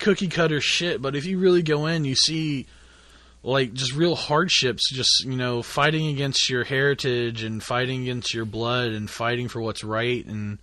[0.02, 2.66] cookie cutter shit, but if you really go in, you see
[3.42, 4.90] like just real hardships.
[4.92, 9.60] Just you know, fighting against your heritage and fighting against your blood and fighting for
[9.60, 10.58] what's right and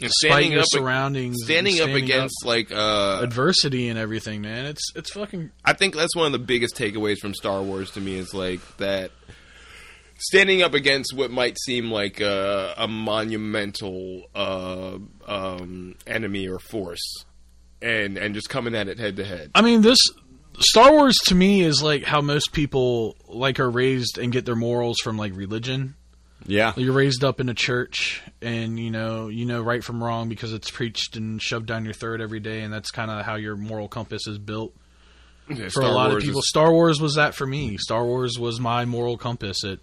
[0.00, 4.66] And standing your up, surroundings, and standing up against like uh, adversity and everything, man.
[4.66, 8.00] It's it's fucking I think that's one of the biggest takeaways from Star Wars to
[8.00, 9.10] me is like that
[10.20, 17.24] standing up against what might seem like a, a monumental uh, um, enemy or force,
[17.82, 19.50] and and just coming at it head to head.
[19.54, 19.98] I mean, this
[20.60, 24.56] Star Wars to me is like how most people like are raised and get their
[24.56, 25.94] morals from like religion.
[26.46, 30.28] Yeah, You're raised up in a church, and you know you know right from wrong
[30.28, 33.34] because it's preached and shoved down your throat every day, and that's kind of how
[33.34, 34.72] your moral compass is built
[35.48, 36.40] for Star a lot Wars of people.
[36.40, 37.76] is- Star Wars was that for me.
[37.76, 39.62] Star Wars was my moral compass.
[39.64, 39.80] It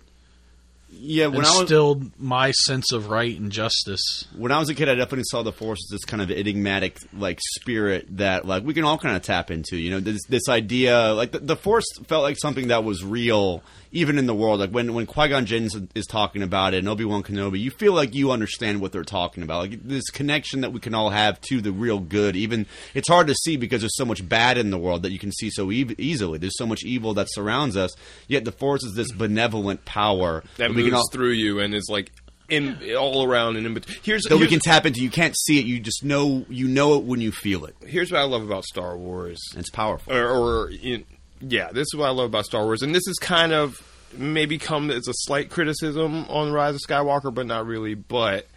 [0.89, 1.27] yeah.
[1.27, 4.25] When I was instilled my sense of right and justice.
[4.35, 6.99] when I was a kid, I definitely saw the Force as this kind of enigmatic,
[7.13, 9.77] like spirit that like we can all kind of tap into.
[9.77, 13.63] You know, this this idea, like the, the Force felt like something that was real,
[13.95, 14.59] even in the world.
[14.59, 17.71] Like when when Qui Gon Jinn is, talking about it, and Obi Wan Kenobi, you
[17.71, 19.61] feel like you understand what they're talking about.
[19.61, 22.35] Like this connection that we can all have to the real good.
[22.35, 25.19] Even it's hard to see because there's so much bad in the world that you
[25.19, 26.37] can see so e- easily.
[26.37, 27.91] There's so much evil that surrounds us.
[28.27, 31.87] Yet the Force is this benevolent power that we moves all, through you and is
[31.89, 32.11] like
[32.49, 33.97] in all around and in between.
[34.03, 35.01] Here's that we can tap into.
[35.01, 35.65] You can't see it.
[35.65, 36.45] You just know.
[36.49, 37.75] You know it when you feel it.
[37.85, 39.41] here's what I love about Star Wars.
[39.55, 40.13] It's powerful.
[40.13, 41.05] or, or in,
[41.47, 43.81] yeah, this is what I love about Star Wars, and this is kind of
[44.17, 47.93] maybe come as a slight criticism on Rise of Skywalker, but not really.
[47.93, 48.47] But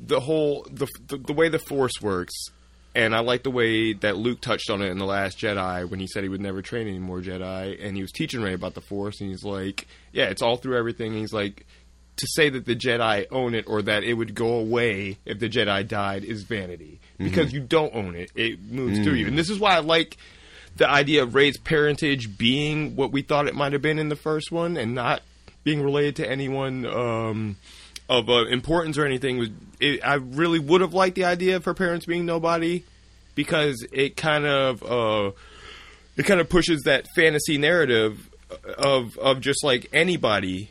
[0.00, 2.34] the whole the the, the way the Force works,
[2.94, 6.00] and I like the way that Luke touched on it in the Last Jedi when
[6.00, 8.74] he said he would never train any more Jedi, and he was teaching Rey about
[8.74, 11.12] the Force, and he's like, yeah, it's all through everything.
[11.12, 11.66] And he's like.
[12.16, 15.48] To say that the Jedi own it or that it would go away if the
[15.48, 17.54] Jedi died is vanity because mm-hmm.
[17.56, 19.24] you don't own it; it moves through you.
[19.24, 19.28] Mm.
[19.28, 20.18] And this is why I like
[20.76, 24.16] the idea of Rey's parentage being what we thought it might have been in the
[24.16, 25.22] first one, and not
[25.64, 27.56] being related to anyone um,
[28.08, 29.54] of uh, importance or anything.
[29.78, 32.84] It, I really would have liked the idea of her parents being nobody
[33.34, 35.32] because it kind of uh,
[36.16, 38.28] it kind of pushes that fantasy narrative
[38.78, 40.70] of of just like anybody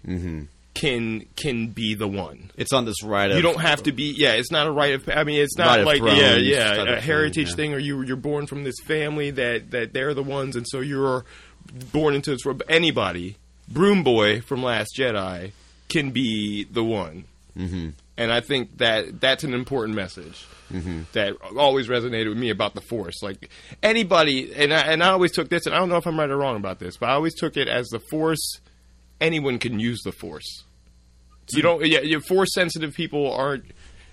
[0.80, 2.52] can can be the one.
[2.56, 3.30] It's on this right.
[3.30, 4.16] Of, You don't have to be.
[4.18, 5.10] Yeah, it's not a right of.
[5.10, 7.56] I mean, it's not of like yeah, yeah, a thing, heritage yeah.
[7.56, 10.80] thing, or you you're born from this family that that they're the ones, and so
[10.80, 11.26] you're
[11.92, 12.46] born into this.
[12.46, 12.64] world.
[12.70, 13.36] Anybody,
[13.68, 15.52] Broom Boy from Last Jedi,
[15.90, 17.26] can be the one,
[17.58, 17.90] mm-hmm.
[18.18, 20.46] and I think that that's an important message.
[20.72, 21.02] Mm-hmm.
[21.14, 23.22] That always resonated with me about the Force.
[23.22, 23.50] Like
[23.84, 26.30] anybody, and I, and I always took this, and I don't know if I'm right
[26.30, 28.62] or wrong about this, but I always took it as the Force.
[29.20, 30.64] Anyone can use the Force.
[31.54, 31.86] You don't.
[31.86, 33.66] Yeah, your force sensitive people aren't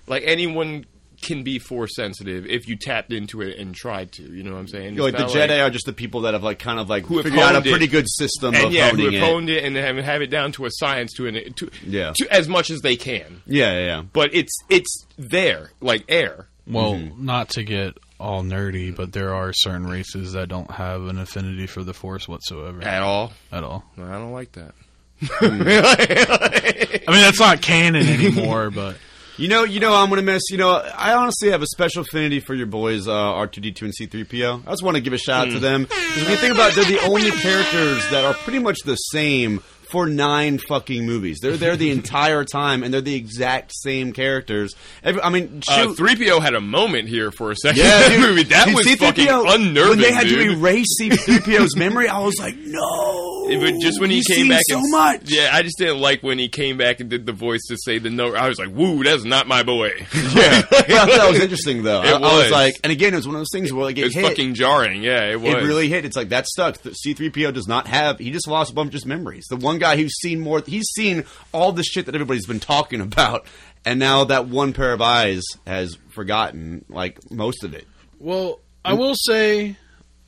[0.07, 0.87] like anyone
[1.23, 4.23] can be force sensitive if you tapped into it and tried to.
[4.23, 4.85] You know what I'm saying?
[4.95, 6.79] You know, like It's the not Jedi are just the people that have like kind
[6.79, 7.71] of like Who have figured out a honed it.
[7.71, 9.21] pretty good system and of yeah, who honing have it.
[9.33, 12.13] honed it and have, have it down to a science to an to, Yeah.
[12.17, 13.43] to as much as they can.
[13.47, 14.03] Yeah, yeah, yeah.
[14.13, 16.49] But it's it's there like air.
[16.67, 17.25] Well, Mm-hmm.
[17.25, 21.67] not to get all nerdy, but there are certain races that don't have an affinity
[21.67, 23.85] for the Force whatsoever At all, at all.
[23.97, 24.75] I don't like that.
[25.41, 28.97] I mean, that's not canon anymore, but
[29.39, 30.45] You know, you know, I'm gonna miss.
[30.49, 34.63] You know, I honestly have a special affinity for your boys, uh, R2D2 and C3PO.
[34.67, 36.73] I just want to give a shout out to them because when you think about,
[36.73, 39.63] it, they're the only characters that are pretty much the same
[39.97, 41.39] for nine fucking movies.
[41.41, 44.75] They're there the entire time, and they're the exact same characters.
[45.03, 47.83] Every, I mean, Uh, 3PO had a moment here for a second.
[47.83, 48.21] yeah, dude.
[48.21, 49.89] movie that was C-3PO fucking unnerving.
[49.89, 50.51] When they had dude.
[50.51, 53.33] to erase C3PO's memory, I was like, no.
[53.49, 55.21] But just when he came back, so and, much.
[55.31, 57.99] Yeah, I just didn't like when he came back and did the voice to say
[57.99, 58.35] the no.
[58.35, 59.91] I was like, "Woo, that's not my boy."
[60.37, 62.01] Yeah, I thought that was interesting though.
[62.01, 62.51] I, It I was was.
[62.51, 64.25] like, and again, it was one of those things where like it it, was hit.
[64.27, 65.05] fucking jarring.
[65.05, 65.55] Yeah, it was.
[65.55, 66.05] It really hit.
[66.05, 66.77] It's like that stuck.
[66.93, 68.19] C three PO does not have.
[68.19, 69.47] He just lost a bunch of his memories.
[69.49, 70.63] The one guy who's seen more.
[70.67, 73.47] He's seen all the shit that everybody's been talking about,
[73.85, 77.87] and now that one pair of eyes has forgotten like most of it.
[78.19, 79.77] well, I will say,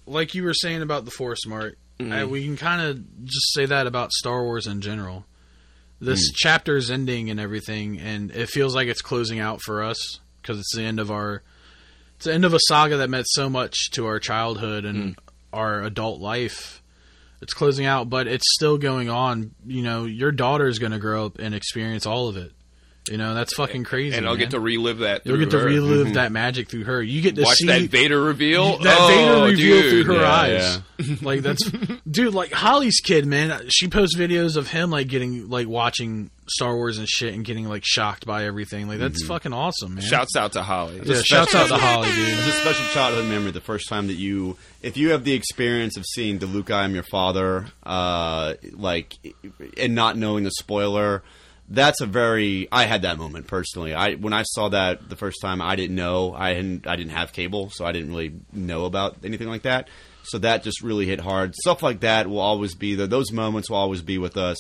[0.07, 3.67] like you were saying about the Force, Mark, uh, we can kind of just say
[3.67, 5.25] that about Star Wars in general.
[6.01, 10.59] This chapter's ending and everything, and it feels like it's closing out for us because
[10.61, 11.43] it's the end of our.
[12.17, 15.17] It's the end of a saga that meant so much to our childhood and
[15.53, 16.78] our adult life.
[17.41, 19.53] It's closing out, but it's still going on.
[19.65, 22.53] You know, your daughter is going to grow up and experience all of it.
[23.11, 24.17] You know, that's fucking crazy.
[24.17, 24.41] and I'll man.
[24.41, 25.23] get to relive that.
[25.25, 25.67] You'll get to her.
[25.67, 27.03] relive that magic through her.
[27.03, 28.79] You get to Watch see that Vader reveal.
[28.79, 30.05] that oh, Vader reveal dude.
[30.07, 30.79] through her Yeah, eyes.
[31.23, 31.63] like that's
[32.11, 32.35] dude.
[32.35, 33.63] Like Holly's kid, man.
[33.69, 37.69] She posts videos of him like getting like watching Star Wars and shit and getting
[37.69, 38.89] like shocked by everything.
[38.89, 40.05] Like that's fucking awesome, man.
[40.05, 41.01] Shouts out to Holly.
[41.05, 42.29] yeah, shouts out to Holly, dude.
[42.29, 43.53] It's a special childhood memory.
[43.53, 46.85] The first time that you, if you have the experience of seeing the Luke I
[46.85, 49.15] am your father, uh, like,
[49.77, 51.23] and not knowing the spoiler,
[51.69, 52.69] that's a very.
[52.73, 53.95] I had that moment personally.
[53.95, 56.35] I when I saw that the first time, I didn't know.
[56.35, 56.87] I hadn't.
[56.87, 59.89] I didn't have cable, so I didn't really know about anything like that.
[60.25, 61.55] So that just really hit hard.
[61.55, 63.07] Stuff like that will always be there.
[63.07, 64.59] Those moments will always be with us.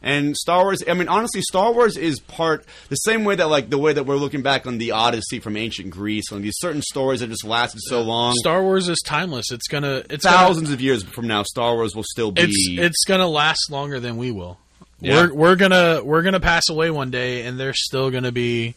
[0.00, 3.68] And Star Wars, I mean, honestly, Star Wars is part the same way that, like,
[3.68, 6.82] the way that we're looking back on the Odyssey from ancient Greece, on these certain
[6.82, 8.34] stories that just lasted so long.
[8.38, 9.50] Star Wars is timeless.
[9.50, 12.42] It's gonna it's Thousands of years from now, Star Wars will still be.
[12.42, 14.58] It's it's gonna last longer than we will.
[15.00, 15.26] Yeah.
[15.26, 18.74] We're we're gonna we're gonna pass away one day, and there's still gonna be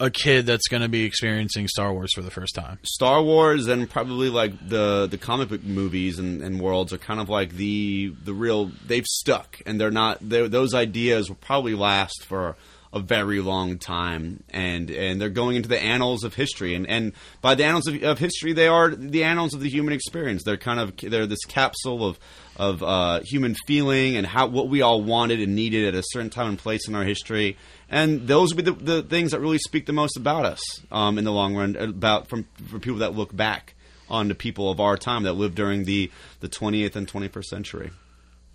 [0.00, 2.78] a kid that's gonna be experiencing Star Wars for the first time.
[2.82, 7.20] Star Wars and probably like the the comic book movies and, and worlds are kind
[7.20, 11.74] of like the the real they've stuck and they're not they're, those ideas will probably
[11.74, 12.56] last for
[12.94, 17.12] a very long time and and they're going into the annals of history and and
[17.42, 20.56] by the annals of, of history they are the annals of the human experience they're
[20.56, 22.18] kind of they're this capsule of
[22.56, 26.30] of uh, human feeling and how what we all wanted and needed at a certain
[26.30, 27.56] time and place in our history
[27.90, 30.62] and those would be the, the things that really speak the most about us
[30.92, 33.74] um, in the long run about from for people that look back
[34.08, 37.90] on the people of our time that lived during the the 20th and 21st century.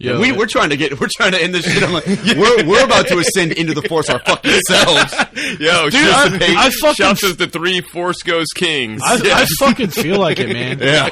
[0.02, 1.84] Yeah, we, we're trying to get we're trying to end this shit.
[1.84, 2.06] I'm like,
[2.38, 5.14] we're we're about to ascend into the force our fucking selves.
[5.60, 9.02] Yo, Dude, I- I fucking- shouts as the three Force Ghost Kings.
[9.04, 10.80] I, I fucking feel like it, man.
[10.80, 11.08] Yeah,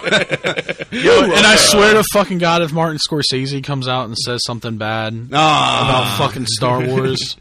[0.91, 4.77] Yo, and I swear to fucking God, if Martin Scorsese comes out and says something
[4.77, 7.35] bad ah, about fucking Star Wars,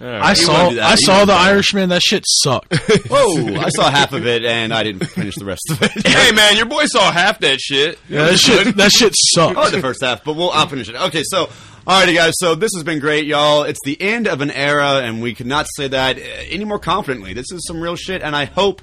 [0.00, 0.86] I saw wouldn't do that.
[0.86, 1.40] I He saw the that.
[1.48, 1.88] Irishman.
[1.90, 2.74] That shit sucked.
[3.10, 3.54] whoa!
[3.56, 5.90] I saw half of it and I didn't finish the rest of it.
[6.06, 7.98] hey man, your boy saw half that shit.
[8.08, 9.72] Yeah, that shit that shit I like sucked.
[9.72, 10.96] the first half, but we'll I'll finish it.
[10.96, 11.46] Okay, so
[11.86, 13.64] alrighty guys, so this has been great, y'all.
[13.64, 16.78] It's the end of an era, and we could not say that uh, any more
[16.78, 17.34] confidently.
[17.34, 18.80] This is some real shit, and I hope,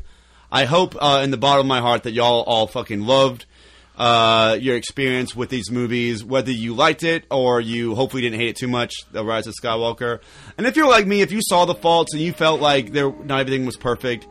[0.51, 3.45] I hope uh, in the bottom of my heart that y'all all fucking loved
[3.97, 8.49] uh, your experience with these movies, whether you liked it or you hopefully didn't hate
[8.49, 8.93] it too much.
[9.11, 10.19] The Rise of Skywalker,
[10.57, 13.11] and if you're like me, if you saw the faults and you felt like there
[13.11, 14.27] not everything was perfect,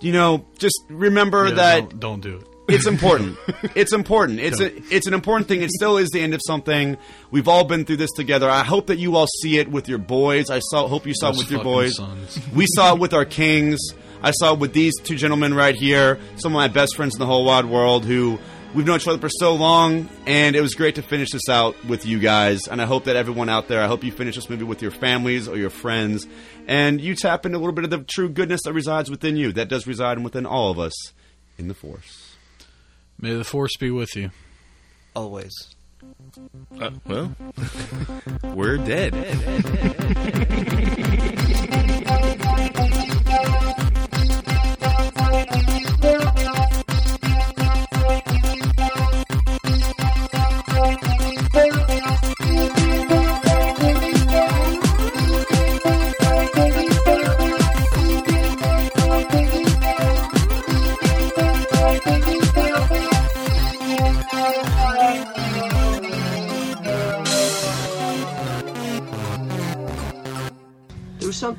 [0.00, 2.46] you know, just remember Yeah, that don't, don't do it.
[2.74, 3.36] it's important.
[3.74, 4.40] It's important.
[4.40, 5.62] It's a it's an important thing.
[5.62, 6.96] It still is the end of something.
[7.30, 8.48] We've all been through this together.
[8.50, 10.50] I hope that you all see it with your boys.
[10.50, 11.96] I saw hope you saw it with your boys.
[11.96, 12.38] sons.
[12.54, 13.78] We saw it with our kings.
[14.22, 17.18] I saw it with these two gentlemen right here, some of my best friends in
[17.20, 18.38] the whole wide world who
[18.74, 21.82] we've known each other for so long and it was great to finish this out
[21.84, 24.48] with you guys and I hope that everyone out there I hope you finish this
[24.48, 26.26] movie with your families or your friends
[26.66, 29.52] and you tap into a little bit of the true goodness that resides within you
[29.52, 31.12] that does reside within all of us
[31.58, 32.36] in the force.
[33.20, 34.30] May the force be with you.
[35.14, 35.52] Always.
[36.80, 37.36] Uh, well,
[38.54, 39.14] we're dead.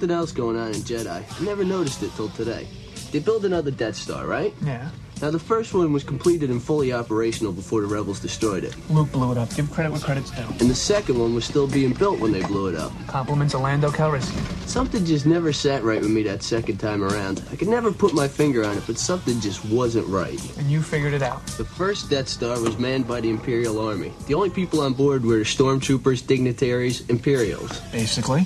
[0.03, 1.07] something else going on in Jedi.
[1.07, 2.67] I never noticed it till today.
[3.13, 4.53] They built another Death Star, right?
[4.61, 4.89] Yeah.
[5.21, 8.75] Now, the first one was completed and fully operational before the Rebels destroyed it.
[8.89, 9.55] Luke blew it up.
[9.55, 10.41] Give credit where credit's due.
[10.59, 12.91] And the second one was still being built when they blew it up.
[13.07, 14.35] Compliments of Lando Calrissian.
[14.67, 17.41] Something just never sat right with me that second time around.
[17.49, 20.57] I could never put my finger on it, but something just wasn't right.
[20.57, 21.47] And you figured it out.
[21.47, 24.11] The first Death Star was manned by the Imperial Army.
[24.27, 27.80] The only people on board were the stormtroopers, dignitaries, Imperials.
[27.91, 28.45] Basically.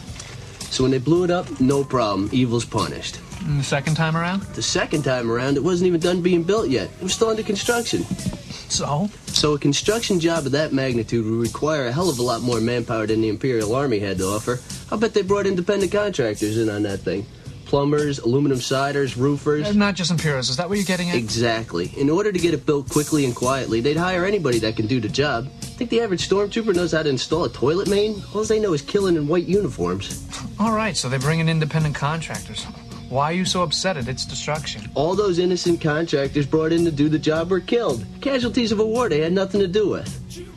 [0.69, 2.29] So when they blew it up, no problem.
[2.31, 3.19] Evil's punished.
[3.41, 4.41] And the second time around?
[4.41, 6.89] The second time around, it wasn't even done being built yet.
[6.99, 8.03] It was still under construction.
[8.69, 9.09] So?
[9.27, 12.59] So a construction job of that magnitude would require a hell of a lot more
[12.59, 14.59] manpower than the Imperial Army had to offer.
[14.91, 17.25] I'll bet they brought independent contractors in on that thing.
[17.67, 19.67] Plumbers, aluminum siders, roofers.
[19.67, 20.47] Uh, Not just Imperials.
[20.49, 21.15] Is that what you're getting at?
[21.17, 21.91] Exactly.
[21.97, 25.01] In order to get it built quickly and quietly, they'd hire anybody that can do
[25.01, 25.49] the job.
[25.61, 28.23] Think the average stormtrooper knows how to install a toilet main?
[28.33, 30.25] All they know is killing in white uniforms.
[30.59, 32.63] All right, so they bring in independent contractors.
[33.09, 34.89] Why are you so upset at its destruction?
[34.95, 38.05] All those innocent contractors brought in to do the job were killed.
[38.21, 40.49] Casualties of a war they had nothing to do with.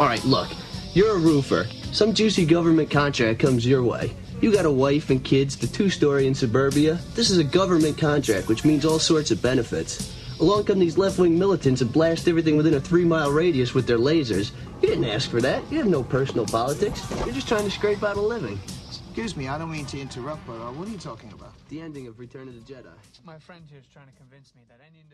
[0.00, 0.48] All right, look.
[0.94, 1.66] You're a roofer.
[1.92, 4.12] Some juicy government contract comes your way.
[4.44, 6.98] You got a wife and kids, the two story in suburbia.
[7.14, 10.14] This is a government contract, which means all sorts of benefits.
[10.38, 13.86] Along come these left wing militants and blast everything within a three mile radius with
[13.86, 14.50] their lasers.
[14.82, 15.62] You didn't ask for that.
[15.72, 17.00] You have no personal politics.
[17.24, 18.60] You're just trying to scrape out a living.
[18.90, 21.54] Excuse me, I don't mean to interrupt, but uh, what are you talking about?
[21.70, 22.92] The ending of Return of the Jedi.
[23.24, 25.13] My friend here is trying to convince me that any independent contractors.